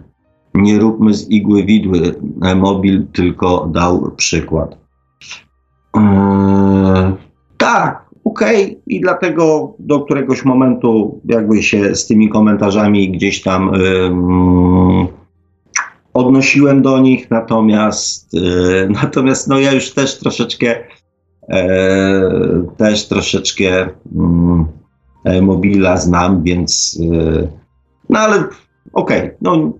[0.53, 2.15] nie róbmy z igły widły.
[2.41, 4.77] E, mobil tylko dał przykład.
[5.97, 7.15] E,
[7.57, 8.81] tak, okej, okay.
[8.87, 13.71] i dlatego do któregoś momentu jakby się z tymi komentarzami gdzieś tam
[16.13, 20.83] odnosiłem do nich, natomiast, e, natomiast no ja już też troszeczkę e,
[22.77, 24.65] też troszeczkę mm,
[25.23, 26.99] e, mobila znam, więc
[28.09, 28.37] no ale
[28.93, 29.73] okej, okay, no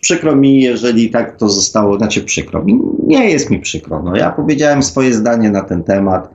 [0.00, 4.30] przykro mi, jeżeli tak to zostało, znaczy przykro mi, nie jest mi przykro, no ja
[4.30, 6.34] powiedziałem swoje zdanie na ten temat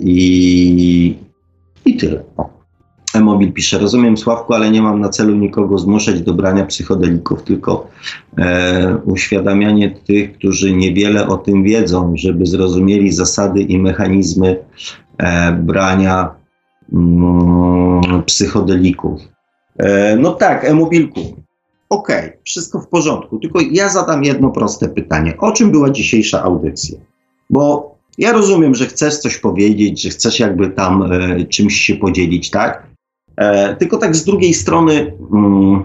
[0.00, 1.16] i,
[1.84, 2.22] i tyle.
[2.36, 2.63] O.
[3.20, 7.90] Mobil pisze, rozumiem Sławku, ale nie mam na celu nikogo zmuszać do brania psychodelików, tylko
[8.38, 14.64] e, uświadamianie tych, którzy niewiele o tym wiedzą, żeby zrozumieli zasady i mechanizmy
[15.18, 16.34] e, brania
[16.92, 19.20] mm, psychodelików.
[19.78, 21.20] E, no tak, e-mobilku,
[21.88, 25.34] okej, okay, wszystko w porządku, tylko ja zadam jedno proste pytanie.
[25.38, 26.98] O czym była dzisiejsza audycja?
[27.50, 32.50] Bo ja rozumiem, że chcesz coś powiedzieć, że chcesz jakby tam e, czymś się podzielić,
[32.50, 32.93] tak?
[33.36, 35.84] E, tylko tak z drugiej strony, mm,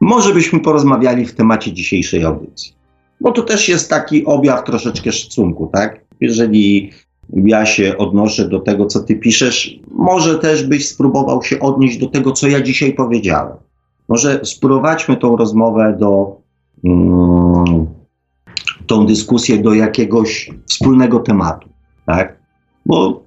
[0.00, 2.72] może byśmy porozmawiali w temacie dzisiejszej audycji.
[3.20, 6.04] Bo to też jest taki objaw troszeczkę szacunku, tak?
[6.20, 6.90] Jeżeli
[7.32, 12.06] ja się odnoszę do tego, co ty piszesz, może też byś spróbował się odnieść do
[12.06, 13.56] tego, co ja dzisiaj powiedziałem.
[14.08, 16.36] Może sprowadźmy tą rozmowę do,
[16.84, 17.86] mm,
[18.86, 21.68] tą dyskusję do jakiegoś wspólnego tematu,
[22.06, 22.38] tak?
[22.86, 23.22] Bo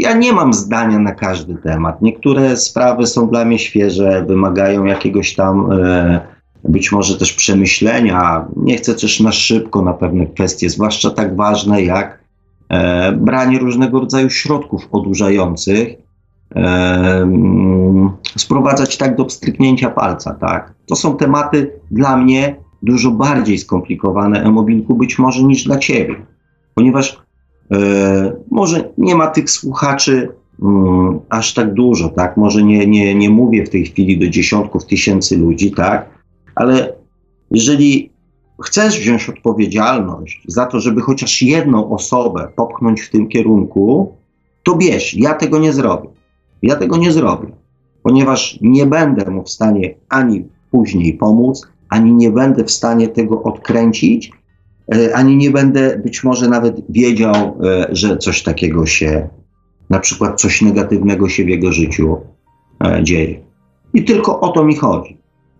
[0.00, 2.02] ja nie mam zdania na każdy temat.
[2.02, 6.20] Niektóre sprawy są dla mnie świeże, wymagają jakiegoś tam e,
[6.64, 8.46] być może też przemyślenia.
[8.56, 12.24] Nie chcę też na szybko na pewne kwestie, zwłaszcza tak ważne jak
[12.68, 16.60] e, branie różnego rodzaju środków odurzających, e,
[17.22, 20.34] mm, sprowadzać tak do pstryknięcia palca.
[20.34, 20.74] Tak?
[20.86, 26.16] To są tematy dla mnie dużo bardziej skomplikowane, Emobinku, być może niż dla ciebie,
[26.74, 27.25] ponieważ
[28.50, 30.28] może nie ma tych słuchaczy
[30.62, 32.36] mm, aż tak dużo, tak?
[32.36, 36.10] Może nie, nie, nie mówię w tej chwili do dziesiątków tysięcy ludzi, tak?
[36.54, 36.92] Ale
[37.50, 38.10] jeżeli
[38.62, 44.12] chcesz wziąć odpowiedzialność za to, żeby chociaż jedną osobę popchnąć w tym kierunku,
[44.62, 46.08] to bierz, ja tego nie zrobię.
[46.62, 47.48] Ja tego nie zrobię,
[48.02, 53.42] ponieważ nie będę mu w stanie ani później pomóc, ani nie będę w stanie tego
[53.42, 54.45] odkręcić, E,
[55.14, 59.28] ani nie będę być może nawet wiedział, e, że coś takiego się,
[59.90, 62.16] na przykład coś negatywnego się w jego życiu
[62.84, 63.40] e, dzieje.
[63.94, 65.16] I tylko o to mi chodzi,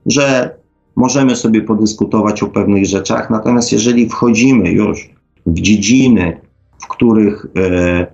[0.07, 0.57] że
[0.97, 5.11] możemy sobie podyskutować o pewnych rzeczach, natomiast jeżeli wchodzimy już
[5.47, 6.41] w dziedziny,
[6.79, 8.07] w których e,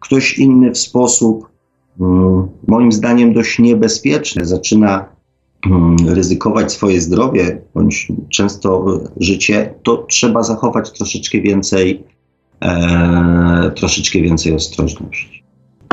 [0.00, 1.48] ktoś inny w sposób,
[2.00, 5.13] mm, moim zdaniem, dość niebezpieczny zaczyna
[6.06, 12.04] ryzykować swoje zdrowie bądź często życie, to trzeba zachować troszeczkę więcej,
[12.60, 15.44] e, troszeczkę więcej ostrożności.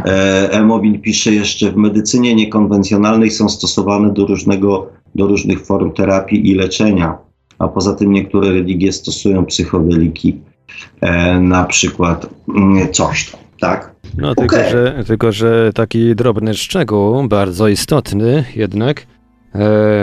[0.05, 6.49] E, E-Mobil pisze jeszcze, w medycynie niekonwencjonalnej są stosowane do, różnego, do różnych form terapii
[6.51, 7.17] i leczenia,
[7.59, 10.41] a poza tym niektóre religie stosują psychodeliki,
[11.01, 13.95] e, na przykład mm, coś tam, tak?
[14.17, 14.69] No, tylko, okay.
[14.69, 19.05] że, tylko, że taki drobny szczegół, bardzo istotny jednak,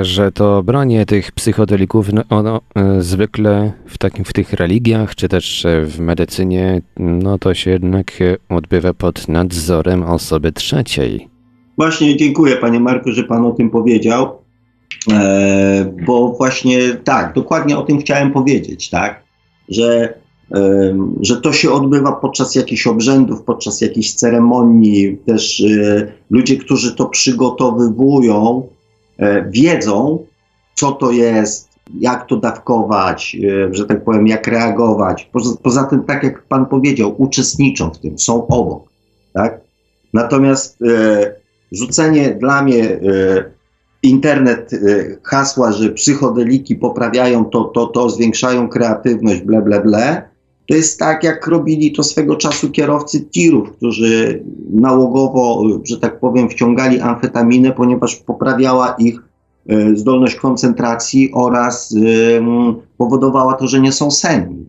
[0.03, 5.29] że to branie tych psychodelików no, ono, e, zwykle w, takim, w tych religiach, czy
[5.29, 8.13] też w medycynie, no to się jednak
[8.49, 11.29] odbywa pod nadzorem osoby trzeciej.
[11.77, 14.39] Właśnie dziękuję panie Marku, że pan o tym powiedział,
[15.13, 19.23] e, bo właśnie tak, dokładnie o tym chciałem powiedzieć, tak,
[19.69, 20.15] że
[21.21, 25.19] że to się odbywa podczas jakichś obrzędów, podczas jakichś ceremonii.
[25.27, 28.78] Też e, ludzie, którzy to przygotowywują, e,
[29.51, 30.27] wiedzą,
[30.75, 35.29] co to jest, jak to dawkować, e, że tak powiem, jak reagować.
[35.33, 38.89] Poza, poza tym, tak jak Pan powiedział, uczestniczą w tym, są obok.
[39.33, 39.61] Tak?
[40.15, 41.35] Natomiast e,
[41.73, 42.99] rzucenie dla mnie e,
[44.03, 44.71] internet
[45.25, 50.29] hasła, że psychodeliki poprawiają to, to, to, zwiększają kreatywność, ble, ble, ble,
[50.69, 56.49] to jest tak, jak robili to swego czasu kierowcy tirów, którzy nałogowo, że tak powiem,
[56.49, 59.21] wciągali amfetaminę, ponieważ poprawiała ich
[59.69, 61.95] e, zdolność koncentracji oraz
[62.99, 64.65] powodowała to, że nie są senni.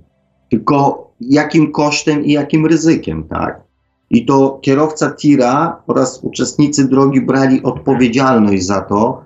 [0.49, 3.61] Tylko jakim kosztem i jakim ryzykiem, tak?
[4.09, 9.21] I to kierowca tira oraz uczestnicy drogi brali odpowiedzialność za to,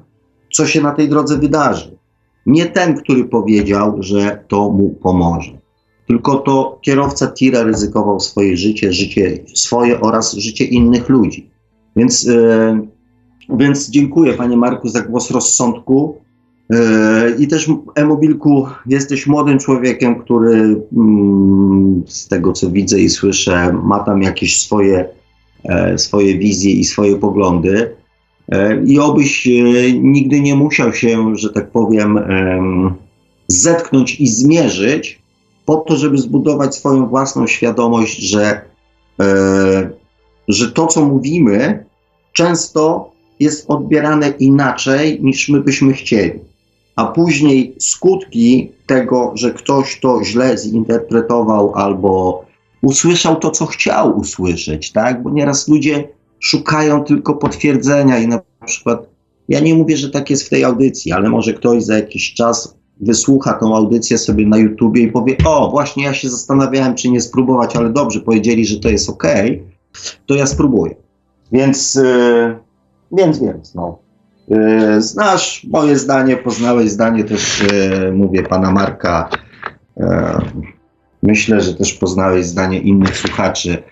[0.53, 1.97] co się na tej drodze wydarzy.
[2.45, 5.62] Nie ten, który powiedział, że to mu pomoże
[6.07, 11.49] tylko to kierowca tira ryzykował swoje życie, życie swoje oraz życie innych ludzi.
[11.95, 12.79] Więc, e,
[13.49, 16.17] więc dziękuję Panie Marku za głos rozsądku.
[16.69, 23.73] E, I też Emobilku, jesteś młodym człowiekiem, który mm, z tego co widzę i słyszę,
[23.83, 25.05] ma tam jakieś swoje,
[25.63, 27.95] e, swoje wizje i swoje poglądy.
[28.51, 29.49] E, I obyś
[30.01, 32.19] nigdy nie musiał się, że tak powiem,
[33.47, 35.22] zetknąć i zmierzyć
[35.65, 38.61] po to, żeby zbudować swoją własną świadomość, że,
[39.19, 39.89] e,
[40.47, 41.85] że to, co mówimy,
[42.33, 46.39] często jest odbierane inaczej niż my byśmy chcieli.
[46.95, 52.45] A później skutki tego, że ktoś to źle zinterpretował albo
[52.81, 55.23] usłyszał to, co chciał usłyszeć, tak?
[55.23, 56.07] Bo nieraz ludzie
[56.39, 59.07] szukają tylko potwierdzenia i na przykład
[59.49, 62.77] ja nie mówię, że tak jest w tej audycji, ale może ktoś za jakiś czas
[63.05, 67.21] wysłucha tą audycję sobie na YouTubie i powie: O, właśnie ja się zastanawiałem, czy nie
[67.21, 69.23] spróbować, ale dobrze, powiedzieli, że to jest ok,
[70.25, 70.95] to ja spróbuję.
[71.51, 72.55] Więc, yy,
[73.11, 73.97] więc, więc, no.
[74.47, 77.63] Yy, znasz moje zdanie, poznałeś zdanie też,
[78.01, 79.29] yy, mówię, pana Marka.
[81.23, 83.83] Myślę, że też poznałeś zdanie innych słuchaczy.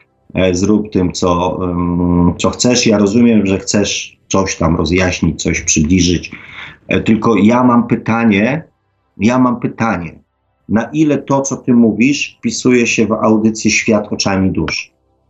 [0.51, 1.59] Zrób tym, co,
[2.39, 2.87] co chcesz.
[2.87, 6.31] Ja rozumiem, że chcesz coś tam rozjaśnić, coś przybliżyć.
[7.05, 8.63] Tylko ja mam pytanie,
[9.21, 10.19] ja mam pytanie,
[10.69, 14.89] na ile to, co ty mówisz, wpisuje się w audycję Świat oczami duszy?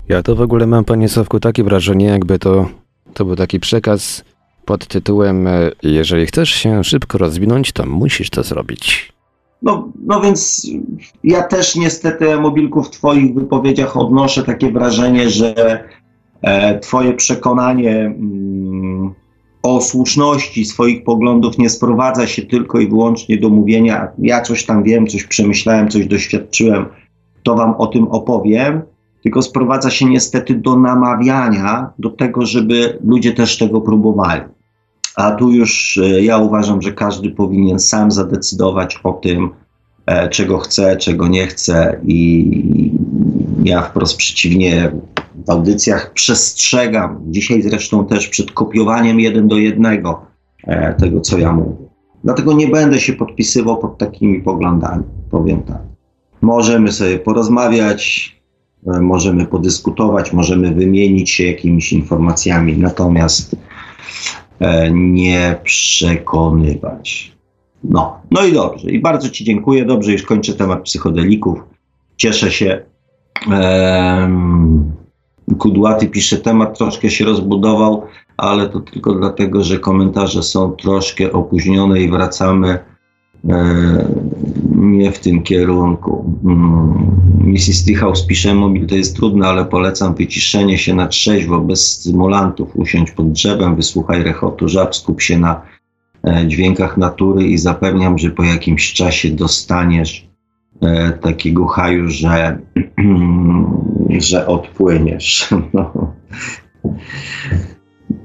[0.09, 2.69] Ja to w ogóle mam, panie Sławku, takie wrażenie, jakby to,
[3.13, 4.23] to był taki przekaz
[4.65, 9.13] pod tytułem e, jeżeli chcesz się szybko rozwinąć, to musisz to zrobić.
[9.61, 10.67] No, no więc
[11.23, 15.83] ja też niestety, Mobilku, w twoich wypowiedziach odnoszę takie wrażenie, że
[16.41, 17.95] e, twoje przekonanie...
[18.05, 19.20] Mm,
[19.63, 24.83] o słuszności swoich poglądów nie sprowadza się tylko i wyłącznie do mówienia, ja coś tam
[24.83, 26.85] wiem, coś przemyślałem, coś doświadczyłem,
[27.43, 28.81] to wam o tym opowiem,
[29.23, 34.41] tylko sprowadza się niestety do namawiania do tego, żeby ludzie też tego próbowali.
[35.15, 39.49] A tu już e, ja uważam, że każdy powinien sam zadecydować o tym,
[40.05, 42.91] e, czego chce, czego nie chce, i
[43.63, 44.91] ja wprost przeciwnie
[45.47, 50.25] w audycjach przestrzegam, dzisiaj zresztą też przed kopiowaniem jeden do jednego
[50.63, 51.91] e, tego, co ja mówię.
[52.23, 55.81] Dlatego nie będę się podpisywał pod takimi poglądami, powiem tak.
[56.41, 58.35] Możemy sobie porozmawiać,
[58.87, 63.55] e, możemy podyskutować, możemy wymienić się jakimiś informacjami, natomiast
[64.59, 67.31] e, nie przekonywać.
[67.83, 68.91] No, no i dobrze.
[68.91, 69.85] I bardzo Ci dziękuję.
[69.85, 71.59] Dobrze, już kończę temat psychodelików.
[72.17, 72.90] Cieszę się.
[75.57, 78.03] Kudłaty pisze, temat troszkę się rozbudował,
[78.37, 82.79] ale to tylko dlatego, że komentarze są troszkę opóźnione i wracamy
[84.75, 86.39] nie w tym kierunku.
[86.45, 87.11] Mm.
[87.43, 87.85] Mrs.
[87.85, 93.11] Treehouse pisze, mobil to jest trudne, ale polecam wyciszenie się na trzeźwo, bez stymulantów, usiądź
[93.11, 95.61] pod drzewem, wysłuchaj rechotu żab, skup się na
[96.23, 100.30] e, dźwiękach natury i zapewniam, że po jakimś czasie dostaniesz
[101.21, 102.59] takiego haju, że
[104.19, 105.49] że odpłyniesz.
[105.73, 106.13] No.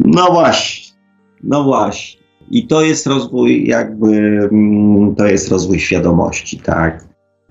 [0.01, 0.97] no właśnie,
[1.43, 2.21] no właśnie.
[2.51, 4.17] I to jest rozwój, jakby
[4.53, 7.05] mm, to jest rozwój świadomości, tak?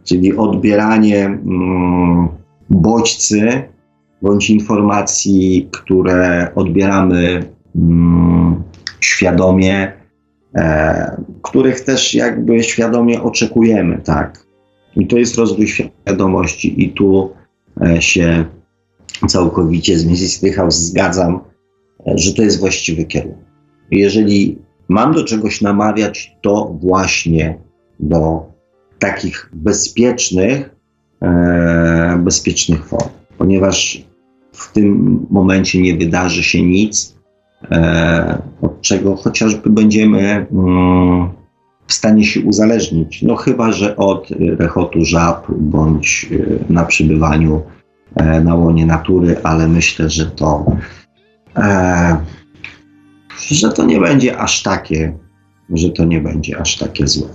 [0.03, 2.27] Czyli odbieranie mm,
[2.69, 3.63] bodźcy
[4.21, 8.63] bądź informacji, które odbieramy mm,
[8.99, 9.93] świadomie,
[10.55, 14.44] e, których też jakby świadomie oczekujemy, tak.
[14.95, 17.33] I to jest rozwój świadomości i tu
[17.81, 18.45] e, się
[19.27, 20.55] całkowicie z Mrs.
[20.55, 21.39] House zgadzam,
[22.07, 23.45] e, że to jest właściwy kierunek.
[23.91, 24.57] Jeżeli
[24.89, 27.57] mam do czegoś namawiać, to właśnie
[27.99, 28.45] do
[28.99, 30.75] takich bezpiecznych,
[31.21, 34.05] e, bezpiecznych form, ponieważ
[34.51, 37.15] w tym momencie nie wydarzy się nic,
[37.71, 41.29] e, od czego chociażby będziemy mm,
[41.87, 43.21] w stanie się uzależnić.
[43.21, 44.29] No chyba, że od
[44.59, 47.61] rechotu żab bądź e, na przybywaniu
[48.15, 50.65] e, na łonie natury, ale myślę, że to
[51.55, 52.17] e,
[53.51, 55.17] że to nie będzie aż takie,
[55.69, 57.27] że to nie będzie aż takie złe.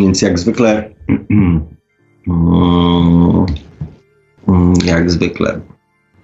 [0.00, 0.90] Więc jak zwykle
[4.84, 5.60] jak zwykle.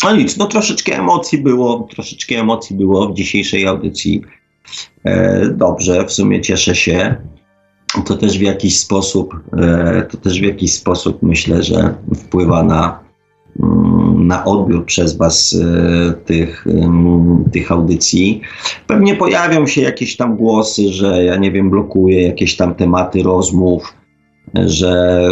[0.05, 4.23] No nic, no troszeczkę emocji było, troszeczkę emocji było w dzisiejszej audycji.
[5.05, 7.15] E, dobrze, w sumie cieszę się.
[8.05, 13.01] To też w jakiś sposób, e, to też w jakiś sposób myślę, że wpływa na,
[13.63, 16.67] mm, na odbiór przez Was e, tych,
[17.53, 18.41] tych audycji.
[18.87, 23.95] Pewnie pojawią się jakieś tam głosy, że ja nie wiem, blokuję jakieś tam tematy rozmów
[24.55, 25.27] że,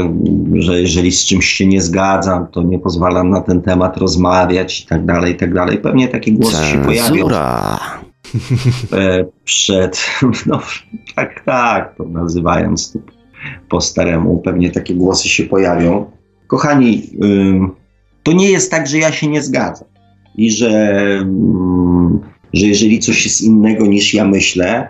[0.54, 4.86] że jeżeli z czymś się nie zgadzam, to nie pozwalam na ten temat rozmawiać i
[4.86, 5.78] tak dalej, i tak dalej.
[5.78, 7.28] Pewnie takie głosy się pojawią.
[8.92, 10.00] E, przed,
[10.46, 10.60] no
[11.16, 12.98] tak, tak, to nazywając to
[13.68, 16.10] po staremu, pewnie takie głosy się pojawią.
[16.46, 17.02] Kochani,
[18.22, 19.88] to nie jest tak, że ja się nie zgadzam
[20.36, 21.04] i że,
[22.52, 24.88] że jeżeli coś jest innego niż ja myślę,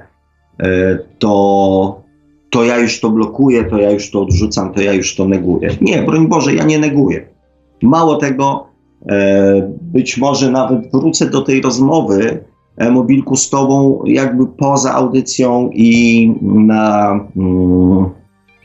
[0.62, 2.02] e, to
[2.50, 5.70] to ja już to blokuję, to ja już to odrzucam, to ja już to neguję.
[5.80, 7.28] Nie, broń Boże, ja nie neguję.
[7.82, 8.66] Mało tego,
[9.08, 12.44] e, być może nawet wrócę do tej rozmowy,
[12.90, 18.06] Mobilku, z Tobą, jakby poza audycją i na mm,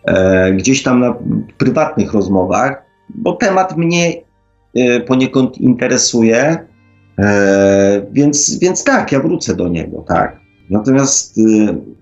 [0.05, 1.15] e, gdzieś tam na
[1.57, 4.13] prywatnych rozmowach, bo temat mnie
[4.75, 6.57] e, poniekąd interesuje,
[7.19, 10.43] e, więc, więc tak, ja wrócę do niego, tak.
[10.69, 11.39] Natomiast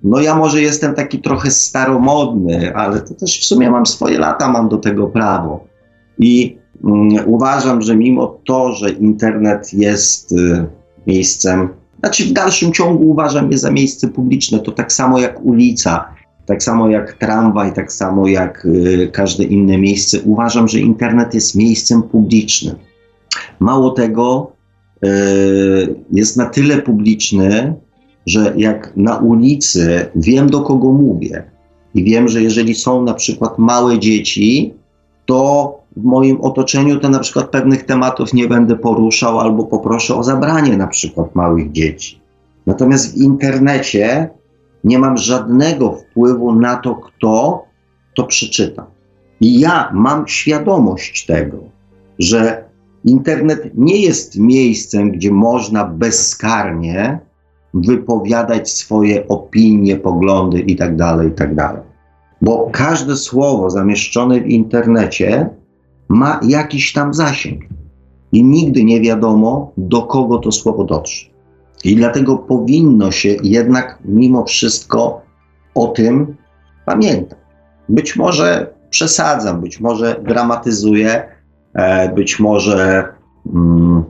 [0.03, 4.51] no ja może jestem taki trochę staromodny, ale to też w sumie mam swoje lata,
[4.51, 5.65] mam do tego prawo.
[6.19, 10.35] I um, uważam, że mimo to, że internet jest
[11.07, 11.69] miejscem,
[12.01, 16.05] znaczy w dalszym ciągu uważam je za miejsce publiczne, to tak samo jak ulica,
[16.45, 21.55] tak samo jak tramwaj, tak samo jak y, każde inne miejsce, uważam, że internet jest
[21.55, 22.75] miejscem publicznym.
[23.59, 24.51] Mało tego,
[25.05, 27.73] y, jest na tyle publiczny,
[28.25, 31.43] że jak na ulicy wiem, do kogo mówię
[31.95, 34.73] i wiem, że jeżeli są na przykład małe dzieci,
[35.25, 40.23] to w moim otoczeniu to na przykład pewnych tematów nie będę poruszał albo poproszę o
[40.23, 42.21] zabranie na przykład małych dzieci.
[42.67, 44.29] Natomiast w internecie
[44.83, 47.63] nie mam żadnego wpływu na to, kto
[48.15, 48.85] to przeczyta.
[49.41, 51.57] I ja mam świadomość tego,
[52.19, 52.63] że
[53.05, 57.19] internet nie jest miejscem, gdzie można bezkarnie
[57.73, 61.55] wypowiadać swoje opinie, poglądy itd., tak itd.
[61.55, 61.83] Tak
[62.41, 65.49] Bo każde słowo zamieszczone w internecie
[66.11, 67.61] ma jakiś tam zasięg
[68.31, 71.25] i nigdy nie wiadomo, do kogo to słowo dotrze.
[71.83, 75.21] I dlatego powinno się jednak mimo wszystko
[75.75, 76.35] o tym
[76.85, 77.39] pamiętać.
[77.89, 81.23] Być może przesadzam, być może dramatyzuję,
[81.73, 83.07] e, być może
[83.55, 84.03] mm,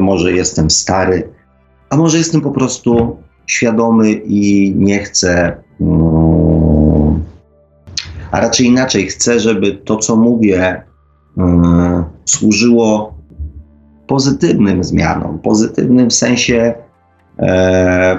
[0.00, 1.28] może jestem stary,
[1.90, 6.35] a może jestem po prostu świadomy i nie chcę, um,
[8.36, 10.82] a raczej inaczej, chcę, żeby to, co mówię,
[11.36, 13.14] um, służyło
[14.06, 16.74] pozytywnym zmianom, pozytywnym w sensie
[17.38, 18.18] e,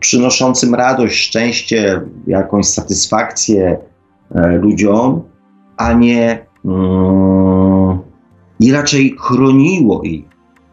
[0.00, 3.78] przynoszącym radość, szczęście, jakąś satysfakcję
[4.34, 5.22] e, ludziom,
[5.76, 7.98] a nie um,
[8.60, 10.24] i raczej chroniło ich,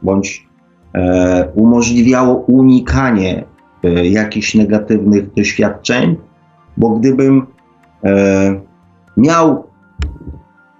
[0.01, 0.47] bądź
[0.93, 3.45] e, umożliwiało unikanie
[4.03, 6.15] jakichś negatywnych doświadczeń,
[6.77, 7.47] bo gdybym
[8.03, 8.64] e,
[9.17, 9.67] miał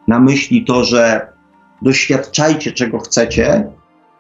[0.07, 1.27] na myśli to, że
[1.81, 3.67] doświadczajcie czego chcecie,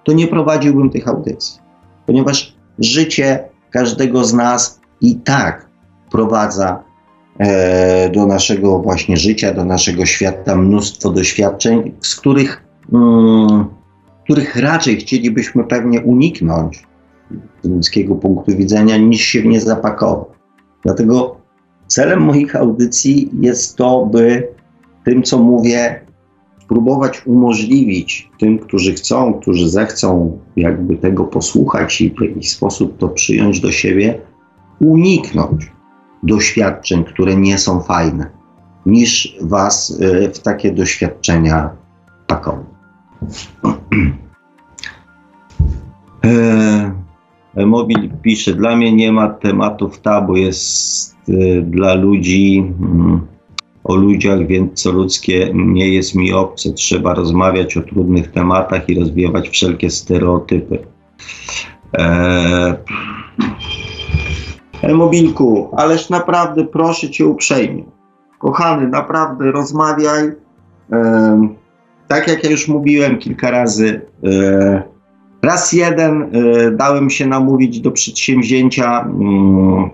[0.03, 1.59] to nie prowadziłbym tych audycji,
[2.05, 5.69] ponieważ życie każdego z nas i tak
[6.11, 6.83] prowadza
[7.39, 13.65] e, do naszego właśnie życia, do naszego świata mnóstwo doświadczeń, z których Mm,
[14.23, 16.83] których raczej chcielibyśmy pewnie uniknąć
[17.63, 20.27] z ludzkiego punktu widzenia, niż się w nie zapakować.
[20.83, 21.37] Dlatego
[21.87, 24.47] celem moich audycji jest to, by
[25.03, 26.05] tym, co mówię,
[26.61, 33.09] spróbować umożliwić tym, którzy chcą, którzy zechcą jakby tego posłuchać i w jakiś sposób to
[33.09, 34.19] przyjąć do siebie,
[34.79, 35.71] uniknąć
[36.23, 38.29] doświadczeń, które nie są fajne,
[38.85, 41.69] niż was y, w takie doświadczenia
[42.27, 42.65] pakować.
[46.23, 53.21] E, Mobil pisze, dla mnie nie ma tematów tabu, jest y, dla ludzi mm,
[53.83, 56.73] o ludziach, więc co ludzkie nie jest mi obce.
[56.73, 60.79] Trzeba rozmawiać o trudnych tematach i rozwijać wszelkie stereotypy.
[61.93, 62.73] Eee...
[65.77, 67.83] Ależ naprawdę proszę cię uprzejmie.
[68.39, 70.23] Kochany, naprawdę rozmawiaj.
[70.91, 71.49] Eee,
[72.07, 74.81] tak jak ja już mówiłem kilka razy, eee,
[75.41, 79.01] raz jeden e, dałem się namówić do przedsięwzięcia.
[79.01, 79.89] Mm,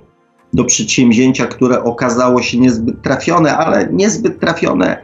[0.54, 4.98] do przedsięwzięcia, które okazało się niezbyt trafione, ale niezbyt trafione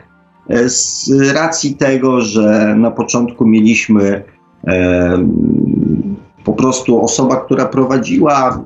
[0.50, 4.24] e, z racji tego, że na początku mieliśmy
[4.68, 5.28] e,
[6.44, 8.64] po prostu osoba, która prowadziła,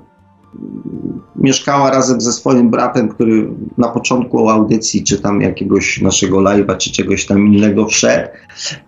[1.36, 6.91] mieszkała razem ze swoim bratem, który na początku audycji, czy tam jakiegoś naszego live'a, czy
[6.91, 8.30] czegoś tam innego wszedł.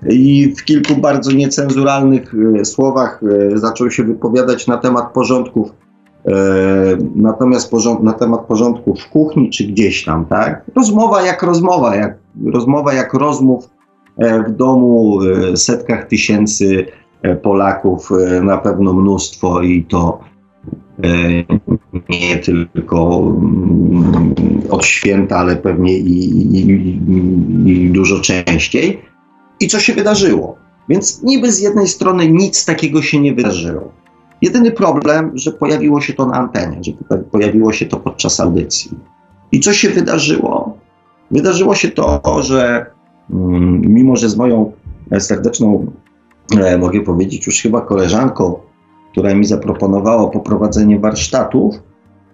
[0.09, 3.21] I w kilku bardzo niecenzuralnych e, słowach
[3.53, 5.71] e, zaczął się wypowiadać na temat porządków
[7.15, 10.63] natomiast porząd, na temat porządku w kuchni czy gdzieś tam, tak?
[10.75, 13.69] Rozmowa jak rozmowa, jak rozmowa jak rozmów
[14.17, 16.85] e, w domu, e, setkach tysięcy
[17.41, 18.09] Polaków,
[18.41, 20.19] na pewno mnóstwo i to
[22.09, 22.37] nie
[22.73, 24.33] tylko mm,
[24.69, 26.99] od święta, ale pewnie i, i,
[27.65, 29.01] i, dużo częściej.
[29.59, 30.57] I co się wydarzyło?
[30.89, 34.02] Więc niby z jednej strony nic takiego się nie wydarzyło.
[34.43, 38.91] Jedyny problem, że pojawiło się to na antenie, że pojawiło się to podczas audycji.
[39.51, 40.77] I co się wydarzyło?
[41.31, 42.85] Wydarzyło się to, że
[43.29, 44.71] mm, mimo, że z moją
[45.19, 45.91] serdeczną,
[46.57, 48.59] e, mogę powiedzieć już chyba koleżanką,
[49.11, 51.75] która mi zaproponowała poprowadzenie warsztatów,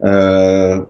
[0.02, 0.86] e,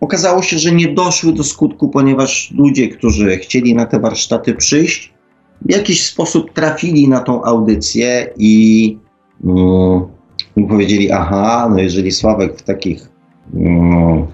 [0.00, 5.14] okazało się, że nie doszły do skutku, ponieważ ludzie, którzy chcieli na te warsztaty przyjść,
[5.62, 8.98] w jakiś sposób trafili na tą audycję i
[9.44, 10.17] mm,
[10.58, 13.08] i powiedzieli, aha, no jeżeli Sławek w takich
[13.54, 14.26] mm,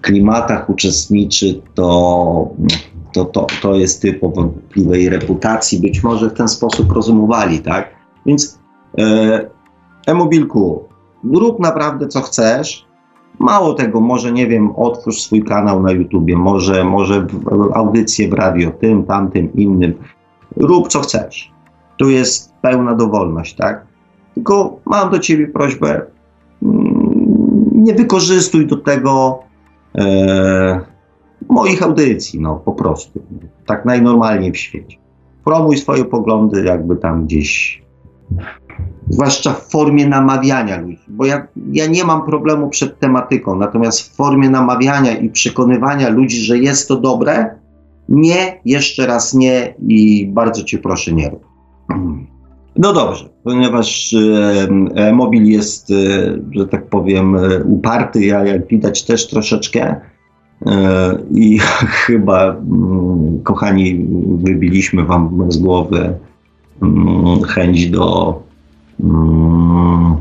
[0.00, 2.50] klimatach uczestniczy, to,
[3.12, 5.80] to, to, to jest typ o wątpliwej reputacji.
[5.80, 7.90] Być może w ten sposób rozumowali, tak?
[8.26, 8.58] Więc
[8.98, 9.50] e,
[10.06, 10.84] e-mobilku,
[11.24, 12.88] rób naprawdę co chcesz.
[13.38, 17.26] Mało tego, może nie wiem, otwórz swój kanał na YouTubie, może, może
[17.74, 19.94] audycję w radio, tym, tamtym, innym.
[20.56, 21.52] Rób co chcesz.
[21.96, 23.87] Tu jest pełna dowolność, tak?
[24.38, 26.02] Tylko mam do ciebie prośbę,
[26.62, 29.38] mm, nie wykorzystuj do tego
[29.98, 30.80] e,
[31.48, 33.22] moich audycji, no po prostu.
[33.66, 34.98] Tak najnormalniej w świecie.
[35.44, 37.82] Promuj swoje poglądy jakby tam gdzieś,
[39.08, 44.16] zwłaszcza w formie namawiania ludzi, bo ja, ja nie mam problemu przed tematyką, natomiast w
[44.16, 47.54] formie namawiania i przekonywania ludzi, że jest to dobre,
[48.08, 51.44] nie, jeszcze raz nie i bardzo cię proszę nie rób.
[52.78, 55.94] No dobrze, ponieważ e, e, mobil jest, e,
[56.50, 59.96] że tak powiem, e, uparty, ja jak widać też troszeczkę.
[60.66, 61.58] E, I
[62.06, 64.06] chyba, mm, kochani,
[64.44, 66.14] wybiliśmy Wam z głowy
[66.82, 68.42] mm, chęć do.
[69.00, 70.16] Mm,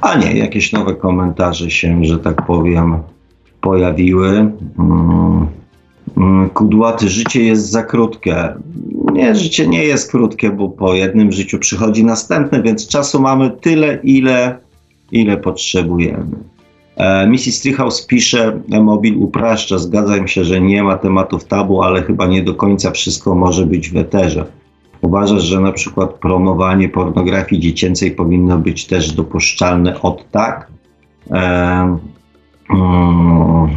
[0.00, 2.98] a nie, jakieś nowe komentarze się, że tak powiem,
[3.60, 4.52] pojawiły.
[6.16, 8.54] Mm, kudłaty, życie jest za krótkie.
[9.12, 13.98] Nie, życie nie jest krótkie, bo po jednym życiu przychodzi następne, więc czasu mamy tyle,
[14.02, 14.58] ile,
[15.12, 16.36] ile potrzebujemy.
[16.96, 17.62] E, Mrs.
[17.62, 22.54] Treehouse pisze, mobil upraszcza, zgadzam się, że nie ma tematów tabu, ale chyba nie do
[22.54, 24.46] końca wszystko może być w eterze.
[25.02, 30.66] Uważasz, że na przykład promowanie pornografii dziecięcej powinno być też dopuszczalne od tak?
[31.30, 31.98] E,
[32.70, 33.68] E,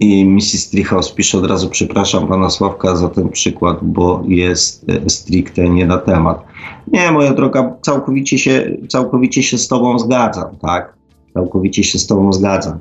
[0.00, 0.70] I Mrs.
[0.70, 5.86] Treehouse pisze od razu, przepraszam pana Sławka za ten przykład, bo jest e, stricte nie
[5.86, 6.44] na temat.
[6.92, 10.94] Nie, moja droga, całkowicie się, całkowicie się z tobą zgadzam, tak?
[11.34, 12.78] Całkowicie się z tobą zgadzam.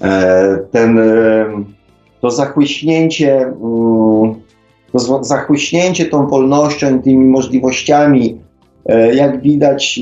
[0.00, 1.00] E, ten,
[2.20, 4.34] to zachłyśnięcie, mm,
[4.92, 8.40] to zachłyśnięcie tą wolnością, tymi możliwościami,
[9.14, 10.00] jak widać,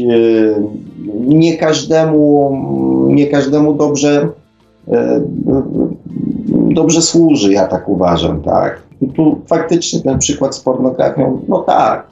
[1.18, 4.37] nie każdemu, nie każdemu dobrze E,
[6.48, 8.82] dobrze służy, ja tak uważam, tak?
[9.00, 12.06] I tu faktycznie ten przykład z pornografią, no tak,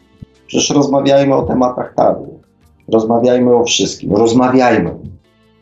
[0.47, 2.41] przecież rozmawiajmy o tematach tabu,
[2.89, 4.95] rozmawiajmy o wszystkim, rozmawiajmy.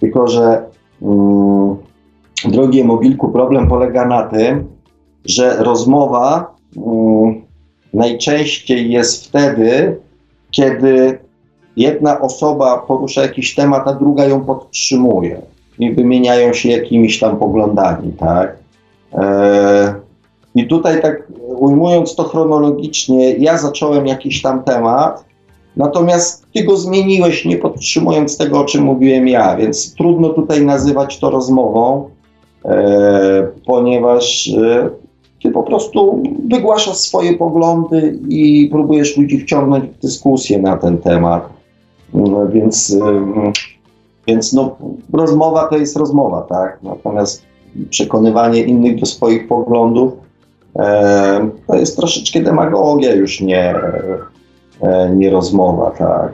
[0.00, 0.62] Tylko, że
[1.02, 1.76] mm,
[2.44, 4.64] drogie mobilku, problem polega na tym,
[5.24, 7.42] że rozmowa um,
[7.94, 10.00] najczęściej jest wtedy,
[10.50, 11.18] kiedy
[11.76, 18.12] jedna osoba porusza jakiś temat, a druga ją podtrzymuje i wymieniają się jakimiś tam poglądami,
[18.12, 18.56] tak?
[19.12, 19.94] E,
[20.54, 21.22] I tutaj tak
[21.56, 25.24] ujmując to chronologicznie, ja zacząłem jakiś tam temat,
[25.76, 31.18] natomiast ty go zmieniłeś, nie podtrzymując tego, o czym mówiłem ja, więc trudno tutaj nazywać
[31.18, 32.08] to rozmową,
[32.64, 34.90] e, ponieważ e,
[35.42, 41.48] ty po prostu wygłaszasz swoje poglądy i próbujesz ludzi wciągnąć w dyskusję na ten temat.
[42.14, 42.96] No, więc,
[44.26, 44.76] więc no,
[45.12, 46.78] rozmowa to jest rozmowa, tak?
[46.82, 47.42] Natomiast
[47.90, 50.12] przekonywanie innych do swoich poglądów
[50.76, 53.74] e, to jest troszeczkę demagogia, już nie,
[54.82, 56.32] e, nie rozmowa, tak?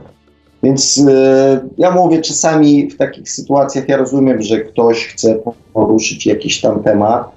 [0.62, 5.40] Więc e, ja mówię, czasami w takich sytuacjach ja rozumiem, że ktoś chce
[5.72, 7.28] poruszyć jakiś tam temat,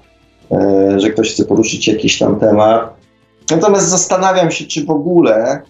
[0.52, 2.94] e, że ktoś chce poruszyć jakiś tam temat.
[3.50, 5.62] Natomiast zastanawiam się, czy w ogóle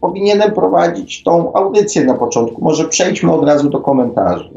[0.00, 2.64] powinienem prowadzić tą audycję na początku.
[2.64, 4.50] Może przejdźmy od razu do komentarzy.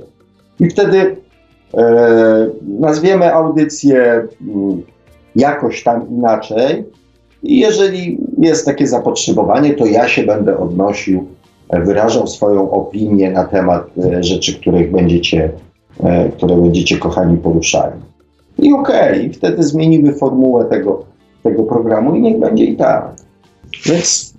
[0.60, 1.16] I wtedy
[1.74, 2.50] e,
[2.80, 4.82] nazwiemy audycję mm,
[5.36, 6.84] jakoś tam inaczej.
[7.44, 11.28] I jeżeli jest takie zapotrzebowanie, to ja się będę odnosił,
[11.70, 15.52] e, wyrażał swoją opinię na temat e, rzeczy, których będziecie,
[16.04, 17.94] e, które będziecie kochani poruszali.
[18.60, 21.04] I okej, okay, wtedy zmienimy formułę tego,
[21.44, 23.14] tego programu i niech będzie i tak.
[23.86, 24.33] Więc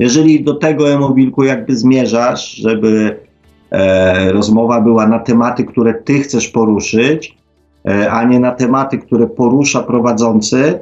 [0.00, 3.20] jeżeli do tego e-mobilku jakby zmierzasz, żeby
[3.70, 7.36] e, rozmowa była na tematy, które ty chcesz poruszyć,
[7.88, 10.80] e, a nie na tematy, które porusza prowadzący,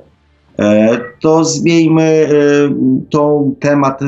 [0.59, 2.29] e, to zmieńmy e,
[3.11, 4.07] tą temat e,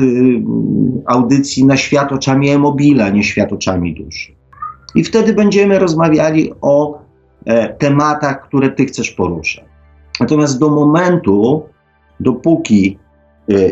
[1.05, 4.31] audycji na świat oczami e-mobila, nie świat oczami duszy.
[4.95, 6.99] I wtedy będziemy rozmawiali o
[7.45, 9.65] e, tematach, które ty chcesz poruszać.
[10.19, 11.63] Natomiast do momentu,
[12.19, 12.97] dopóki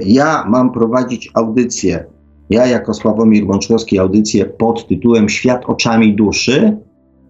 [0.05, 2.05] ja mam prowadzić audycję,
[2.49, 6.77] ja jako Sławomir Bączkowski audycję pod tytułem Świat oczami duszy,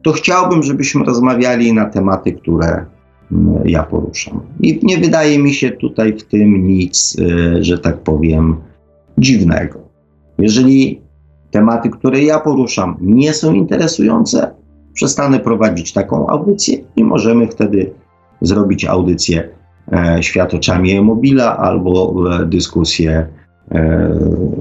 [0.01, 2.85] to chciałbym, żebyśmy rozmawiali na tematy, które
[3.31, 4.41] mm, ja poruszam.
[4.61, 8.55] I nie wydaje mi się tutaj w tym nic, y, że tak powiem,
[9.17, 9.80] dziwnego.
[10.38, 11.01] Jeżeli
[11.51, 14.51] tematy, które ja poruszam, nie są interesujące,
[14.93, 17.91] przestanę prowadzić taką audycję i możemy wtedy
[18.41, 19.49] zrobić audycję
[20.22, 23.28] świat oczami e-mobila albo e, dyskusję e,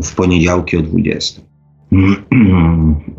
[0.03, 1.43] w poniedziałki o 20.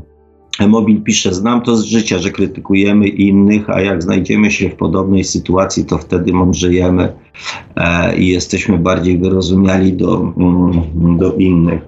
[0.59, 5.23] E-mobil pisze, znam to z życia, że krytykujemy innych, a jak znajdziemy się w podobnej
[5.23, 7.13] sytuacji, to wtedy mądrzejemy
[7.75, 11.81] e, i jesteśmy bardziej wyrozumiali do, mm, do innych.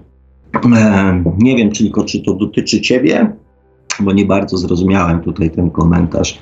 [0.75, 3.35] E, nie wiem tylko, czy to dotyczy Ciebie,
[3.99, 6.39] bo nie bardzo zrozumiałem tutaj ten komentarz,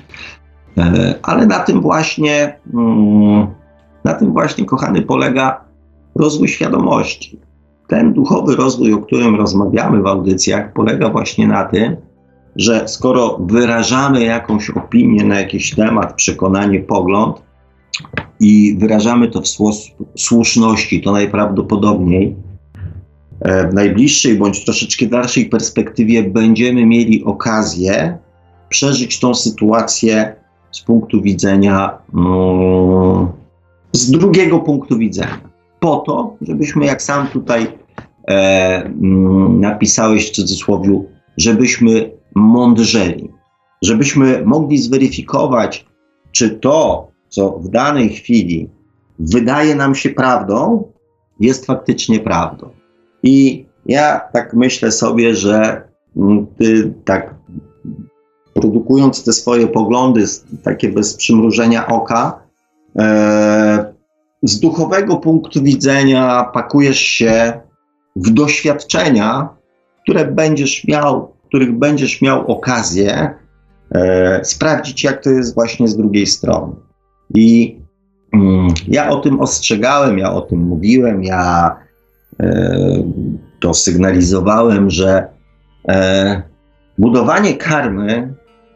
[0.78, 3.48] e, ale na tym właśnie mm,
[4.04, 5.62] na tym właśnie, kochany, polega
[6.16, 7.40] rozwój świadomości.
[7.88, 11.96] Ten duchowy rozwój, o którym rozmawiamy w audycjach, polega właśnie na tym,
[12.56, 17.42] że skoro wyrażamy jakąś opinię na jakiś temat, przekonanie, pogląd
[18.40, 19.48] i wyrażamy to w
[20.18, 22.36] słuszności, to najprawdopodobniej
[23.42, 28.18] e, w najbliższej bądź troszeczkę dalszej perspektywie będziemy mieli okazję
[28.70, 30.36] przeżyć tą sytuację
[30.72, 33.28] z punktu widzenia um,
[33.92, 35.50] z drugiego punktu widzenia.
[35.80, 37.68] Po to, żebyśmy, jak sam tutaj
[38.28, 41.04] e, mm, napisałeś w cudzysłowie,
[41.38, 43.30] żebyśmy mądrzeli,
[43.82, 45.86] żebyśmy mogli zweryfikować,
[46.32, 48.70] czy to, co w danej chwili
[49.20, 50.84] wydaje nam się prawdą,
[51.40, 52.70] jest faktycznie prawdą.
[53.24, 55.82] I ja tak myślę sobie, że
[56.18, 57.36] mm, ty tak
[58.54, 60.26] produkując te swoje poglądy,
[60.64, 62.49] takie bez przymrużenia oka,
[64.44, 67.54] z duchowego punktu widzenia pakujesz się
[68.16, 69.50] w doświadczenia,
[70.04, 73.34] które będziesz miał, których będziesz miał okazję
[73.92, 76.74] e, sprawdzić, jak to jest właśnie z drugiej strony.
[77.36, 77.78] I
[78.34, 81.76] mm, ja o tym ostrzegałem, ja o tym mówiłem, ja
[82.40, 83.04] e,
[83.60, 85.28] to sygnalizowałem, że
[85.88, 86.42] e,
[86.98, 88.34] budowanie karmy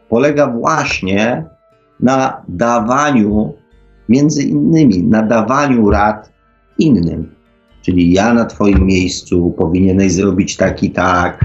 [0.08, 1.44] polega właśnie
[2.00, 3.54] na dawaniu
[4.08, 6.32] między innymi nadawaniu rad
[6.78, 7.34] innym.
[7.82, 11.44] Czyli ja na Twoim miejscu powinieneś zrobić tak i tak,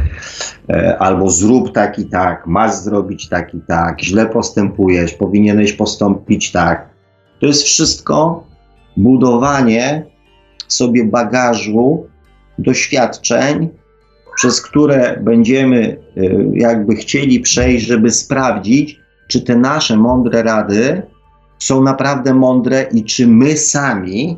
[0.69, 6.51] e, albo zrób tak i tak, masz zrobić tak i tak, źle postępujesz, powinieneś postąpić
[6.51, 6.89] tak.
[7.39, 8.43] To jest wszystko
[8.97, 10.05] budowanie
[10.67, 12.07] sobie bagażu
[12.59, 13.69] doświadczeń,
[14.35, 16.21] przez które będziemy e,
[16.53, 21.01] jakby chcieli przejść, żeby sprawdzić, czy te nasze mądre rady
[21.59, 24.37] są naprawdę mądre i czy my sami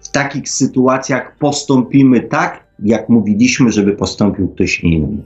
[0.00, 5.22] w takich sytuacjach postąpimy tak, jak mówiliśmy, żeby postąpił ktoś inny.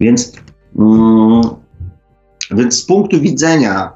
[0.00, 0.32] Więc,
[0.78, 1.42] mm,
[2.50, 3.92] więc z punktu widzenia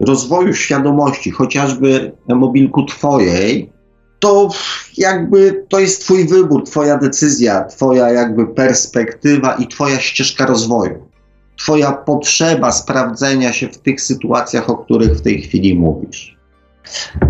[0.00, 3.72] rozwoju świadomości, chociażby mobilku Twojej,
[4.18, 4.48] to
[4.96, 11.08] jakby to jest Twój wybór, Twoja decyzja, Twoja jakby perspektywa i Twoja ścieżka rozwoju.
[11.56, 16.37] Twoja potrzeba sprawdzenia się w tych sytuacjach, o których w tej chwili mówisz.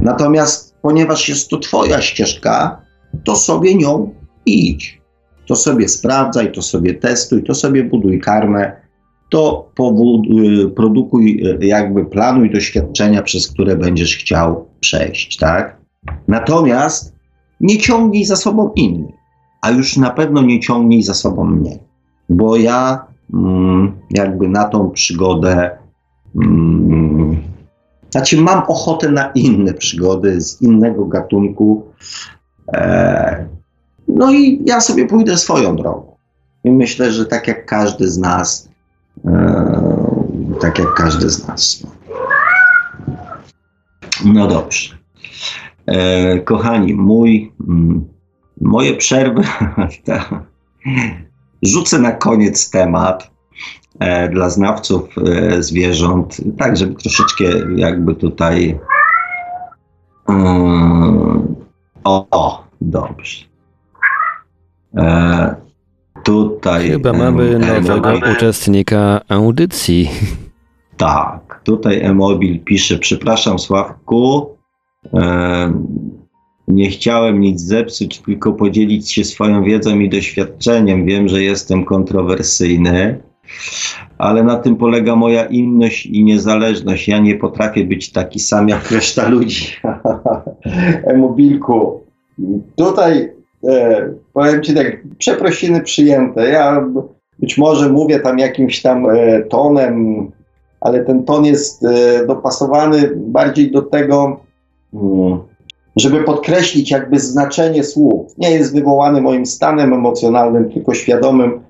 [0.03, 2.81] Natomiast ponieważ jest to Twoja ścieżka,
[3.25, 4.15] to sobie nią
[4.47, 5.01] idź.
[5.47, 8.73] To sobie sprawdzaj, to sobie testuj, to sobie buduj karmę,
[9.29, 9.71] to
[10.77, 15.77] produkuj, jakby planuj doświadczenia, przez które będziesz chciał przejść, tak?
[16.29, 17.15] Natomiast
[17.61, 19.15] nie ciągnij za sobą innych,
[19.63, 21.79] a już na pewno nie ciągnij za sobą mnie,
[22.29, 23.05] bo ja
[23.35, 25.71] mm, jakby na tą przygodę
[26.37, 26.98] mm,
[28.11, 31.93] znaczy, mam ochotę na inne przygody z innego gatunku.
[32.73, 33.49] E,
[34.09, 36.17] no i ja sobie pójdę swoją drogą.
[36.65, 38.69] I myślę, że tak jak każdy z nas,
[39.25, 39.91] e,
[40.61, 41.83] tak jak każdy z nas.
[44.25, 44.99] No dobrze.
[45.87, 48.09] E, kochani, mój, mm,
[48.61, 49.43] moje przerwy,
[51.63, 53.31] rzucę na koniec temat
[54.31, 57.45] dla znawców e, zwierząt, tak żeby troszeczkę
[57.77, 58.79] jakby tutaj.
[60.29, 60.35] E,
[62.05, 63.45] o, o dobrze.
[66.25, 66.91] Tutaj.
[66.91, 70.11] Chyba mamy nowego uczestnika audycji.
[70.97, 74.57] Tak, tutaj Emobil pisze, przepraszam Sławku,
[76.69, 81.07] nie chciałem nic zepsuć, tylko podzielić się swoją wiedzą i doświadczeniem.
[81.07, 83.21] Wiem, że jestem kontrowersyjny,
[84.19, 87.09] ale na tym polega moja inność i niezależność.
[87.09, 89.67] Ja nie potrafię być taki sam jak reszta ludzi.
[91.13, 92.01] Emobilku,
[92.77, 93.33] tutaj
[93.69, 96.49] e, powiem Ci tak, przeprosiny przyjęte.
[96.49, 96.87] Ja
[97.39, 100.31] być może mówię tam jakimś tam e, tonem,
[100.81, 104.41] ale ten ton jest e, dopasowany bardziej do tego,
[104.95, 105.39] mm,
[105.97, 108.39] żeby podkreślić jakby znaczenie słów.
[108.39, 111.68] Nie jest wywołany moim stanem emocjonalnym, tylko świadomym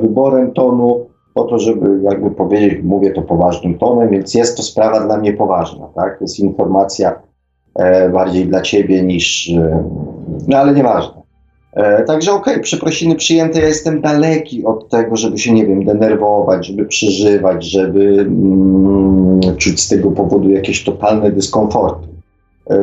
[0.00, 1.06] wyborem tonu,
[1.36, 5.32] po to, żeby jakby powiedzieć, mówię to poważnym tonem, więc jest to sprawa dla mnie
[5.32, 6.18] poważna, tak?
[6.20, 7.22] Jest informacja
[7.74, 9.84] e, bardziej dla ciebie niż, e,
[10.48, 11.22] no ale nieważne.
[11.72, 15.84] E, także okej, okay, przeprosiny przyjęte, ja jestem daleki od tego, żeby się, nie wiem,
[15.84, 22.08] denerwować, żeby przeżywać, żeby mm, czuć z tego powodu jakieś totalne dyskomforty.
[22.70, 22.76] E,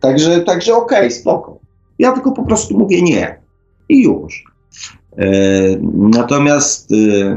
[0.00, 1.58] także, także okej, okay, spoko.
[1.98, 3.38] Ja tylko po prostu mówię nie.
[3.88, 4.51] I już.
[5.18, 5.24] E,
[5.92, 7.36] natomiast e,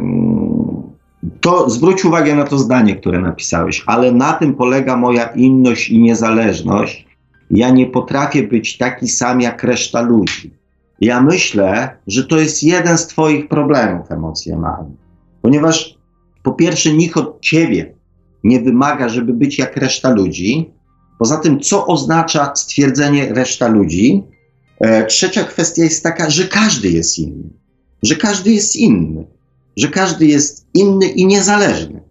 [1.41, 5.99] to zwróć uwagę na to zdanie, które napisałeś, ale na tym polega moja inność i
[5.99, 7.05] niezależność.
[7.51, 10.53] Ja nie potrafię być taki sam jak reszta ludzi.
[11.01, 14.99] Ja myślę, że to jest jeden z Twoich problemów emocjonalnych,
[15.41, 15.97] ponieważ
[16.43, 17.93] po pierwsze, nikt od Ciebie
[18.43, 20.69] nie wymaga, żeby być jak reszta ludzi.
[21.19, 24.23] Poza tym, co oznacza stwierdzenie reszta ludzi?
[24.79, 27.49] E, trzecia kwestia jest taka, że każdy jest inny
[28.05, 29.25] że każdy jest inny,
[29.77, 32.01] że każdy jest inny i niezależny.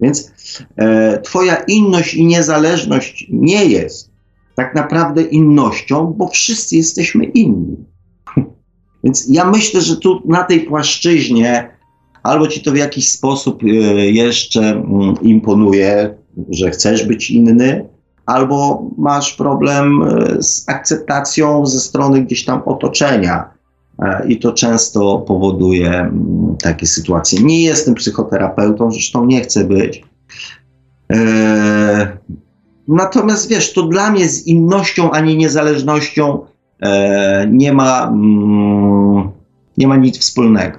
[0.00, 0.32] Więc
[0.76, 4.10] e, Twoja inność i niezależność nie jest
[4.54, 7.76] tak naprawdę innością, bo wszyscy jesteśmy inni.
[9.04, 11.70] Więc ja myślę, że tu na tej płaszczyźnie
[12.22, 13.66] albo ci to w jakiś sposób e,
[14.10, 16.14] jeszcze mm, imponuje,
[16.50, 17.88] że chcesz być inny,
[18.26, 23.53] albo masz problem e, z akceptacją ze strony gdzieś tam otoczenia
[24.28, 27.42] I to często powoduje mm, takie sytuacje.
[27.42, 30.04] Nie jestem psychoterapeutą, zresztą nie chcę być.
[31.12, 32.18] E,
[32.88, 36.38] natomiast wiesz, to dla mnie z innością ani niezależnością
[36.82, 39.30] e, nie, ma, mm,
[39.78, 40.78] nie ma nic wspólnego.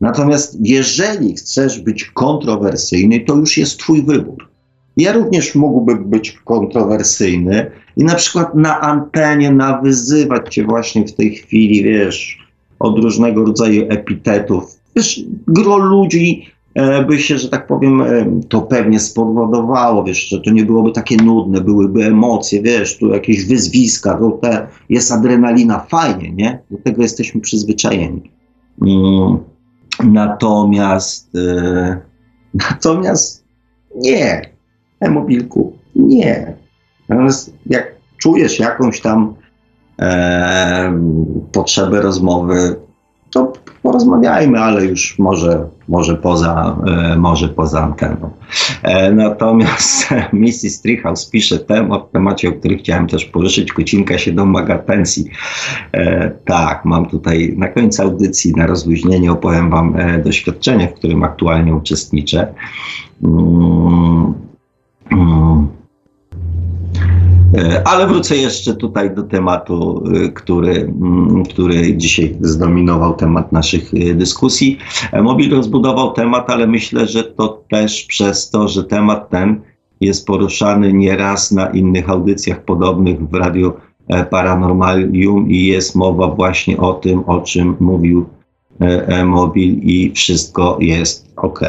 [0.00, 4.48] Natomiast jeżeli chcesz być kontrowersyjny, to już jest Twój wybór.
[4.96, 11.34] Ja również mógłbym być kontrowersyjny i na przykład na antenie nawyzywać Cię właśnie w tej
[11.34, 12.41] chwili, wiesz,
[12.82, 14.80] od różnego rodzaju epitetów.
[14.96, 20.40] Wiesz, gro ludzi e, by się, że tak powiem, e, to pewnie spowodowało, wiesz, że
[20.40, 25.78] to nie byłoby takie nudne, byłyby emocje, wiesz, tu jakieś wyzwiska, to te, jest adrenalina,
[25.78, 26.58] fajnie, nie?
[26.70, 28.30] Do tego jesteśmy przyzwyczajeni.
[28.82, 29.38] Mm,
[30.04, 32.00] natomiast, e,
[32.70, 33.44] natomiast
[33.96, 34.50] nie,
[35.00, 36.56] e-mobilku, nie.
[37.08, 39.34] Natomiast jak czujesz jakąś tam
[39.98, 40.92] e,
[41.52, 42.76] potrzeby rozmowy,
[43.32, 43.52] to
[43.82, 48.30] porozmawiajmy, ale już może, może, poza, e, może poza anteną.
[48.82, 50.82] E, natomiast Mrs.
[50.82, 53.72] Treehouse pisze temat, temacie, o którym chciałem też poruszyć.
[53.72, 55.24] Kucinka się domaga pensji.
[55.92, 61.74] E, tak, mam tutaj na końcu audycji, na rozluźnienie opowiem Wam doświadczenie, w którym aktualnie
[61.74, 62.54] uczestniczę.
[63.22, 64.34] Mm,
[65.12, 65.81] mm.
[67.54, 73.94] E, ale wrócę jeszcze tutaj do tematu, e, który, mm, który dzisiaj zdominował temat naszych
[73.94, 74.78] e, dyskusji.
[75.22, 79.60] Mobil rozbudował temat, ale myślę, że to też przez to, że temat ten
[80.00, 83.72] jest poruszany nieraz na innych audycjach podobnych w Radiu
[84.30, 88.26] Paranormalium i jest mowa właśnie o tym, o czym mówił
[89.24, 91.60] Mobil i wszystko jest ok.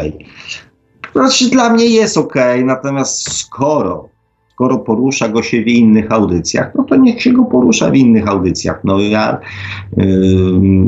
[1.16, 4.13] Znaczy dla mnie jest ok, natomiast skoro
[4.54, 8.28] skoro porusza go się w innych audycjach, no to niech się go porusza w innych
[8.28, 8.82] audycjach.
[8.84, 9.40] No ja,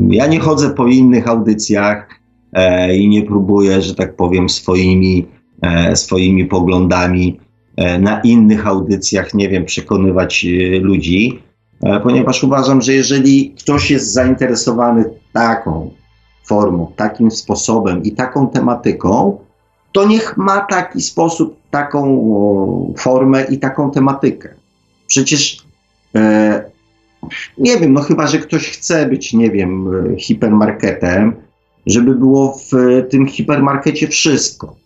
[0.08, 2.08] ja nie chodzę po innych audycjach
[2.52, 5.26] e, i nie próbuję, że tak powiem, swoimi,
[5.62, 7.40] e, swoimi poglądami
[7.76, 10.46] e, na innych audycjach, nie wiem, przekonywać
[10.80, 11.42] ludzi,
[12.02, 15.90] ponieważ uważam, że jeżeli ktoś jest zainteresowany taką
[16.44, 19.38] formą, takim sposobem i taką tematyką,
[19.92, 24.48] to niech ma taki sposób, taką formę i taką tematykę.
[25.06, 25.58] Przecież
[26.14, 26.64] e,
[27.58, 29.88] nie wiem, no chyba, że ktoś chce być, nie wiem,
[30.18, 31.32] hipermarketem,
[31.86, 32.72] żeby było w
[33.10, 34.76] tym hipermarkecie wszystko.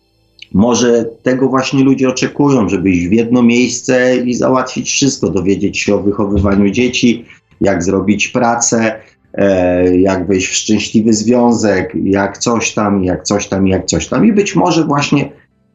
[0.52, 5.94] Może tego właśnie ludzie oczekują, żeby iść w jedno miejsce i załatwić wszystko, dowiedzieć się
[5.94, 7.24] o wychowywaniu dzieci,
[7.60, 9.00] jak zrobić pracę,
[9.34, 14.26] E, jak wejść w szczęśliwy związek, jak coś tam, jak coś tam, jak coś tam.
[14.26, 15.32] I być może właśnie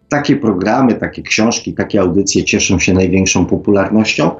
[0.09, 4.31] takie programy, takie książki, takie audycje cieszą się największą popularnością.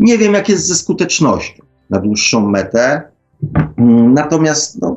[0.00, 3.02] Nie wiem, jak jest ze skutecznością na dłuższą metę.
[3.76, 4.96] Mm, natomiast no,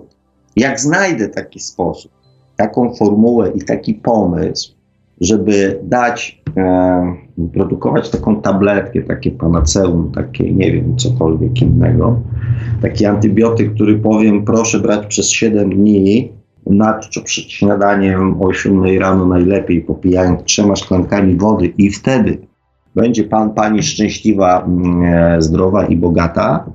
[0.56, 2.12] jak znajdę taki sposób,
[2.56, 4.76] taką formułę i taki pomysł,
[5.22, 7.16] żeby dać, e,
[7.54, 12.20] produkować taką tabletkę, takie panaceum, takie nie wiem, cokolwiek innego,
[12.82, 16.32] taki antybiotyk, który powiem, proszę brać przez 7 dni,
[16.66, 22.38] na czy przed śniadaniem o 7 rano najlepiej, popijając trzema szklankami wody i wtedy
[22.96, 26.66] będzie pan, pani szczęśliwa, mm, e, zdrowa i bogata,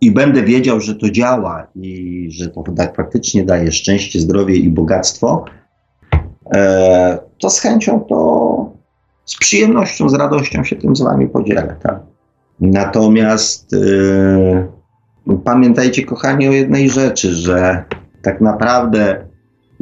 [0.00, 4.68] i będę wiedział, że to działa i że to tak faktycznie daje szczęście, zdrowie i
[4.68, 5.44] bogactwo,
[6.54, 8.70] e, to z chęcią to
[9.24, 11.76] z przyjemnością, z radością się tym z wami podzielę.
[11.82, 12.00] Tak?
[12.60, 17.84] Natomiast e, pamiętajcie, kochani, o jednej rzeczy, że
[18.22, 19.31] tak naprawdę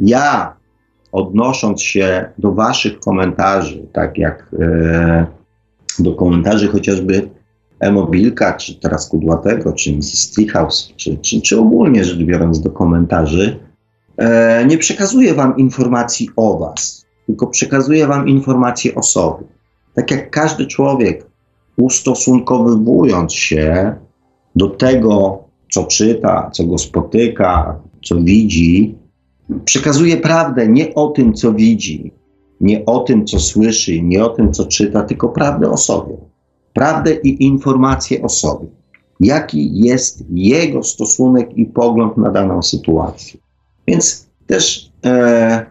[0.01, 0.55] ja,
[1.11, 5.25] odnosząc się do waszych komentarzy, tak jak e,
[5.99, 7.29] do komentarzy chociażby
[7.79, 10.31] Emobilka, czy teraz Kudłatego, czy Mrs.
[10.31, 13.59] Treehouse, czy, czy, czy ogólnie rzecz biorąc do komentarzy,
[14.17, 19.43] e, nie przekazuję wam informacji o was, tylko przekazuję wam informacje o sobie.
[19.93, 21.25] Tak jak każdy człowiek,
[21.77, 23.95] ustosunkowywując się
[24.55, 28.95] do tego, co czyta, co go spotyka, co widzi,
[29.65, 32.11] przekazuje prawdę nie o tym, co widzi,
[32.61, 36.17] nie o tym, co słyszy, nie o tym, co czyta, tylko prawdę o sobie.
[36.73, 38.67] Prawdę i informacje o sobie.
[39.19, 43.39] Jaki jest jego stosunek i pogląd na daną sytuację.
[43.87, 45.65] Więc też e,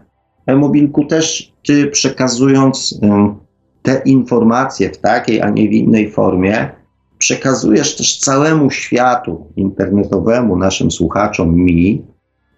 [0.45, 3.35] e-mobilku, też ty przekazując e,
[3.81, 6.69] te informacje w takiej, a nie w innej formie,
[7.17, 12.05] przekazujesz też całemu światu internetowemu, naszym słuchaczom, mi,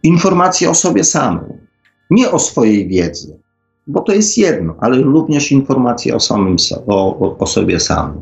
[0.04, 1.68] informacje o sobie samym.
[2.10, 3.40] Nie o swojej wiedzy,
[3.88, 6.56] bo to jest jedno, ale również informacje o, samym,
[6.88, 8.22] o, o, sobie samym.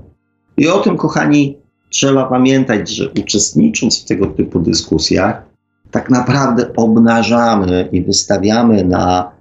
[0.57, 1.57] I o tym, kochani,
[1.89, 5.43] trzeba pamiętać, że uczestnicząc w tego typu dyskusjach,
[5.91, 9.31] tak naprawdę obnażamy i wystawiamy na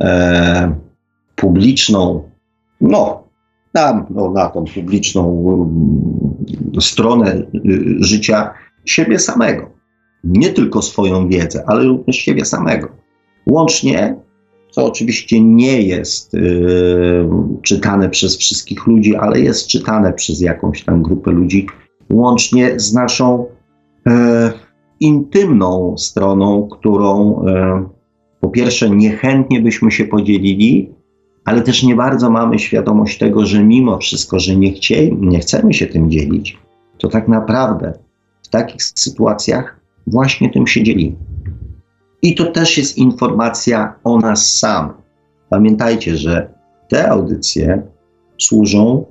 [0.00, 0.74] e,
[1.36, 2.30] publiczną,
[2.80, 3.22] no,
[4.10, 5.46] no, na tą publiczną
[6.76, 8.54] y, stronę y, życia
[8.84, 9.70] siebie samego.
[10.24, 12.88] Nie tylko swoją wiedzę, ale również siebie samego.
[13.46, 14.16] Łącznie,
[14.70, 17.28] co oczywiście nie jest y,
[17.62, 21.66] czytane przez wszystkich ludzi, ale jest czytane przez jakąś tam grupę ludzi,
[22.10, 23.46] łącznie z naszą
[25.00, 27.84] intymną stroną, którą e,
[28.40, 30.90] po pierwsze niechętnie byśmy się podzielili,
[31.44, 35.74] ale też nie bardzo mamy świadomość tego, że mimo wszystko, że nie, chcieli, nie chcemy
[35.74, 36.58] się tym dzielić,
[36.98, 37.92] to tak naprawdę
[38.42, 41.16] w takich sytuacjach właśnie tym się dzielimy.
[42.22, 44.96] I to też jest informacja o nas samych.
[45.50, 46.54] Pamiętajcie, że
[46.88, 47.82] te audycje
[48.38, 49.04] służą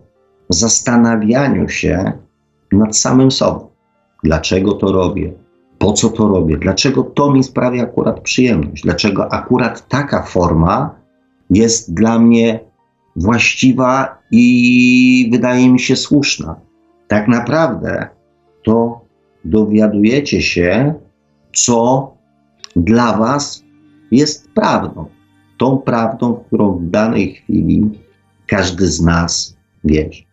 [0.49, 2.11] zastanawianiu się
[2.71, 3.67] nad samym sobą.
[4.23, 5.33] Dlaczego to robię?
[5.81, 10.95] po co to robię, dlaczego to mi sprawia akurat przyjemność, dlaczego akurat taka forma
[11.49, 12.59] jest dla mnie
[13.15, 16.55] właściwa i wydaje mi się słuszna.
[17.07, 18.07] Tak naprawdę
[18.63, 19.00] to
[19.45, 20.93] dowiadujecie się,
[21.53, 22.11] co
[22.75, 23.63] dla Was
[24.11, 25.05] jest prawdą.
[25.57, 27.89] Tą prawdą, którą w danej chwili
[28.47, 30.23] każdy z nas wierzy.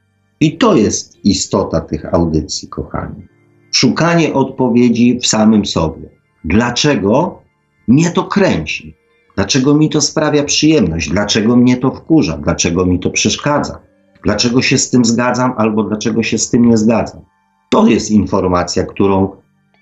[0.40, 3.26] I to jest istota tych audycji, kochani.
[3.72, 6.08] Szukanie odpowiedzi w samym sobie.
[6.44, 7.42] Dlaczego
[7.88, 8.96] mnie to kręci?
[9.36, 11.10] Dlaczego mi to sprawia przyjemność?
[11.10, 12.38] Dlaczego mnie to wkurza?
[12.38, 13.78] Dlaczego mi to przeszkadza?
[14.24, 17.20] Dlaczego się z tym zgadzam albo dlaczego się z tym nie zgadzam?
[17.68, 19.36] To jest informacja, którą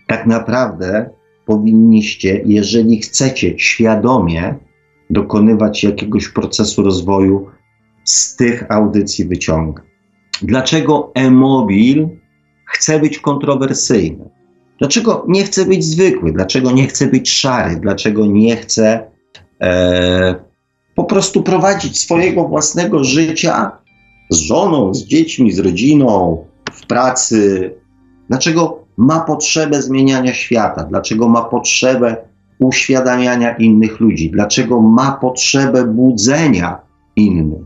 [0.06, 1.10] tak naprawdę
[1.46, 4.54] powinniście, jeżeli chcecie świadomie
[5.10, 7.46] dokonywać jakiegoś procesu rozwoju,
[8.04, 9.84] z tych audycji wyciągać.
[10.42, 12.08] Dlaczego e-mobil
[12.64, 14.30] chce być kontrowersyjny?
[14.78, 16.32] Dlaczego nie chce być zwykły?
[16.32, 17.76] Dlaczego nie chce być szary?
[17.76, 19.10] Dlaczego nie chce
[19.60, 20.34] e,
[20.94, 23.72] po prostu prowadzić swojego własnego życia
[24.30, 26.44] z żoną, z dziećmi, z rodziną,
[26.88, 27.74] pracy?
[28.28, 30.84] Dlaczego ma potrzebę zmieniania świata?
[30.84, 32.16] Dlaczego ma potrzebę
[32.58, 34.30] uświadamiania innych ludzi?
[34.30, 36.80] Dlaczego ma potrzebę budzenia
[37.16, 37.62] innych?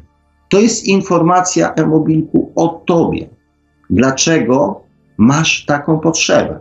[0.49, 3.29] To jest informacja e-mobilku o tobie.
[3.91, 4.81] Dlaczego
[5.17, 6.61] masz taką potrzebę?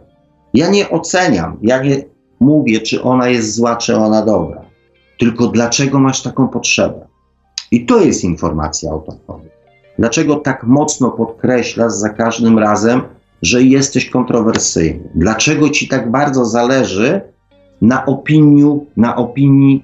[0.54, 2.04] Ja nie oceniam, ja nie
[2.40, 4.66] mówię, czy ona jest zła, czy ona dobra.
[5.20, 7.08] Tylko dlaczego masz taką potrzebę?
[7.72, 9.59] I to jest informacja o tobie.
[10.00, 13.02] Dlaczego tak mocno podkreślasz za każdym razem,
[13.42, 15.10] że jesteś kontrowersyjny?
[15.16, 17.22] Dlaczego ci tak bardzo zależy
[17.82, 19.84] na opinii, na opinii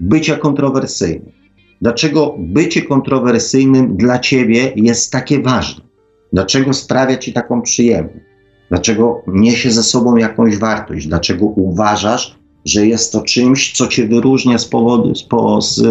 [0.00, 1.32] bycia kontrowersyjnym?
[1.80, 5.84] Dlaczego bycie kontrowersyjnym dla ciebie jest takie ważne?
[6.32, 8.24] Dlaczego sprawia ci taką przyjemność?
[8.68, 11.06] Dlaczego niesie ze sobą jakąś wartość?
[11.06, 15.28] Dlaczego uważasz, że jest to czymś, co cię wyróżnia z powodu, z,
[15.60, 15.82] z,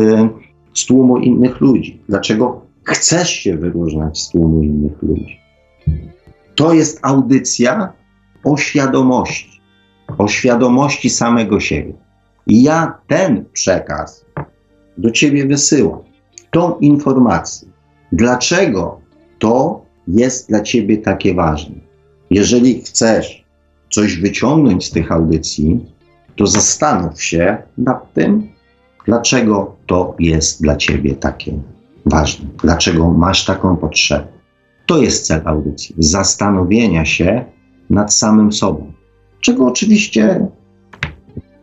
[0.73, 2.01] z tłumu innych ludzi?
[2.09, 5.39] Dlaczego chcesz się wyróżniać z tłumu innych ludzi?
[6.55, 7.93] To jest audycja
[8.43, 9.61] o świadomości,
[10.17, 11.93] o świadomości samego siebie.
[12.47, 14.25] I ja ten przekaz
[14.97, 15.99] do ciebie wysyłam,
[16.51, 17.67] tą informację.
[18.11, 19.01] Dlaczego
[19.39, 21.75] to jest dla ciebie takie ważne?
[22.29, 23.45] Jeżeli chcesz
[23.89, 25.85] coś wyciągnąć z tych audycji,
[26.35, 28.49] to zastanów się nad tym,
[29.05, 31.59] dlaczego to jest dla ciebie takie
[32.05, 34.27] ważne, dlaczego masz taką potrzebę.
[34.85, 37.45] To jest cel audycji zastanowienia się
[37.89, 38.93] nad samym sobą.
[39.41, 40.47] Czego oczywiście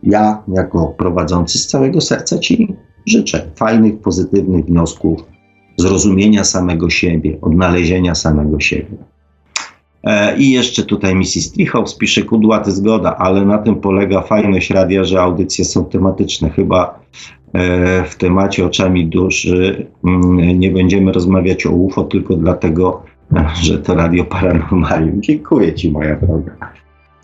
[0.02, 2.74] ja, jako prowadzący z całego serca Ci
[3.06, 3.50] życzę.
[3.56, 5.24] Fajnych, pozytywnych wniosków,
[5.76, 8.96] zrozumienia samego siebie, odnalezienia samego siebie.
[10.04, 11.52] E, I jeszcze tutaj Mrs.
[11.52, 16.50] Trichows pisze kudłaty zgoda, ale na tym polega fajność radia, że audycje są tematyczne.
[16.50, 17.05] Chyba
[18.06, 23.02] w temacie oczami duszy mm, nie będziemy rozmawiać o UFO tylko dlatego,
[23.62, 25.22] że to radio paranormalium.
[25.22, 26.56] Dziękuję Ci, moja droga.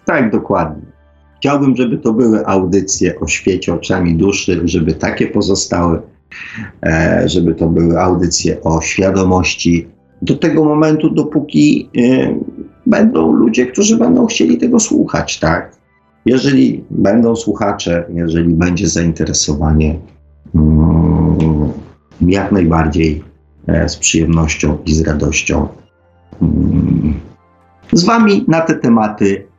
[0.05, 0.93] Tak, dokładnie.
[1.37, 6.01] Chciałbym, żeby to były audycje o świecie oczami duszy, żeby takie pozostały,
[6.83, 9.89] e, żeby to były audycje o świadomości
[10.23, 12.35] do tego momentu, dopóki e,
[12.87, 15.82] będą ludzie, którzy będą chcieli tego słuchać, tak?
[16.27, 19.99] Jeżeli będą słuchacze, jeżeli będzie zainteresowanie,
[20.55, 21.73] mm,
[22.21, 23.25] jak najbardziej
[23.67, 25.69] e, z przyjemnością i z radością
[26.43, 27.15] mm,
[27.93, 29.53] z Wami na te tematy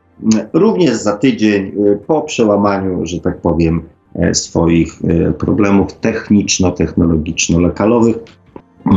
[0.52, 3.82] Również za tydzień y, po przełamaniu, że tak powiem,
[4.14, 8.16] e, swoich e, problemów techniczno-technologiczno-lokalowych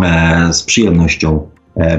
[0.03, 1.49] e, z przyjemnością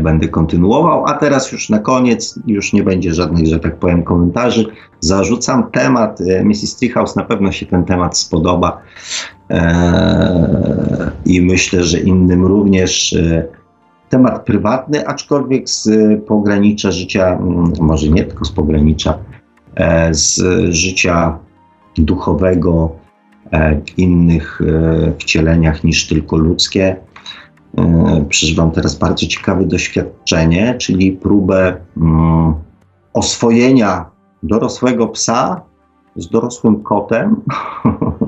[0.02, 1.04] będę kontynuował.
[1.06, 4.66] A teraz już na koniec, już nie będzie żadnych, że tak powiem, komentarzy.
[5.00, 6.20] Zarzucam temat.
[6.44, 6.76] Mrs.
[6.76, 8.82] Treehouse na pewno się ten temat spodoba
[11.26, 13.14] i myślę, że innym również
[14.08, 15.90] temat prywatny, aczkolwiek z
[16.24, 19.18] pogranicza życia, mm, może nie tylko z pogranicza,
[19.74, 20.40] e, z
[20.70, 21.38] życia
[21.96, 22.92] duchowego
[23.50, 26.96] e, w innych e, wcieleniach niż tylko ludzkie.
[28.28, 32.54] Przeżywam teraz bardzo ciekawe doświadczenie, czyli próbę mm,
[33.12, 34.10] oswojenia
[34.42, 35.62] dorosłego psa
[36.16, 37.36] z dorosłym kotem,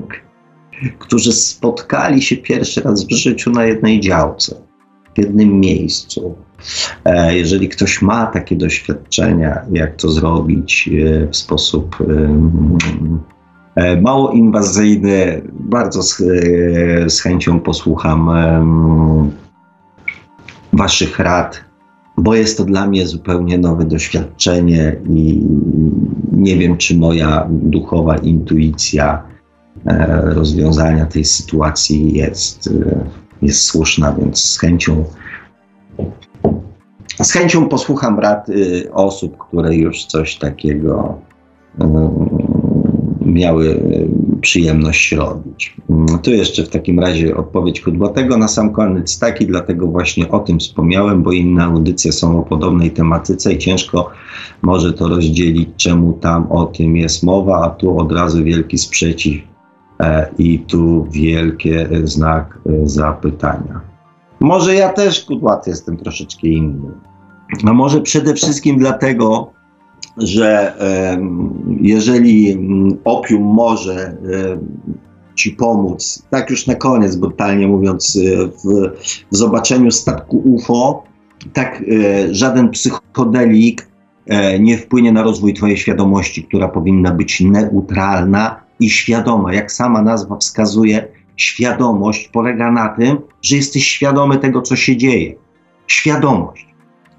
[0.99, 4.55] którzy spotkali się pierwszy raz w życiu na jednej działce
[5.15, 6.35] w jednym miejscu.
[7.05, 12.05] E, jeżeli ktoś ma takie doświadczenia, jak to zrobić e, w sposób e,
[14.01, 16.17] mało inwazyjny, bardzo z,
[17.07, 18.29] z chęcią posłucham
[20.73, 21.61] Waszych rad,
[22.17, 25.45] bo jest to dla mnie zupełnie nowe doświadczenie i
[26.31, 29.23] nie wiem, czy moja duchowa intuicja
[29.85, 33.05] e, rozwiązania tej sytuacji jest, e,
[33.41, 35.05] jest słuszna, więc z chęcią
[37.21, 41.17] z chęcią posłucham rad y, osób, które już coś takiego
[43.33, 44.07] miały y,
[44.41, 45.75] przyjemność robić.
[46.23, 50.59] Tu jeszcze w takim razie odpowiedź Kudłatego na sam koniec taki, dlatego właśnie o tym
[50.59, 54.09] wspomniałem, bo inne audycje są o podobnej tematyce i ciężko
[54.61, 59.41] może to rozdzielić, czemu tam o tym jest mowa, a tu od razu wielki sprzeciw
[59.99, 63.81] e, i tu wielkie znak e, zapytania.
[64.39, 66.91] Może ja też kudłaty jestem troszeczkę inny.
[67.65, 69.51] A może przede wszystkim dlatego,
[70.17, 70.73] że
[71.81, 72.57] jeżeli
[73.03, 74.17] opium może
[75.35, 78.91] ci pomóc, tak już na koniec, brutalnie mówiąc, e, w,
[79.31, 81.03] w zobaczeniu statku UFO,
[81.53, 83.87] tak e, żaden psychodelik
[84.27, 89.53] e, nie wpłynie na rozwój Twojej świadomości, która powinna być neutralna i świadoma.
[89.53, 95.35] Jak sama nazwa wskazuje, świadomość polega na tym, że jesteś świadomy tego, co się dzieje.
[95.87, 96.70] Świadomość.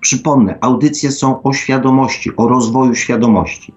[0.03, 3.75] Przypomnę, audycje są o świadomości, o rozwoju świadomości.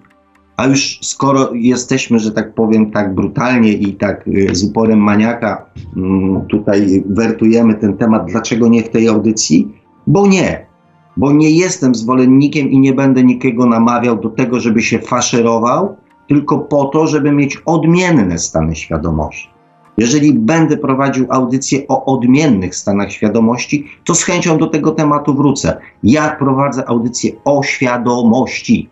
[0.56, 5.66] A już skoro jesteśmy, że tak powiem, tak brutalnie i tak y, z uporem maniaka
[5.96, 9.74] mm, tutaj wertujemy ten temat, dlaczego nie w tej audycji?
[10.06, 10.66] Bo nie.
[11.16, 15.96] Bo nie jestem zwolennikiem i nie będę nikogo namawiał do tego, żeby się faszerował,
[16.28, 19.55] tylko po to, żeby mieć odmienne stany świadomości.
[19.98, 25.76] Jeżeli będę prowadził audycję o odmiennych stanach świadomości, to z chęcią do tego tematu wrócę.
[26.02, 28.88] Ja prowadzę audycję o świadomości.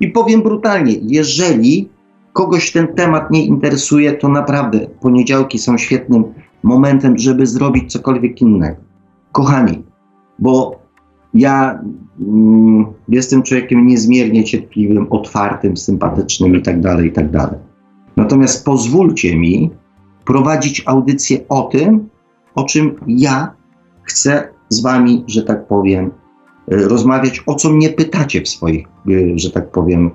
[0.00, 1.88] I powiem brutalnie, jeżeli
[2.32, 6.24] kogoś ten temat nie interesuje, to naprawdę poniedziałki są świetnym
[6.62, 8.76] momentem, żeby zrobić cokolwiek innego.
[9.32, 9.82] Kochani,
[10.38, 10.78] bo
[11.34, 11.82] ja
[12.20, 17.38] mm, jestem człowiekiem niezmiernie cierpliwym, otwartym, sympatycznym itd., tak itd.
[17.38, 17.54] Tak
[18.16, 19.70] Natomiast pozwólcie mi
[20.28, 22.08] prowadzić audycję o tym,
[22.54, 23.52] o czym ja
[24.02, 26.10] chcę z Wami, że tak powiem,
[26.70, 30.10] e, rozmawiać, o co mnie pytacie w swoich, e, że tak powiem,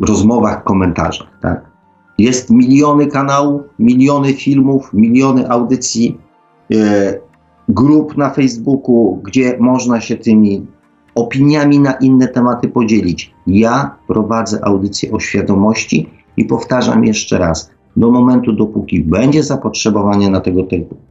[0.00, 1.38] rozmowach, komentarzach.
[1.42, 1.70] Tak?
[2.18, 6.18] Jest miliony kanałów, miliony filmów, miliony audycji,
[6.74, 7.18] e,
[7.68, 10.66] grup na Facebooku, gdzie można się tymi
[11.14, 13.34] opiniami na inne tematy podzielić.
[13.46, 20.40] Ja prowadzę audycję o świadomości i powtarzam jeszcze raz, do momentu, dopóki będzie zapotrzebowanie na
[20.40, 20.62] tego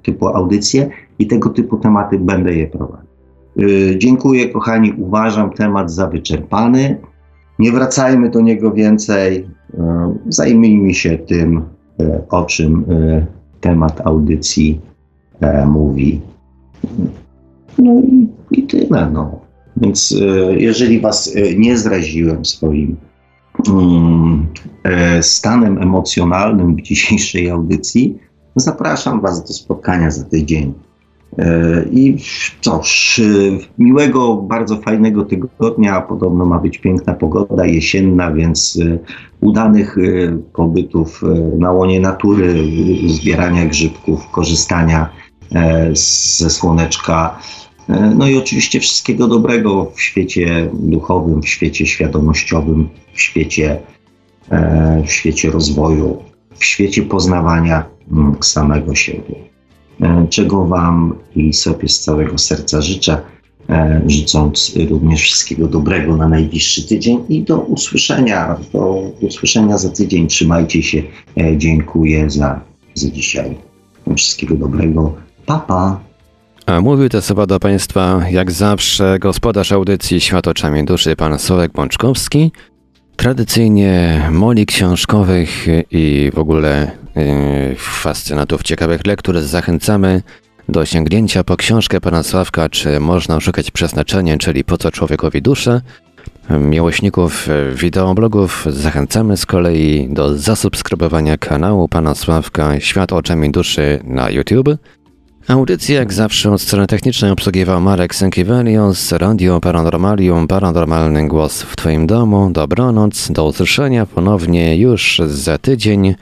[0.04, 0.90] typu, audycje
[1.20, 3.14] i tego typu tematy, będę je prowadził.
[3.56, 4.94] Yy, dziękuję, kochani.
[4.98, 6.98] Uważam temat za wyczerpany.
[7.60, 9.48] Nie wracajmy do niego więcej.
[9.74, 9.80] Yy,
[10.28, 11.62] zajmijmy się tym,
[12.00, 13.26] yy, o czym yy,
[13.62, 14.82] temat audycji
[15.42, 16.22] yy, mówi.
[17.78, 19.10] No i, i tyle.
[19.14, 19.40] No.
[19.78, 23.13] Więc yy, jeżeli Was nie zraziłem swoim e,
[25.22, 28.18] stanem emocjonalnym w dzisiejszej audycji,
[28.56, 30.74] zapraszam Was do spotkania za tydzień.
[31.38, 32.18] E, I
[32.62, 33.24] cóż, e,
[33.78, 36.02] miłego, bardzo fajnego tygodnia.
[36.02, 38.80] Podobno ma być piękna pogoda jesienna, więc
[39.42, 39.96] udanych
[40.54, 41.22] pobytów
[41.58, 42.56] na łonie natury,
[43.08, 45.10] zbierania grzybków, korzystania
[46.40, 47.40] ze słoneczka.
[47.90, 53.80] E, no i oczywiście wszystkiego dobrego w świecie duchowym, w świecie świadomościowym, w świecie,
[54.50, 56.24] e, w świecie rozwoju,
[56.56, 59.36] w świecie poznawania mm, samego siebie.
[60.02, 63.22] E, czego Wam i sobie z całego serca życzę,
[64.08, 70.28] życząc również wszystkiego dobrego na najbliższy tydzień i do usłyszenia, do usłyszenia za tydzień.
[70.28, 71.04] Trzymajcie się.
[71.58, 72.62] Dziękuję za,
[72.94, 73.56] za dzisiaj.
[74.16, 75.14] Wszystkiego dobrego.
[75.46, 76.13] Pa, pa.
[76.66, 81.72] A mówił te słowa do Państwa, jak zawsze, gospodarz audycji Świat oczami duszy, pan Sławek
[81.72, 82.52] Bączkowski.
[83.16, 90.22] Tradycyjnie moli książkowych i w ogóle yy, fascynatów ciekawych lektur zachęcamy
[90.70, 95.82] do sięgnięcia po książkę pana Sławka, czy można szukać przeznaczenia, czyli po co człowiekowi duszę.
[96.50, 104.70] Miłośników wideoblogów zachęcamy z kolei do zasubskrybowania kanału pana Sławka Świat oczami duszy na YouTube.
[105.48, 112.08] Audycję jak zawsze od strony technicznej obsługiwał Marek Sękiewelios, Radio Paranormalium, Paranormalny Głos w Twoim
[112.08, 112.50] domu.
[112.52, 116.16] Dobranoc, do usłyszenia ponownie już za tydzień.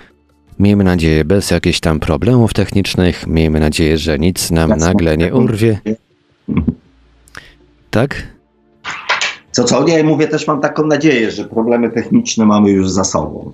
[0.60, 5.80] Miejmy nadzieję bez jakichś tam problemów technicznych, miejmy nadzieję, że nic nam nagle nie urwie.
[7.90, 8.24] Tak?
[9.52, 9.84] Co, co?
[9.84, 13.52] Nie, mówię, też mam taką nadzieję, że problemy techniczne mamy już za sobą.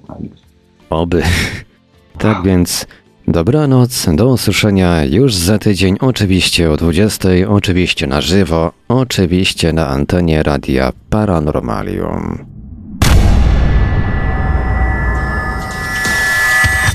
[0.89, 1.23] Oby.
[2.17, 2.85] Tak więc
[3.29, 10.43] Dobranoc, do usłyszenia już za tydzień, oczywiście o 20, oczywiście na żywo, oczywiście na antenie
[10.43, 12.45] radia Paranormalium.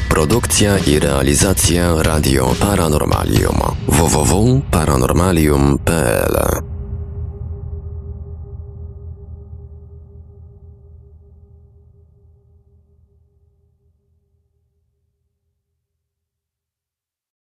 [0.08, 3.56] Produkcja i realizacja Radio Paranormalium
[3.88, 6.71] www.paranormalium.pl